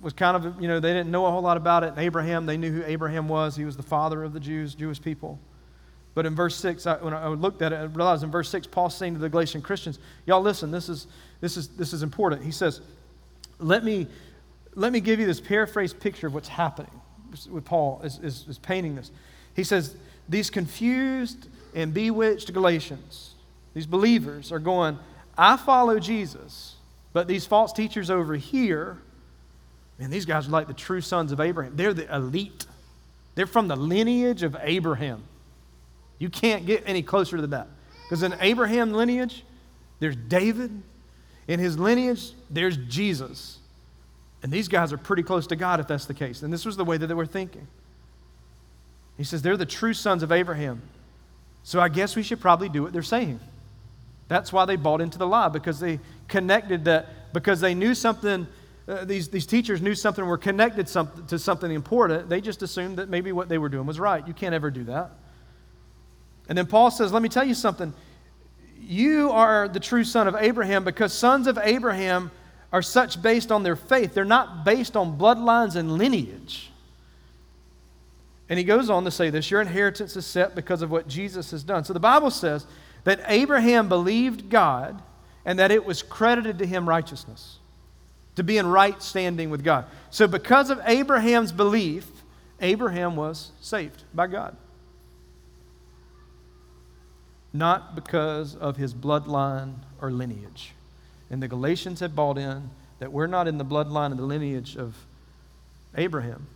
was 0.00 0.12
kind 0.12 0.36
of, 0.36 0.60
you 0.60 0.68
know, 0.68 0.80
they 0.80 0.92
didn't 0.92 1.10
know 1.10 1.26
a 1.26 1.30
whole 1.30 1.40
lot 1.40 1.56
about 1.56 1.84
it. 1.84 1.90
And 1.90 1.98
Abraham, 1.98 2.46
they 2.46 2.56
knew 2.56 2.72
who 2.72 2.84
Abraham 2.84 3.28
was. 3.28 3.56
He 3.56 3.64
was 3.64 3.76
the 3.76 3.82
father 3.82 4.24
of 4.24 4.32
the 4.32 4.40
Jews, 4.40 4.74
Jewish 4.74 5.00
people. 5.00 5.38
But 6.16 6.26
in 6.26 6.34
verse 6.34 6.56
6, 6.56 6.84
I, 6.86 6.96
when 6.96 7.14
I 7.14 7.28
looked 7.28 7.62
at 7.62 7.72
it, 7.72 7.76
I 7.76 7.84
realized 7.84 8.24
in 8.24 8.32
verse 8.32 8.48
6, 8.48 8.66
Paul's 8.66 8.96
saying 8.96 9.14
to 9.14 9.20
the 9.20 9.28
Galatian 9.28 9.62
Christians, 9.62 10.00
y'all 10.26 10.42
listen, 10.42 10.72
this 10.72 10.88
is, 10.88 11.06
this 11.40 11.56
is, 11.56 11.68
this 11.68 11.92
is 11.92 12.02
important. 12.02 12.42
He 12.42 12.50
says, 12.50 12.80
let 13.60 13.84
me, 13.84 14.08
let 14.74 14.90
me 14.90 14.98
give 14.98 15.20
you 15.20 15.26
this 15.26 15.40
paraphrased 15.40 16.00
picture 16.00 16.26
of 16.26 16.34
what's 16.34 16.48
happening. 16.48 16.90
With 17.48 17.64
Paul 17.64 18.00
is, 18.02 18.18
is, 18.18 18.46
is 18.48 18.58
painting 18.58 18.96
this. 18.96 19.12
He 19.54 19.62
says, 19.62 19.94
these 20.28 20.50
confused 20.50 21.46
and 21.72 21.94
bewitched 21.94 22.52
Galatians, 22.52 23.34
these 23.74 23.86
believers 23.86 24.50
are 24.50 24.58
going, 24.58 24.98
I 25.38 25.56
follow 25.56 26.00
Jesus 26.00 26.76
but 27.16 27.28
these 27.28 27.46
false 27.46 27.72
teachers 27.72 28.10
over 28.10 28.34
here, 28.34 28.98
man, 29.98 30.10
these 30.10 30.26
guys 30.26 30.48
are 30.48 30.50
like 30.50 30.66
the 30.66 30.74
true 30.74 31.00
sons 31.00 31.32
of 31.32 31.40
Abraham. 31.40 31.74
They're 31.74 31.94
the 31.94 32.14
elite. 32.14 32.66
They're 33.36 33.46
from 33.46 33.68
the 33.68 33.74
lineage 33.74 34.42
of 34.42 34.54
Abraham. 34.60 35.22
You 36.18 36.30
can't 36.30 36.66
get 36.66 36.82
any 36.86 37.02
closer 37.02 37.36
to 37.36 37.46
that. 37.48 37.68
Because 38.04 38.22
in 38.22 38.34
Abraham 38.40 38.92
lineage, 38.92 39.44
there's 39.98 40.16
David. 40.16 40.82
In 41.48 41.60
his 41.60 41.78
lineage, 41.78 42.32
there's 42.50 42.76
Jesus. 42.76 43.58
And 44.42 44.52
these 44.52 44.68
guys 44.68 44.92
are 44.92 44.98
pretty 44.98 45.22
close 45.22 45.46
to 45.48 45.56
God 45.56 45.80
if 45.80 45.88
that's 45.88 46.06
the 46.06 46.14
case. 46.14 46.42
And 46.42 46.52
this 46.52 46.64
was 46.64 46.76
the 46.76 46.84
way 46.84 46.96
that 46.96 47.06
they 47.06 47.14
were 47.14 47.26
thinking. 47.26 47.66
He 49.16 49.24
says, 49.24 49.42
they're 49.42 49.56
the 49.56 49.66
true 49.66 49.94
sons 49.94 50.22
of 50.22 50.30
Abraham. 50.30 50.82
So 51.62 51.80
I 51.80 51.88
guess 51.88 52.14
we 52.14 52.22
should 52.22 52.40
probably 52.40 52.68
do 52.68 52.82
what 52.82 52.92
they're 52.92 53.02
saying. 53.02 53.40
That's 54.28 54.52
why 54.52 54.64
they 54.64 54.76
bought 54.76 55.00
into 55.00 55.18
the 55.18 55.26
lie, 55.26 55.48
because 55.48 55.80
they 55.80 56.00
connected 56.28 56.84
that, 56.84 57.32
because 57.32 57.60
they 57.60 57.74
knew 57.74 57.94
something, 57.94 58.46
uh, 58.88 59.04
these, 59.04 59.28
these 59.28 59.46
teachers 59.46 59.80
knew 59.80 59.94
something, 59.94 60.24
were 60.24 60.38
connected 60.38 60.88
some, 60.88 61.10
to 61.28 61.38
something 61.38 61.70
important. 61.70 62.28
They 62.28 62.40
just 62.40 62.62
assumed 62.62 62.98
that 62.98 63.08
maybe 63.08 63.32
what 63.32 63.48
they 63.48 63.58
were 63.58 63.68
doing 63.68 63.86
was 63.86 63.98
right. 63.98 64.26
You 64.26 64.34
can't 64.34 64.54
ever 64.54 64.70
do 64.70 64.84
that. 64.84 65.12
And 66.48 66.56
then 66.56 66.66
Paul 66.66 66.90
says, 66.90 67.12
Let 67.12 67.22
me 67.22 67.28
tell 67.28 67.44
you 67.44 67.54
something. 67.54 67.92
You 68.80 69.30
are 69.32 69.68
the 69.68 69.80
true 69.80 70.04
son 70.04 70.28
of 70.28 70.36
Abraham 70.38 70.84
because 70.84 71.12
sons 71.12 71.46
of 71.46 71.58
Abraham 71.60 72.30
are 72.72 72.82
such 72.82 73.20
based 73.20 73.50
on 73.50 73.62
their 73.62 73.76
faith. 73.76 74.14
They're 74.14 74.24
not 74.24 74.64
based 74.64 74.96
on 74.96 75.18
bloodlines 75.18 75.76
and 75.76 75.98
lineage. 75.98 76.70
And 78.48 78.58
he 78.58 78.64
goes 78.64 78.90
on 78.90 79.04
to 79.04 79.10
say 79.10 79.30
this 79.30 79.50
your 79.50 79.60
inheritance 79.60 80.16
is 80.16 80.26
set 80.26 80.54
because 80.54 80.82
of 80.82 80.90
what 80.90 81.08
Jesus 81.08 81.50
has 81.50 81.62
done. 81.62 81.84
So 81.84 81.92
the 81.92 82.00
Bible 82.00 82.30
says 82.30 82.66
that 83.04 83.20
Abraham 83.26 83.88
believed 83.88 84.50
God 84.50 85.02
and 85.44 85.58
that 85.58 85.70
it 85.70 85.84
was 85.84 86.02
credited 86.02 86.58
to 86.58 86.66
him 86.66 86.88
righteousness, 86.88 87.58
to 88.34 88.42
be 88.42 88.58
in 88.58 88.66
right 88.66 89.00
standing 89.02 89.48
with 89.48 89.64
God. 89.64 89.86
So, 90.10 90.26
because 90.26 90.70
of 90.70 90.80
Abraham's 90.84 91.52
belief, 91.52 92.06
Abraham 92.60 93.16
was 93.16 93.52
saved 93.60 94.02
by 94.12 94.26
God. 94.26 94.56
Not 97.56 97.94
because 97.94 98.54
of 98.54 98.76
his 98.76 98.92
bloodline 98.92 99.76
or 100.00 100.10
lineage. 100.10 100.72
And 101.30 101.42
the 101.42 101.48
Galatians 101.48 102.00
had 102.00 102.14
bought 102.14 102.36
in 102.36 102.70
that 102.98 103.12
we're 103.12 103.26
not 103.26 103.48
in 103.48 103.56
the 103.56 103.64
bloodline 103.64 104.10
and 104.10 104.18
the 104.18 104.24
lineage 104.24 104.76
of 104.76 104.94
Abraham 105.96 106.46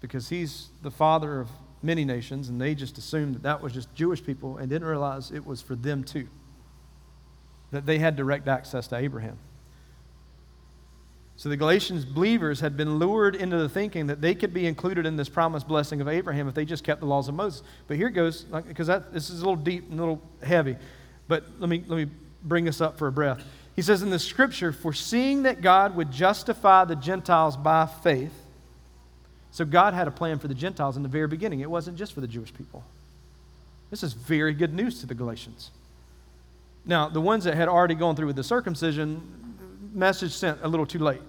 because 0.00 0.28
he's 0.28 0.68
the 0.82 0.90
father 0.90 1.40
of 1.40 1.48
many 1.82 2.04
nations, 2.04 2.48
and 2.48 2.60
they 2.60 2.74
just 2.74 2.98
assumed 2.98 3.34
that 3.34 3.42
that 3.42 3.62
was 3.62 3.72
just 3.72 3.92
Jewish 3.94 4.24
people 4.24 4.58
and 4.58 4.68
didn't 4.68 4.86
realize 4.86 5.30
it 5.30 5.44
was 5.44 5.60
for 5.60 5.74
them 5.74 6.04
too, 6.04 6.28
that 7.72 7.84
they 7.84 7.98
had 7.98 8.14
direct 8.14 8.46
access 8.46 8.86
to 8.88 8.96
Abraham. 8.96 9.38
So 11.36 11.48
the 11.48 11.56
Galatians 11.56 12.04
believers 12.04 12.60
had 12.60 12.76
been 12.76 12.98
lured 12.98 13.34
into 13.34 13.56
the 13.58 13.68
thinking 13.68 14.06
that 14.06 14.20
they 14.20 14.34
could 14.34 14.54
be 14.54 14.66
included 14.66 15.04
in 15.04 15.16
this 15.16 15.28
promised 15.28 15.66
blessing 15.66 16.00
of 16.00 16.08
Abraham 16.08 16.48
if 16.48 16.54
they 16.54 16.64
just 16.64 16.84
kept 16.84 17.00
the 17.00 17.06
laws 17.06 17.28
of 17.28 17.34
Moses. 17.34 17.62
But 17.88 17.96
here 17.96 18.08
goes, 18.08 18.42
because 18.42 18.86
this 19.12 19.30
is 19.30 19.40
a 19.40 19.44
little 19.44 19.56
deep 19.56 19.90
and 19.90 19.98
a 19.98 20.02
little 20.02 20.22
heavy. 20.42 20.76
But 21.26 21.44
let 21.58 21.68
me, 21.68 21.82
let 21.88 21.96
me 21.96 22.12
bring 22.42 22.64
this 22.64 22.80
up 22.80 22.98
for 22.98 23.08
a 23.08 23.12
breath. 23.12 23.42
He 23.74 23.82
says 23.82 24.02
in 24.02 24.10
the 24.10 24.18
scripture, 24.20 24.72
foreseeing 24.72 25.42
that 25.42 25.60
God 25.60 25.96
would 25.96 26.12
justify 26.12 26.84
the 26.84 26.94
Gentiles 26.94 27.56
by 27.56 27.86
faith, 27.86 28.32
so 29.50 29.64
God 29.64 29.94
had 29.94 30.06
a 30.06 30.12
plan 30.12 30.38
for 30.38 30.48
the 30.48 30.54
Gentiles 30.54 30.96
in 30.96 31.02
the 31.02 31.08
very 31.08 31.26
beginning. 31.28 31.60
It 31.60 31.70
wasn't 31.70 31.96
just 31.96 32.12
for 32.12 32.20
the 32.20 32.28
Jewish 32.28 32.54
people. 32.54 32.84
This 33.90 34.02
is 34.02 34.12
very 34.12 34.54
good 34.54 34.72
news 34.72 35.00
to 35.00 35.06
the 35.06 35.14
Galatians. 35.14 35.70
Now, 36.84 37.08
the 37.08 37.20
ones 37.20 37.44
that 37.44 37.54
had 37.54 37.68
already 37.68 37.94
gone 37.94 38.16
through 38.16 38.26
with 38.26 38.36
the 38.36 38.44
circumcision, 38.44 39.22
message 39.94 40.32
sent 40.32 40.58
a 40.62 40.68
little 40.68 40.86
too 40.86 40.98
late. 40.98 41.20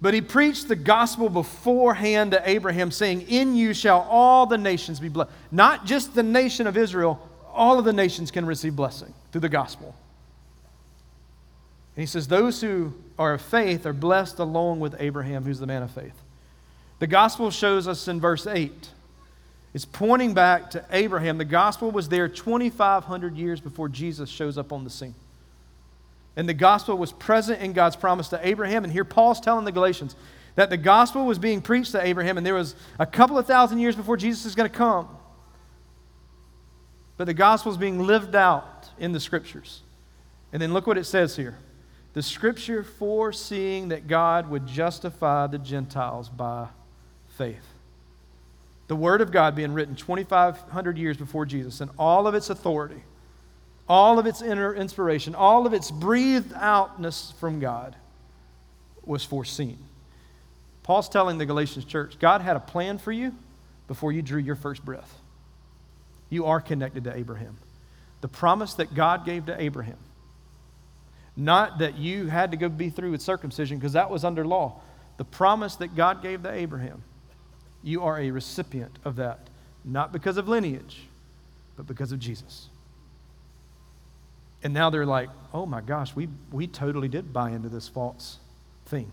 But 0.00 0.14
he 0.14 0.20
preached 0.20 0.68
the 0.68 0.76
gospel 0.76 1.28
beforehand 1.28 2.30
to 2.30 2.48
Abraham, 2.48 2.90
saying, 2.90 3.22
In 3.22 3.56
you 3.56 3.74
shall 3.74 4.06
all 4.08 4.46
the 4.46 4.58
nations 4.58 5.00
be 5.00 5.08
blessed. 5.08 5.30
Not 5.50 5.86
just 5.86 6.14
the 6.14 6.22
nation 6.22 6.66
of 6.66 6.76
Israel, 6.76 7.20
all 7.52 7.78
of 7.78 7.84
the 7.84 7.92
nations 7.92 8.30
can 8.30 8.46
receive 8.46 8.76
blessing 8.76 9.12
through 9.32 9.40
the 9.40 9.48
gospel. 9.48 9.96
And 11.96 12.02
he 12.02 12.06
says, 12.06 12.28
Those 12.28 12.60
who 12.60 12.94
are 13.18 13.34
of 13.34 13.42
faith 13.42 13.86
are 13.86 13.92
blessed 13.92 14.38
along 14.38 14.78
with 14.78 14.94
Abraham, 15.00 15.44
who's 15.44 15.58
the 15.58 15.66
man 15.66 15.82
of 15.82 15.90
faith. 15.90 16.14
The 17.00 17.08
gospel 17.08 17.50
shows 17.50 17.88
us 17.88 18.06
in 18.06 18.20
verse 18.20 18.46
8. 18.46 18.90
It's 19.74 19.84
pointing 19.84 20.32
back 20.32 20.70
to 20.70 20.84
Abraham. 20.90 21.38
The 21.38 21.44
gospel 21.44 21.90
was 21.90 22.08
there 22.08 22.28
2,500 22.28 23.36
years 23.36 23.60
before 23.60 23.88
Jesus 23.88 24.30
shows 24.30 24.56
up 24.56 24.72
on 24.72 24.84
the 24.84 24.90
scene. 24.90 25.14
And 26.38 26.48
the 26.48 26.54
gospel 26.54 26.96
was 26.96 27.10
present 27.10 27.60
in 27.60 27.72
God's 27.72 27.96
promise 27.96 28.28
to 28.28 28.46
Abraham. 28.46 28.84
And 28.84 28.92
here 28.92 29.04
Paul's 29.04 29.40
telling 29.40 29.64
the 29.64 29.72
Galatians 29.72 30.14
that 30.54 30.70
the 30.70 30.76
gospel 30.76 31.26
was 31.26 31.36
being 31.36 31.60
preached 31.60 31.90
to 31.92 32.00
Abraham, 32.00 32.36
and 32.36 32.46
there 32.46 32.54
was 32.54 32.76
a 32.96 33.06
couple 33.06 33.36
of 33.38 33.46
thousand 33.46 33.80
years 33.80 33.96
before 33.96 34.16
Jesus 34.16 34.46
is 34.46 34.54
going 34.54 34.70
to 34.70 34.74
come. 34.74 35.08
But 37.16 37.26
the 37.26 37.34
gospel 37.34 37.72
is 37.72 37.76
being 37.76 37.98
lived 37.98 38.36
out 38.36 38.88
in 39.00 39.10
the 39.10 39.18
scriptures. 39.18 39.80
And 40.52 40.62
then 40.62 40.72
look 40.72 40.86
what 40.86 40.96
it 40.96 41.04
says 41.04 41.34
here 41.34 41.56
the 42.14 42.22
scripture 42.22 42.84
foreseeing 42.84 43.88
that 43.88 44.06
God 44.06 44.48
would 44.48 44.66
justify 44.66 45.48
the 45.48 45.58
Gentiles 45.58 46.28
by 46.28 46.68
faith. 47.36 47.66
The 48.86 48.96
Word 48.96 49.20
of 49.20 49.32
God 49.32 49.56
being 49.56 49.72
written 49.72 49.96
2,500 49.96 50.98
years 50.98 51.16
before 51.16 51.46
Jesus 51.46 51.80
and 51.80 51.90
all 51.98 52.28
of 52.28 52.34
its 52.36 52.48
authority, 52.48 53.02
all 53.88 54.18
of 54.18 54.26
its 54.26 54.42
inner 54.42 54.74
inspiration, 54.74 55.34
all 55.34 55.66
of 55.66 55.72
its 55.72 55.90
breathed 55.90 56.52
outness 56.54 57.32
from 57.40 57.60
God 57.60 57.96
was 59.04 59.24
foreseen. 59.24 59.78
Paul's 60.82 61.08
telling 61.08 61.38
the 61.38 61.46
Galatians 61.46 61.84
church 61.84 62.18
God 62.18 62.40
had 62.40 62.56
a 62.56 62.60
plan 62.60 62.98
for 62.98 63.12
you 63.12 63.34
before 63.86 64.12
you 64.12 64.22
drew 64.22 64.40
your 64.40 64.56
first 64.56 64.84
breath. 64.84 65.18
You 66.30 66.46
are 66.46 66.60
connected 66.60 67.04
to 67.04 67.16
Abraham. 67.16 67.56
The 68.20 68.28
promise 68.28 68.74
that 68.74 68.94
God 68.94 69.24
gave 69.24 69.46
to 69.46 69.60
Abraham 69.60 69.96
Not 71.38 71.78
that 71.78 71.96
you 71.96 72.26
had 72.26 72.50
to 72.50 72.56
go 72.56 72.68
be 72.68 72.90
through 72.90 73.12
with 73.12 73.22
circumcision, 73.22 73.78
because 73.78 73.92
that 73.92 74.10
was 74.10 74.24
under 74.24 74.44
law. 74.44 74.80
The 75.18 75.24
promise 75.24 75.76
that 75.76 75.94
God 75.94 76.20
gave 76.20 76.42
to 76.42 76.50
Abraham, 76.50 77.02
you 77.82 78.02
are 78.02 78.18
a 78.18 78.32
recipient 78.32 78.98
of 79.04 79.16
that, 79.16 79.38
not 79.84 80.12
because 80.12 80.36
of 80.36 80.48
lineage, 80.48 81.02
but 81.76 81.86
because 81.86 82.10
of 82.10 82.18
Jesus. 82.18 82.68
And 84.62 84.74
now 84.74 84.90
they're 84.90 85.06
like, 85.06 85.28
oh 85.54 85.66
my 85.66 85.80
gosh, 85.80 86.14
we, 86.16 86.28
we 86.50 86.66
totally 86.66 87.08
did 87.08 87.32
buy 87.32 87.50
into 87.50 87.68
this 87.68 87.88
false 87.88 88.38
thing. 88.86 89.10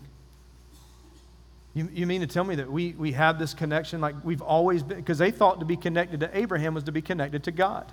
You, 1.74 1.88
you 1.92 2.06
mean 2.06 2.22
to 2.22 2.26
tell 2.26 2.44
me 2.44 2.56
that 2.56 2.72
we, 2.72 2.92
we 2.92 3.12
have 3.12 3.38
this 3.38 3.52
connection 3.52 4.00
like 4.00 4.14
we've 4.24 4.40
always 4.40 4.82
been? 4.82 4.96
Because 4.96 5.18
they 5.18 5.30
thought 5.30 5.60
to 5.60 5.66
be 5.66 5.76
connected 5.76 6.20
to 6.20 6.36
Abraham 6.36 6.74
was 6.74 6.84
to 6.84 6.92
be 6.92 7.02
connected 7.02 7.44
to 7.44 7.52
God. 7.52 7.92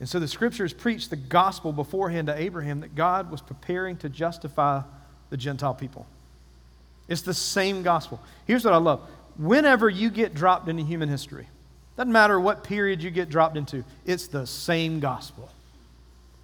And 0.00 0.08
so 0.08 0.20
the 0.20 0.28
scriptures 0.28 0.72
preach 0.72 1.08
the 1.08 1.16
gospel 1.16 1.72
beforehand 1.72 2.28
to 2.28 2.40
Abraham 2.40 2.80
that 2.80 2.94
God 2.94 3.30
was 3.30 3.42
preparing 3.42 3.96
to 3.98 4.08
justify 4.08 4.82
the 5.30 5.36
Gentile 5.36 5.74
people. 5.74 6.06
It's 7.08 7.22
the 7.22 7.34
same 7.34 7.82
gospel. 7.82 8.20
Here's 8.46 8.64
what 8.64 8.74
I 8.74 8.78
love 8.78 9.00
whenever 9.36 9.88
you 9.88 10.10
get 10.10 10.34
dropped 10.34 10.68
into 10.68 10.82
human 10.82 11.08
history, 11.08 11.46
doesn't 11.98 12.12
matter 12.12 12.38
what 12.38 12.62
period 12.62 13.02
you 13.02 13.10
get 13.10 13.28
dropped 13.28 13.56
into, 13.56 13.82
it's 14.06 14.28
the 14.28 14.46
same 14.46 15.00
gospel. 15.00 15.50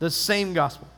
The 0.01 0.11
same 0.11 0.53
gospel. 0.53 0.89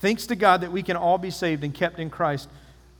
Thanks 0.00 0.26
to 0.26 0.36
God 0.36 0.60
that 0.60 0.70
we 0.70 0.82
can 0.82 0.94
all 0.94 1.16
be 1.16 1.30
saved 1.30 1.64
and 1.64 1.72
kept 1.72 1.98
in 1.98 2.10
Christ, 2.10 2.46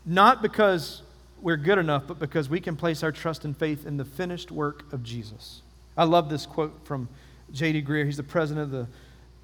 not 0.06 0.40
because 0.40 1.02
we're 1.42 1.58
good 1.58 1.76
enough, 1.76 2.06
but 2.06 2.18
because 2.18 2.48
we 2.48 2.60
can 2.60 2.76
place 2.76 3.02
our 3.02 3.12
trust 3.12 3.44
and 3.44 3.54
faith 3.54 3.86
in 3.86 3.98
the 3.98 4.06
finished 4.06 4.50
work 4.50 4.90
of 4.90 5.02
Jesus. 5.02 5.60
I 5.98 6.04
love 6.04 6.30
this 6.30 6.46
quote 6.46 6.72
from 6.84 7.06
J.D. 7.52 7.82
Greear. 7.82 8.06
He's 8.06 8.16
the 8.16 8.22
president 8.22 8.64
of 8.64 8.70
the, 8.70 8.88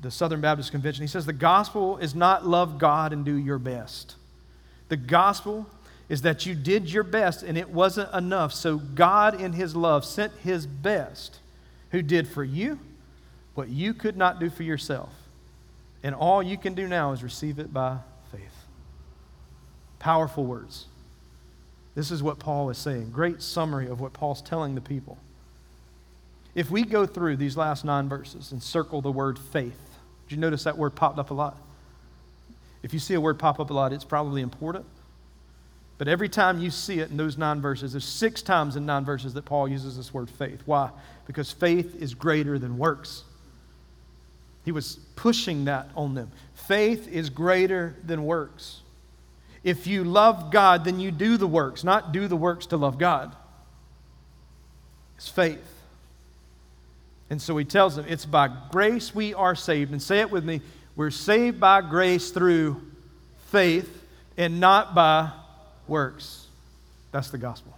the 0.00 0.10
Southern 0.10 0.40
Baptist 0.40 0.70
Convention. 0.70 1.02
He 1.02 1.08
says, 1.08 1.26
The 1.26 1.34
gospel 1.34 1.98
is 1.98 2.14
not 2.14 2.46
love 2.46 2.78
God 2.78 3.12
and 3.12 3.26
do 3.26 3.36
your 3.36 3.58
best. 3.58 4.16
The 4.88 4.96
gospel 4.96 5.66
is 6.08 6.22
that 6.22 6.46
you 6.46 6.54
did 6.54 6.92
your 6.92 7.02
best 7.02 7.42
and 7.42 7.56
it 7.56 7.70
wasn't 7.70 8.12
enough. 8.14 8.52
So 8.52 8.76
God, 8.76 9.40
in 9.40 9.52
His 9.52 9.74
love, 9.74 10.04
sent 10.04 10.32
His 10.38 10.66
best, 10.66 11.38
who 11.90 12.02
did 12.02 12.28
for 12.28 12.44
you 12.44 12.78
what 13.54 13.68
you 13.68 13.94
could 13.94 14.16
not 14.16 14.40
do 14.40 14.50
for 14.50 14.64
yourself. 14.64 15.10
And 16.02 16.14
all 16.14 16.42
you 16.42 16.58
can 16.58 16.74
do 16.74 16.86
now 16.86 17.12
is 17.12 17.22
receive 17.22 17.58
it 17.58 17.72
by 17.72 17.98
faith. 18.30 18.66
Powerful 19.98 20.44
words. 20.44 20.86
This 21.94 22.10
is 22.10 22.22
what 22.22 22.38
Paul 22.38 22.68
is 22.70 22.78
saying. 22.78 23.10
Great 23.10 23.40
summary 23.40 23.86
of 23.86 24.00
what 24.00 24.12
Paul's 24.12 24.42
telling 24.42 24.74
the 24.74 24.80
people. 24.80 25.16
If 26.54 26.70
we 26.70 26.82
go 26.82 27.06
through 27.06 27.36
these 27.36 27.56
last 27.56 27.84
nine 27.84 28.08
verses 28.08 28.52
and 28.52 28.62
circle 28.62 29.00
the 29.00 29.10
word 29.10 29.38
faith, 29.38 29.78
did 30.28 30.34
you 30.34 30.40
notice 30.40 30.64
that 30.64 30.76
word 30.76 30.94
popped 30.94 31.18
up 31.18 31.30
a 31.30 31.34
lot? 31.34 31.56
If 32.82 32.92
you 32.92 32.98
see 32.98 33.14
a 33.14 33.20
word 33.20 33.38
pop 33.38 33.58
up 33.58 33.70
a 33.70 33.74
lot, 33.74 33.92
it's 33.92 34.04
probably 34.04 34.42
important. 34.42 34.84
But 35.96 36.08
every 36.08 36.28
time 36.28 36.60
you 36.60 36.70
see 36.70 36.98
it 36.98 37.10
in 37.10 37.16
those 37.16 37.38
nine 37.38 37.60
verses, 37.60 37.92
there's 37.92 38.04
six 38.04 38.42
times 38.42 38.76
in 38.76 38.84
nine 38.84 39.04
verses 39.04 39.34
that 39.34 39.44
Paul 39.44 39.68
uses 39.68 39.96
this 39.96 40.12
word 40.12 40.28
faith. 40.28 40.60
Why? 40.66 40.90
Because 41.26 41.52
faith 41.52 41.94
is 42.00 42.14
greater 42.14 42.58
than 42.58 42.78
works. 42.78 43.22
He 44.64 44.72
was 44.72 44.98
pushing 45.14 45.66
that 45.66 45.90
on 45.94 46.14
them. 46.14 46.32
Faith 46.54 47.06
is 47.08 47.30
greater 47.30 47.94
than 48.04 48.24
works. 48.24 48.80
If 49.62 49.86
you 49.86 50.04
love 50.04 50.50
God, 50.50 50.84
then 50.84 51.00
you 51.00 51.10
do 51.10 51.36
the 51.36 51.46
works, 51.46 51.84
not 51.84 52.12
do 52.12 52.28
the 52.28 52.36
works 52.36 52.66
to 52.66 52.76
love 52.76 52.98
God. 52.98 53.34
It's 55.16 55.28
faith. 55.28 55.70
And 57.30 57.40
so 57.40 57.56
he 57.56 57.64
tells 57.64 57.96
them, 57.96 58.04
it's 58.08 58.26
by 58.26 58.50
grace 58.70 59.14
we 59.14 59.32
are 59.32 59.54
saved. 59.54 59.92
And 59.92 60.02
say 60.02 60.20
it 60.20 60.30
with 60.30 60.44
me 60.44 60.60
we're 60.96 61.10
saved 61.10 61.58
by 61.58 61.80
grace 61.80 62.30
through 62.30 62.80
faith 63.46 64.04
and 64.36 64.60
not 64.60 64.94
by 64.94 65.32
works. 65.86 66.46
That's 67.12 67.30
the 67.30 67.38
gospel. 67.38 67.76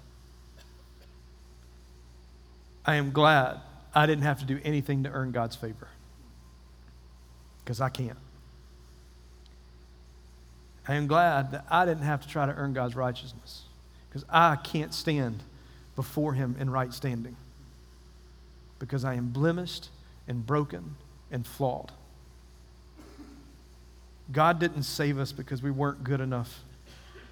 I 2.84 2.96
am 2.96 3.10
glad 3.10 3.60
I 3.94 4.06
didn't 4.06 4.24
have 4.24 4.38
to 4.40 4.44
do 4.44 4.60
anything 4.64 5.04
to 5.04 5.10
earn 5.10 5.32
God's 5.32 5.56
favor 5.56 5.88
because 7.64 7.80
I 7.80 7.88
can't. 7.88 8.18
I 10.88 10.94
am 10.94 11.08
glad 11.08 11.50
that 11.50 11.66
I 11.68 11.84
didn't 11.84 12.04
have 12.04 12.22
to 12.22 12.28
try 12.28 12.46
to 12.46 12.52
earn 12.52 12.72
God's 12.72 12.94
righteousness 12.94 13.62
because 14.08 14.24
I 14.30 14.56
can't 14.56 14.94
stand 14.94 15.42
before 15.96 16.34
Him 16.34 16.54
in 16.60 16.70
right 16.70 16.92
standing 16.92 17.36
because 18.78 19.04
I 19.04 19.14
am 19.14 19.30
blemished 19.30 19.88
and 20.28 20.46
broken 20.46 20.94
and 21.30 21.44
flawed. 21.44 21.90
God 24.30 24.58
didn't 24.58 24.82
save 24.82 25.18
us 25.18 25.32
because 25.32 25.62
we 25.62 25.70
weren't 25.70 26.04
good 26.04 26.20
enough 26.20 26.60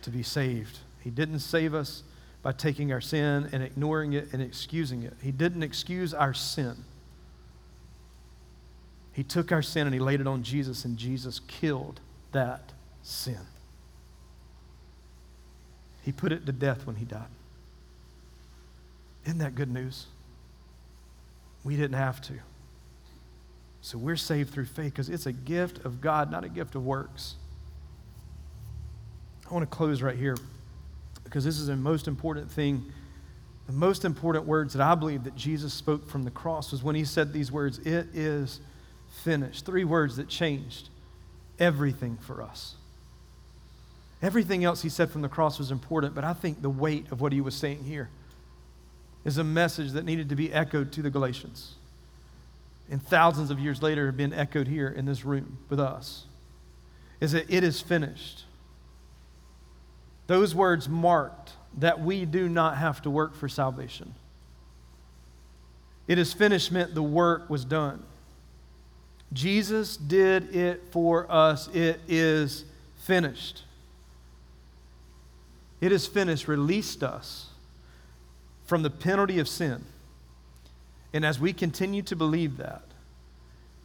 to 0.05 0.11
be 0.11 0.23
saved. 0.23 0.79
He 1.01 1.11
didn't 1.11 1.41
save 1.41 1.75
us 1.75 2.03
by 2.43 2.53
taking 2.53 2.93
our 2.93 3.01
sin 3.01 3.49
and 3.53 3.63
ignoring 3.63 4.13
it 4.13 4.33
and 4.33 4.43
excusing 4.43 5.03
it. 5.03 5.15
He 5.23 5.33
didn't 5.33 5.63
excuse 5.63 6.15
our 6.15 6.35
sin. 6.35 6.77
He 9.13 9.23
took 9.23 9.51
our 9.51 9.63
sin 9.63 9.87
and 9.87 9.95
he 9.95 10.01
laid 10.01 10.21
it 10.21 10.27
on 10.27 10.43
Jesus, 10.43 10.85
and 10.85 10.97
Jesus 10.97 11.41
killed 11.41 12.01
that 12.33 12.73
sin. 13.03 13.39
He 16.03 16.13
put 16.13 16.33
it 16.33 16.45
to 16.47 16.53
death 16.53 16.87
when 16.87 16.97
he 16.97 17.05
died. 17.05 17.29
Isn't 19.25 19.39
that 19.39 19.55
good 19.55 19.71
news? 19.71 20.07
We 21.63 21.77
didn't 21.77 21.97
have 21.97 22.21
to. 22.23 22.35
So 23.81 23.97
we're 23.97 24.17
saved 24.17 24.53
through 24.53 24.67
faith 24.67 24.93
because 24.93 25.09
it's 25.09 25.27
a 25.27 25.33
gift 25.33 25.85
of 25.85 26.01
God, 26.01 26.31
not 26.31 26.45
a 26.45 26.49
gift 26.49 26.75
of 26.75 26.85
works. 26.85 27.37
I 29.49 29.55
want 29.55 29.69
to 29.69 29.77
close 29.77 30.03
right 30.03 30.17
here 30.17 30.37
because 31.25 31.45
this 31.45 31.59
is 31.59 31.67
the 31.67 31.77
most 31.77 32.09
important 32.09 32.51
thing. 32.51 32.85
The 33.67 33.73
most 33.73 34.05
important 34.05 34.47
words 34.47 34.75
that 34.75 34.83
I 34.83 34.95
believe 34.95 35.25
that 35.25 35.37
Jesus 35.37 35.73
spoke 35.73 36.09
from 36.09 36.25
the 36.25 36.31
cross 36.31 36.73
was 36.73 36.83
when 36.83 36.95
he 36.95 37.05
said 37.05 37.33
these 37.33 37.51
words, 37.51 37.79
It 37.79 38.09
is 38.15 38.61
finished. 39.23 39.65
Three 39.65 39.85
words 39.85 40.17
that 40.17 40.29
changed 40.29 40.89
everything 41.59 42.19
for 42.21 42.43
us. 42.43 42.75
Everything 44.23 44.65
else 44.65 44.83
he 44.83 44.89
said 44.89 45.11
from 45.11 45.23
the 45.23 45.29
cross 45.29 45.59
was 45.59 45.71
important, 45.71 46.15
but 46.15 46.25
I 46.25 46.33
think 46.33 46.63
the 46.63 46.71
weight 46.71 47.11
of 47.11 47.21
what 47.21 47.33
he 47.33 47.41
was 47.41 47.55
saying 47.55 47.85
here 47.85 48.09
is 49.25 49.39
a 49.39 49.45
message 49.45 49.93
that 49.93 50.05
needed 50.05 50.29
to 50.31 50.37
be 50.37 50.53
echoed 50.53 50.93
to 50.93 51.03
the 51.03 51.11
Galatians 51.11 51.75
and 52.91 53.03
thousands 53.03 53.51
of 53.51 53.59
years 53.59 53.83
later 53.83 54.07
have 54.07 54.17
been 54.17 54.33
echoed 54.33 54.69
here 54.69 54.89
in 54.89 55.07
this 55.07 55.25
room 55.25 55.59
with 55.69 55.81
us, 55.81 56.25
is 57.21 57.33
that 57.33 57.51
it 57.51 57.65
is 57.65 57.81
finished. 57.81 58.45
Those 60.27 60.55
words 60.55 60.89
marked 60.89 61.53
that 61.79 62.01
we 62.01 62.25
do 62.25 62.49
not 62.49 62.77
have 62.79 63.03
to 63.03 63.11
work 63.11 63.35
for 63.35 63.49
salvation. 63.49 64.15
It 66.07 66.19
is 66.19 66.33
finished 66.33 66.71
meant 66.71 66.95
the 66.95 67.03
work 67.03 67.49
was 67.51 67.65
done. 67.65 68.03
Jesus 69.33 69.97
did 69.97 70.55
it 70.55 70.83
for 70.91 71.31
us. 71.31 71.69
It 71.75 72.01
is 72.07 72.65
finished. 72.97 73.63
It 75.81 75.93
is 75.93 76.07
finished, 76.07 76.47
released 76.47 77.03
us 77.03 77.49
from 78.67 78.83
the 78.83 78.91
penalty 78.91 79.39
of 79.39 79.49
sin 79.49 79.85
and 81.15 81.25
as 81.25 81.39
we 81.39 81.53
continue 81.53 82.03
to 82.03 82.17
believe 82.17 82.57
that, 82.57 82.83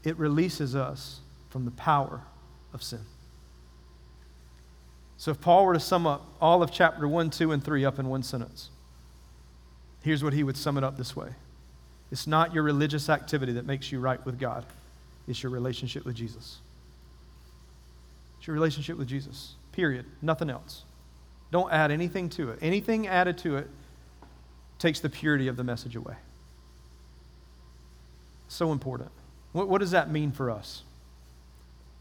it 0.04 0.18
releases 0.18 0.76
us 0.76 1.20
from 1.52 1.64
the 1.64 1.72
power 1.72 2.22
of 2.74 2.82
sin. 2.82 3.06
So, 5.20 5.32
if 5.32 5.42
Paul 5.42 5.66
were 5.66 5.74
to 5.74 5.82
sum 5.82 6.08
up 6.08 6.26
all 6.40 6.64
of 6.64 6.72
chapter 6.72 7.06
1, 7.06 7.30
2, 7.32 7.52
and 7.52 7.62
3 7.62 7.84
up 7.84 8.00
in 8.00 8.08
one 8.08 8.24
sentence, 8.24 8.70
here's 10.02 10.24
what 10.24 10.32
he 10.32 10.44
would 10.44 10.56
sum 10.56 10.78
it 10.78 10.84
up 10.84 10.98
this 10.98 11.14
way 11.14 11.32
It's 12.10 12.26
not 12.26 12.54
your 12.54 12.64
religious 12.64 13.10
activity 13.10 13.52
that 13.54 13.66
makes 13.66 13.92
you 13.92 14.00
right 14.00 14.26
with 14.26 14.40
God, 14.40 14.66
it's 15.28 15.44
your 15.44 15.52
relationship 15.52 16.06
with 16.06 16.16
Jesus. 16.16 16.60
It's 18.38 18.48
your 18.48 18.54
relationship 18.54 18.98
with 18.98 19.10
Jesus, 19.10 19.56
period. 19.74 20.06
Nothing 20.22 20.50
else. 20.50 20.84
Don't 21.52 21.70
add 21.70 21.92
anything 21.92 22.30
to 22.30 22.52
it. 22.52 22.60
Anything 22.62 23.06
added 23.06 23.38
to 23.40 23.58
it 23.58 23.68
takes 24.78 25.02
the 25.02 25.10
purity 25.10 25.50
of 25.50 25.58
the 25.58 25.66
message 25.66 25.98
away. 25.98 26.16
So 28.48 28.72
important. 28.72 29.12
What, 29.52 29.68
what 29.68 29.80
does 29.80 29.92
that 29.92 30.10
mean 30.10 30.32
for 30.32 30.50
us? 30.50 30.84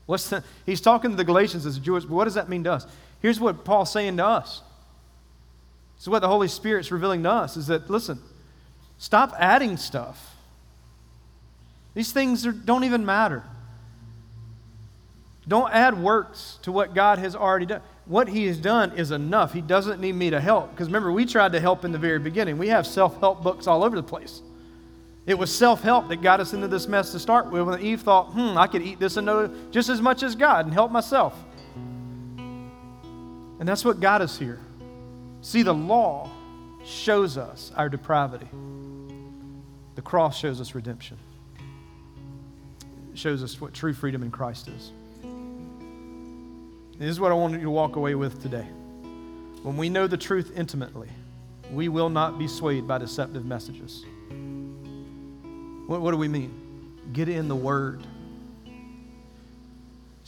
The, 0.06 0.44
he's 0.64 0.80
talking 0.80 1.10
to 1.10 1.16
the 1.16 1.24
Galatians 1.24 1.66
as 1.66 1.76
a 1.76 1.80
Jewish, 1.80 2.04
but 2.04 2.14
what 2.14 2.24
does 2.24 2.34
that 2.34 2.48
mean 2.48 2.62
to 2.64 2.72
us? 2.72 2.86
Here's 3.20 3.40
what 3.40 3.64
Paul's 3.64 3.92
saying 3.92 4.16
to 4.18 4.26
us. 4.26 4.62
So 5.98 6.10
what 6.10 6.20
the 6.20 6.28
Holy 6.28 6.48
Spirit's 6.48 6.90
revealing 6.92 7.22
to 7.24 7.30
us 7.30 7.56
is 7.56 7.66
that, 7.66 7.90
listen, 7.90 8.20
stop 8.98 9.34
adding 9.38 9.76
stuff. 9.76 10.36
These 11.94 12.12
things 12.12 12.46
are, 12.46 12.52
don't 12.52 12.84
even 12.84 13.04
matter. 13.04 13.42
Don't 15.48 15.72
add 15.72 16.00
works 16.00 16.58
to 16.62 16.70
what 16.70 16.94
God 16.94 17.18
has 17.18 17.34
already 17.34 17.66
done. 17.66 17.80
What 18.04 18.28
He 18.28 18.46
has 18.46 18.58
done 18.58 18.92
is 18.92 19.10
enough. 19.10 19.52
He 19.52 19.62
doesn't 19.62 20.00
need 20.00 20.14
me 20.14 20.30
to 20.30 20.40
help. 20.40 20.70
Because 20.70 20.86
remember, 20.86 21.10
we 21.10 21.26
tried 21.26 21.52
to 21.52 21.60
help 21.60 21.84
in 21.84 21.90
the 21.90 21.98
very 21.98 22.18
beginning. 22.18 22.58
We 22.58 22.68
have 22.68 22.86
self 22.86 23.18
help 23.18 23.42
books 23.42 23.66
all 23.66 23.82
over 23.82 23.96
the 23.96 24.02
place. 24.02 24.42
It 25.26 25.36
was 25.36 25.54
self 25.54 25.82
help 25.82 26.08
that 26.08 26.22
got 26.22 26.40
us 26.40 26.52
into 26.52 26.68
this 26.68 26.86
mess 26.86 27.12
to 27.12 27.18
start 27.18 27.50
with 27.50 27.62
when 27.62 27.80
Eve 27.80 28.02
thought, 28.02 28.32
hmm, 28.32 28.56
I 28.56 28.66
could 28.66 28.82
eat 28.82 29.00
this 29.00 29.16
and 29.16 29.26
know 29.26 29.50
just 29.70 29.88
as 29.88 30.00
much 30.00 30.22
as 30.22 30.34
God 30.34 30.66
and 30.66 30.72
help 30.72 30.90
myself. 30.90 31.34
And 33.58 33.68
that's 33.68 33.84
what 33.84 34.00
got 34.00 34.20
us 34.20 34.38
here. 34.38 34.60
See, 35.40 35.62
the 35.62 35.74
law 35.74 36.30
shows 36.84 37.36
us 37.36 37.72
our 37.76 37.88
depravity, 37.88 38.48
the 39.94 40.02
cross 40.02 40.38
shows 40.38 40.60
us 40.60 40.74
redemption, 40.74 41.18
it 43.12 43.18
shows 43.18 43.42
us 43.42 43.60
what 43.60 43.74
true 43.74 43.92
freedom 43.92 44.22
in 44.22 44.30
Christ 44.30 44.68
is. 44.68 44.92
This 46.98 47.10
is 47.10 47.20
what 47.20 47.30
I 47.30 47.34
want 47.34 47.54
you 47.54 47.60
to 47.60 47.70
walk 47.70 47.96
away 47.96 48.14
with 48.14 48.42
today. 48.42 48.66
When 49.62 49.76
we 49.76 49.88
know 49.88 50.06
the 50.06 50.16
truth 50.16 50.52
intimately, 50.56 51.08
we 51.70 51.88
will 51.88 52.08
not 52.08 52.38
be 52.38 52.48
swayed 52.48 52.88
by 52.88 52.98
deceptive 52.98 53.44
messages. 53.44 54.04
What, 55.86 56.00
what 56.00 56.10
do 56.10 56.16
we 56.16 56.28
mean? 56.28 56.52
Get 57.12 57.28
in 57.28 57.48
the 57.48 57.56
Word. 57.56 58.02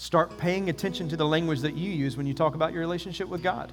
Start 0.01 0.39
paying 0.39 0.71
attention 0.71 1.11
to 1.11 1.17
the 1.19 1.27
language 1.27 1.61
that 1.61 1.77
you 1.77 1.91
use 1.91 2.17
when 2.17 2.27
you 2.27 2.33
talk 2.33 2.55
about 2.55 2.73
your 2.73 2.81
relationship 2.81 3.29
with 3.29 3.43
God. 3.43 3.71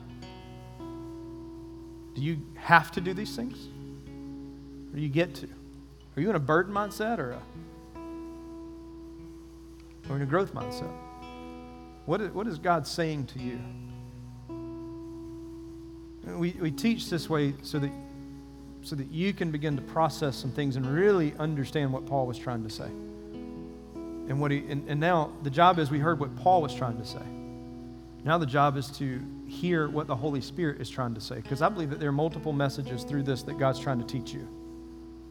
Do 2.15 2.21
you 2.21 2.41
have 2.55 2.91
to 2.91 3.01
do 3.01 3.13
these 3.13 3.34
things? 3.34 3.69
Or 4.91 4.97
do 4.97 5.01
you 5.01 5.07
get 5.07 5.34
to? 5.36 5.47
Are 6.17 6.21
you 6.21 6.30
in 6.30 6.36
a 6.36 6.39
burden 6.39 6.73
mindset 6.73 7.19
or, 7.19 7.32
a, 7.32 7.41
or 10.09 10.17
in 10.17 10.21
a 10.21 10.25
growth 10.25 10.53
mindset? 10.53 10.91
What 12.05 12.19
is, 12.19 12.32
what 12.32 12.45
is 12.45 12.57
God 12.57 12.86
saying 12.86 13.28
to 13.28 13.39
you? 13.39 13.61
We, 16.38 16.51
we 16.59 16.71
teach 16.71 17.09
this 17.09 17.30
way 17.30 17.53
so 17.61 17.80
that, 17.80 17.91
so 18.82 18.97
that 18.97 19.09
you 19.09 19.32
can 19.32 19.49
begin 19.49 19.78
to 19.78 19.82
process 19.82 20.36
some 20.36 20.51
things 20.51 20.75
and 20.75 20.86
really 20.86 21.34
understand 21.39 21.93
what 21.93 22.05
Paul 22.05 22.28
was 22.28 22.38
trying 22.38 22.63
to 22.63 22.69
say. 22.69 22.89
And, 24.28 24.41
what 24.41 24.51
he, 24.51 24.59
and, 24.69 24.88
and 24.89 24.99
now 24.99 25.32
the 25.43 25.49
job 25.49 25.80
is 25.80 25.89
we 25.89 25.99
heard 25.99 26.19
what 26.19 26.36
Paul 26.38 26.61
was 26.61 26.73
trying 26.73 26.97
to 26.97 27.05
say. 27.05 27.21
Now 28.23 28.38
the 28.38 28.45
job 28.45 28.75
is 28.75 28.89
to 28.97 29.21
hear 29.47 29.88
what 29.88 30.07
the 30.07 30.15
Holy 30.15 30.41
Spirit 30.41 30.82
is 30.82 30.89
trying 30.89 31.13
to 31.13 31.21
say. 31.21 31.36
Because 31.38 31.61
I 31.61 31.69
believe 31.69 31.89
that 31.91 31.99
there 31.99 32.09
are 32.09 32.13
multiple 32.13 32.51
messages 32.51 33.03
through 33.03 33.23
this 33.23 33.43
that 33.43 33.57
God's 33.57 33.80
trying 33.80 33.99
to 33.99 34.05
teach 34.05 34.34
you 34.34 34.47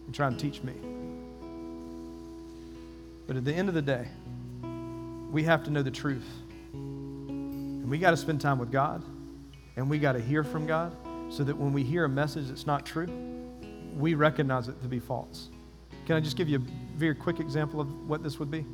and 0.07 0.15
trying 0.15 0.37
to 0.37 0.39
teach 0.39 0.63
me. 0.63 0.73
But 3.27 3.37
at 3.37 3.45
the 3.45 3.53
end 3.53 3.69
of 3.69 3.75
the 3.75 3.83
day, 3.83 4.09
we 5.31 5.43
have 5.43 5.65
to 5.65 5.71
know 5.71 5.83
the 5.83 5.91
truth. 5.91 6.27
And 6.73 7.91
we 7.91 7.99
got 7.99 8.13
to 8.13 8.17
spend 8.17 8.41
time 8.41 8.59
with 8.59 8.73
God 8.73 9.03
and 9.77 9.91
we 9.91 9.99
got 9.99 10.13
to 10.13 10.21
hear 10.21 10.43
from 10.43 10.67
God 10.67 10.97
so 11.29 11.45
that 11.45 11.57
when 11.57 11.73
we 11.73 11.83
hear 11.83 12.05
a 12.05 12.09
message 12.09 12.49
that's 12.49 12.67
not 12.67 12.87
true, 12.87 13.09
we 13.97 14.15
recognize 14.15 14.69
it 14.69 14.81
to 14.83 14.89
be 14.89 15.01
false. 15.01 15.49
Can 16.07 16.17
I 16.17 16.21
just 16.21 16.37
give 16.37 16.49
you 16.49 16.59
a 16.59 16.99
very 16.99 17.15
quick 17.15 17.41
example 17.41 17.81
of 17.81 18.09
what 18.09 18.23
this 18.23 18.39
would 18.39 18.51
be? 18.51 18.65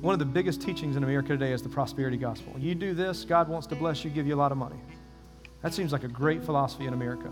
One 0.00 0.12
of 0.12 0.20
the 0.20 0.24
biggest 0.24 0.62
teachings 0.62 0.94
in 0.94 1.02
America 1.02 1.30
today 1.30 1.52
is 1.52 1.60
the 1.60 1.68
prosperity 1.68 2.16
gospel. 2.16 2.54
You 2.56 2.76
do 2.76 2.94
this, 2.94 3.24
God 3.24 3.48
wants 3.48 3.66
to 3.66 3.74
bless 3.74 4.04
you, 4.04 4.10
give 4.10 4.28
you 4.28 4.34
a 4.34 4.38
lot 4.38 4.52
of 4.52 4.58
money. 4.58 4.78
That 5.62 5.74
seems 5.74 5.90
like 5.90 6.04
a 6.04 6.08
great 6.08 6.44
philosophy 6.44 6.86
in 6.86 6.94
America. 6.94 7.28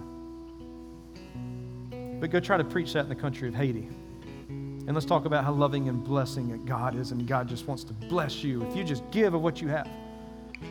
But 2.18 2.30
go 2.30 2.40
try 2.40 2.56
to 2.56 2.64
preach 2.64 2.92
that 2.94 3.04
in 3.04 3.08
the 3.08 3.14
country 3.14 3.46
of 3.46 3.54
Haiti. 3.54 3.88
And 4.48 4.94
let's 4.94 5.06
talk 5.06 5.26
about 5.26 5.44
how 5.44 5.52
loving 5.52 5.88
and 5.88 6.02
blessing 6.02 6.64
God 6.64 6.96
is, 6.96 7.12
and 7.12 7.24
God 7.24 7.46
just 7.46 7.68
wants 7.68 7.84
to 7.84 7.92
bless 7.92 8.42
you 8.42 8.66
if 8.66 8.74
you 8.74 8.82
just 8.82 9.08
give 9.12 9.34
of 9.34 9.42
what 9.42 9.60
you 9.60 9.68
have. 9.68 9.88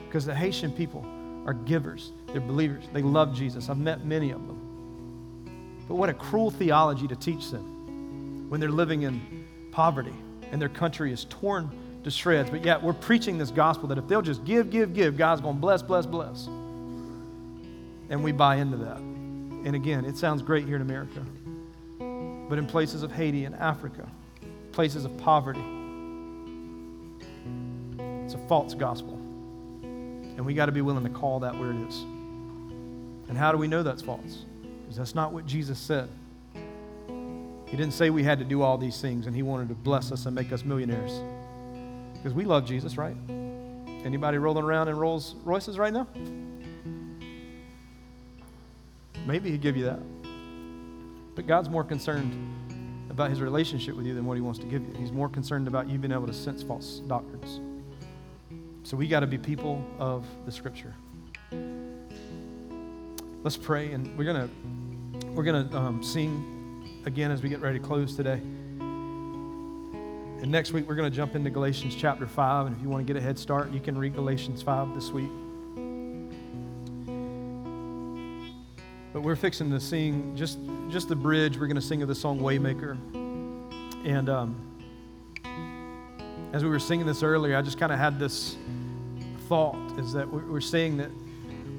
Because 0.06 0.26
the 0.26 0.36
Haitian 0.36 0.74
people 0.74 1.06
are 1.46 1.54
givers, 1.54 2.12
they're 2.28 2.42
believers, 2.42 2.84
they 2.92 3.04
love 3.04 3.34
Jesus. 3.34 3.70
I've 3.70 3.78
met 3.78 4.06
many 4.06 4.32
of 4.32 4.46
them. 4.48 5.86
But 5.88 5.96
what 5.96 6.10
a 6.10 6.14
cruel 6.14 6.52
theology 6.52 7.08
to 7.08 7.16
teach 7.16 7.52
them 7.52 8.50
when 8.50 8.60
they're 8.60 8.70
living 8.70 9.04
in 9.04 9.46
poverty 9.72 10.14
and 10.52 10.62
their 10.62 10.70
country 10.70 11.14
is 11.14 11.26
torn 11.30 11.70
to 12.06 12.12
shreds. 12.12 12.52
But 12.52 12.64
yet 12.64 12.82
we're 12.82 12.94
preaching 12.94 13.38
this 13.38 13.52
gospel 13.52 13.90
that 13.90 13.98
if 13.98 14.08
they'll 14.08 14.22
just 14.22 14.46
give, 14.46 14.70
give, 14.70 14.94
give, 14.94 15.18
God's 15.18 15.42
going 15.42 15.56
to 15.56 15.60
bless, 15.60 15.82
bless, 15.82 16.06
bless. 16.06 16.46
And 18.10 18.24
we 18.24 18.32
buy 18.32 18.58
into 18.58 18.78
that. 18.78 18.98
And 18.98 19.76
again, 19.76 20.06
it 20.06 20.16
sounds 20.16 20.44
great 20.44 20.68
here 20.68 20.76
in 20.76 20.84
America. 20.84 21.26
But 22.48 22.60
in 22.60 22.68
places 22.68 23.02
of 23.02 23.12
Haiti 23.12 23.46
and 23.46 23.56
Africa, 23.56 24.08
places 24.72 25.04
of 25.04 25.18
poverty, 25.18 25.64
it's 28.24 28.36
a 28.36 28.48
false 28.48 28.76
gospel. 28.76 29.16
And 29.82 30.46
we 30.46 30.54
got 30.54 30.68
to 30.68 30.72
be 30.72 30.82
willing 30.82 31.04
to 31.06 31.10
call 31.10 31.40
that 31.40 31.58
where 31.58 31.72
it 31.72 31.88
is. 31.88 32.02
And 33.30 33.36
how 33.36 33.52
do 33.52 33.58
we 33.58 33.68
know 33.68 33.82
that's 33.82 34.04
false? 34.04 34.46
Because 34.84 34.98
that's 34.98 35.16
not 35.16 35.34
what 35.34 35.48
Jesus 35.48 35.80
said. 35.80 36.08
He 37.66 37.76
didn't 37.76 37.94
say 37.94 38.12
we 38.12 38.24
had 38.24 38.38
to 38.38 38.46
do 38.46 38.62
all 38.62 38.78
these 38.78 39.02
things 39.02 39.26
and 39.26 39.36
he 39.36 39.42
wanted 39.42 39.70
to 39.70 39.76
bless 39.76 40.12
us 40.12 40.28
and 40.28 40.36
make 40.36 40.52
us 40.52 40.64
millionaires. 40.64 41.20
Because 42.26 42.36
we 42.36 42.44
love 42.44 42.66
Jesus, 42.66 42.98
right? 42.98 43.16
Anybody 44.04 44.40
rolling 44.40 44.64
around 44.64 44.88
in 44.88 44.98
Rolls 44.98 45.36
Royces 45.44 45.78
right 45.78 45.94
now? 45.94 46.08
Maybe 49.28 49.52
he'd 49.52 49.62
give 49.62 49.78
you 49.78 49.84
that. 49.84 50.00
But 51.36 51.46
God's 51.46 51.70
more 51.70 51.84
concerned 51.84 52.34
about 53.12 53.30
his 53.30 53.42
relationship 53.42 53.96
with 53.96 54.08
you 54.08 54.16
than 54.16 54.26
what 54.26 54.34
he 54.38 54.42
wants 54.42 54.58
to 54.58 54.66
give 54.66 54.82
you. 54.82 54.92
He's 54.98 55.12
more 55.12 55.30
concerned 55.30 55.68
about 55.68 55.88
you 55.88 56.00
being 56.00 56.12
able 56.12 56.26
to 56.26 56.34
sense 56.34 56.64
false 56.64 57.04
doctrines. 57.06 57.60
So 58.82 58.98
we 58.98 59.08
got 59.08 59.20
to 59.20 59.28
be 59.28 59.38
people 59.38 59.86
of 60.00 60.26
the 60.48 60.52
scripture. 60.52 60.96
Let's 63.44 63.56
pray, 63.56 63.92
and 63.92 64.18
we're 64.18 64.26
gonna 64.26 64.50
we're 65.28 65.44
gonna 65.44 65.70
um, 65.78 66.02
sing 66.02 67.04
again 67.06 67.30
as 67.30 67.44
we 67.44 67.50
get 67.50 67.62
ready 67.62 67.78
to 67.78 67.86
close 67.86 68.16
today. 68.16 68.42
And 70.46 70.52
next 70.52 70.74
week 70.74 70.88
we're 70.88 70.94
gonna 70.94 71.10
jump 71.10 71.34
into 71.34 71.50
Galatians 71.50 71.96
chapter 71.96 72.28
five. 72.28 72.68
And 72.68 72.76
if 72.76 72.84
you 72.84 72.88
want 72.88 73.02
to 73.02 73.12
get 73.12 73.20
a 73.20 73.24
head 73.24 73.40
start, 73.40 73.72
you 73.72 73.80
can 73.80 73.98
read 73.98 74.14
Galatians 74.14 74.62
five 74.62 74.94
this 74.94 75.10
week. 75.10 75.32
But 79.12 79.24
we're 79.24 79.36
fixing 79.36 79.72
to 79.72 79.80
sing 79.80 80.36
just 80.36 80.60
just 80.90 81.10
the 81.10 81.16
bridge. 81.16 81.58
We're 81.58 81.66
gonna 81.66 81.82
sing 81.82 82.04
of 82.04 82.08
the 82.08 82.14
song 82.14 82.40
Waymaker, 82.42 82.96
and. 84.06 84.30
Um, 84.30 84.56
as 86.54 86.64
we 86.64 86.70
were 86.70 86.80
singing 86.80 87.08
this 87.08 87.24
earlier, 87.24 87.58
I 87.58 87.64
just 87.64 87.80
kind 87.80 87.92
of 87.92 87.98
had 87.98 88.20
this 88.20 88.56
thought 89.50 89.76
is 89.98 90.14
that 90.14 90.32
we're 90.32 90.62
saying 90.62 90.98
that 90.98 91.10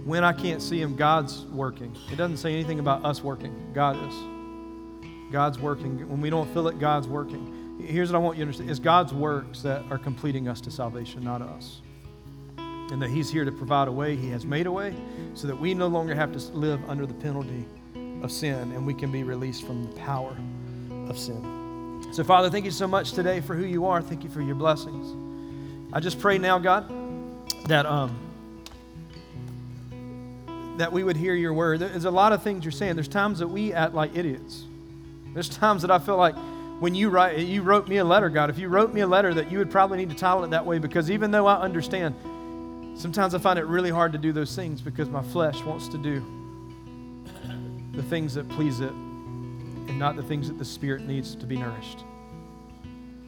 when 0.04 0.24
I 0.24 0.32
can't 0.32 0.60
see 0.60 0.82
Him, 0.82 0.96
God's 0.96 1.44
working. 1.46 1.96
It 2.10 2.16
doesn't 2.16 2.38
say 2.38 2.52
anything 2.52 2.80
about 2.80 3.04
us 3.04 3.22
working. 3.22 3.70
God 3.72 3.96
is. 4.08 5.32
God's 5.32 5.60
working. 5.60 6.08
When 6.08 6.20
we 6.20 6.30
don't 6.30 6.52
feel 6.52 6.66
it, 6.66 6.80
God's 6.80 7.06
working. 7.06 7.55
Here's 7.80 8.10
what 8.10 8.16
I 8.16 8.20
want 8.20 8.38
you 8.38 8.44
to 8.44 8.48
understand 8.48 8.70
it's 8.70 8.78
God's 8.78 9.12
works 9.12 9.62
that 9.62 9.84
are 9.90 9.98
completing 9.98 10.48
us 10.48 10.60
to 10.62 10.70
salvation, 10.70 11.22
not 11.22 11.42
us. 11.42 11.80
And 12.58 13.02
that 13.02 13.10
He's 13.10 13.30
here 13.30 13.44
to 13.44 13.52
provide 13.52 13.88
a 13.88 13.92
way. 13.92 14.16
He 14.16 14.30
has 14.30 14.46
made 14.46 14.66
a 14.66 14.72
way 14.72 14.94
so 15.34 15.46
that 15.46 15.58
we 15.58 15.74
no 15.74 15.88
longer 15.88 16.14
have 16.14 16.32
to 16.32 16.38
live 16.52 16.80
under 16.88 17.04
the 17.04 17.14
penalty 17.14 17.64
of 18.22 18.32
sin 18.32 18.72
and 18.72 18.86
we 18.86 18.94
can 18.94 19.10
be 19.12 19.22
released 19.22 19.66
from 19.66 19.82
the 19.82 20.00
power 20.00 20.36
of 21.08 21.18
sin. 21.18 22.02
So, 22.12 22.24
Father, 22.24 22.48
thank 22.48 22.64
you 22.64 22.70
so 22.70 22.86
much 22.86 23.12
today 23.12 23.40
for 23.40 23.54
who 23.54 23.64
you 23.64 23.86
are. 23.86 24.00
Thank 24.00 24.24
you 24.24 24.30
for 24.30 24.40
your 24.40 24.54
blessings. 24.54 25.14
I 25.92 26.00
just 26.00 26.18
pray 26.18 26.38
now, 26.38 26.58
God, 26.58 26.90
that 27.66 27.86
um, 27.86 28.18
that 30.78 30.92
we 30.92 31.02
would 31.02 31.16
hear 31.16 31.34
your 31.34 31.52
word. 31.52 31.80
There's 31.80 32.04
a 32.04 32.10
lot 32.10 32.32
of 32.32 32.42
things 32.42 32.64
you're 32.64 32.72
saying. 32.72 32.96
There's 32.96 33.08
times 33.08 33.38
that 33.38 33.48
we 33.48 33.72
act 33.72 33.94
like 33.94 34.16
idiots. 34.16 34.64
There's 35.32 35.48
times 35.48 35.82
that 35.82 35.90
I 35.90 35.98
feel 35.98 36.16
like 36.16 36.34
when 36.78 36.94
you 36.94 37.08
write, 37.08 37.38
you 37.38 37.62
wrote 37.62 37.88
me 37.88 37.96
a 37.96 38.04
letter, 38.04 38.28
God. 38.28 38.50
If 38.50 38.58
you 38.58 38.68
wrote 38.68 38.92
me 38.92 39.00
a 39.00 39.06
letter, 39.06 39.32
that 39.34 39.50
you 39.50 39.58
would 39.58 39.70
probably 39.70 39.96
need 39.98 40.10
to 40.10 40.16
title 40.16 40.44
it 40.44 40.50
that 40.50 40.66
way 40.66 40.78
because 40.78 41.10
even 41.10 41.30
though 41.30 41.46
I 41.46 41.60
understand, 41.60 42.14
sometimes 42.96 43.34
I 43.34 43.38
find 43.38 43.58
it 43.58 43.64
really 43.64 43.90
hard 43.90 44.12
to 44.12 44.18
do 44.18 44.32
those 44.32 44.54
things 44.54 44.80
because 44.80 45.08
my 45.08 45.22
flesh 45.22 45.62
wants 45.62 45.88
to 45.88 45.98
do 45.98 46.24
the 47.92 48.02
things 48.02 48.34
that 48.34 48.46
please 48.50 48.80
it 48.80 48.90
and 48.90 49.98
not 49.98 50.16
the 50.16 50.22
things 50.22 50.48
that 50.48 50.58
the 50.58 50.64
Spirit 50.64 51.02
needs 51.02 51.34
to 51.36 51.46
be 51.46 51.56
nourished. 51.56 52.04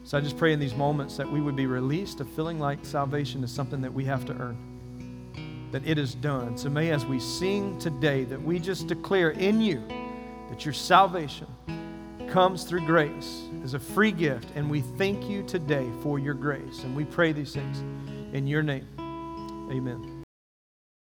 So 0.04 0.18
I 0.18 0.20
just 0.20 0.36
pray 0.36 0.52
in 0.52 0.60
these 0.60 0.74
moments 0.74 1.16
that 1.16 1.30
we 1.30 1.40
would 1.40 1.56
be 1.56 1.66
released 1.66 2.20
of 2.20 2.28
feeling 2.30 2.58
like 2.58 2.84
salvation 2.84 3.42
is 3.44 3.50
something 3.50 3.80
that 3.80 3.92
we 3.92 4.04
have 4.04 4.26
to 4.26 4.32
earn, 4.34 5.68
that 5.72 5.86
it 5.86 5.98
is 5.98 6.14
done. 6.14 6.58
So 6.58 6.68
may, 6.68 6.90
as 6.90 7.06
we 7.06 7.18
sing 7.18 7.78
today, 7.78 8.24
that 8.24 8.40
we 8.40 8.58
just 8.58 8.86
declare 8.86 9.30
in 9.30 9.60
you 9.60 9.82
that 10.50 10.64
your 10.64 10.74
salvation 10.74 11.46
comes 12.30 12.64
through 12.64 12.86
grace 12.86 13.42
as 13.64 13.74
a 13.74 13.78
free 13.78 14.12
gift. 14.12 14.48
And 14.54 14.70
we 14.70 14.80
thank 14.80 15.28
you 15.28 15.42
today 15.42 15.88
for 16.02 16.18
your 16.18 16.34
grace. 16.34 16.84
And 16.84 16.94
we 16.94 17.04
pray 17.04 17.32
these 17.32 17.52
things 17.52 17.80
in 18.32 18.46
your 18.46 18.62
name. 18.62 18.86
Amen. 19.70 20.17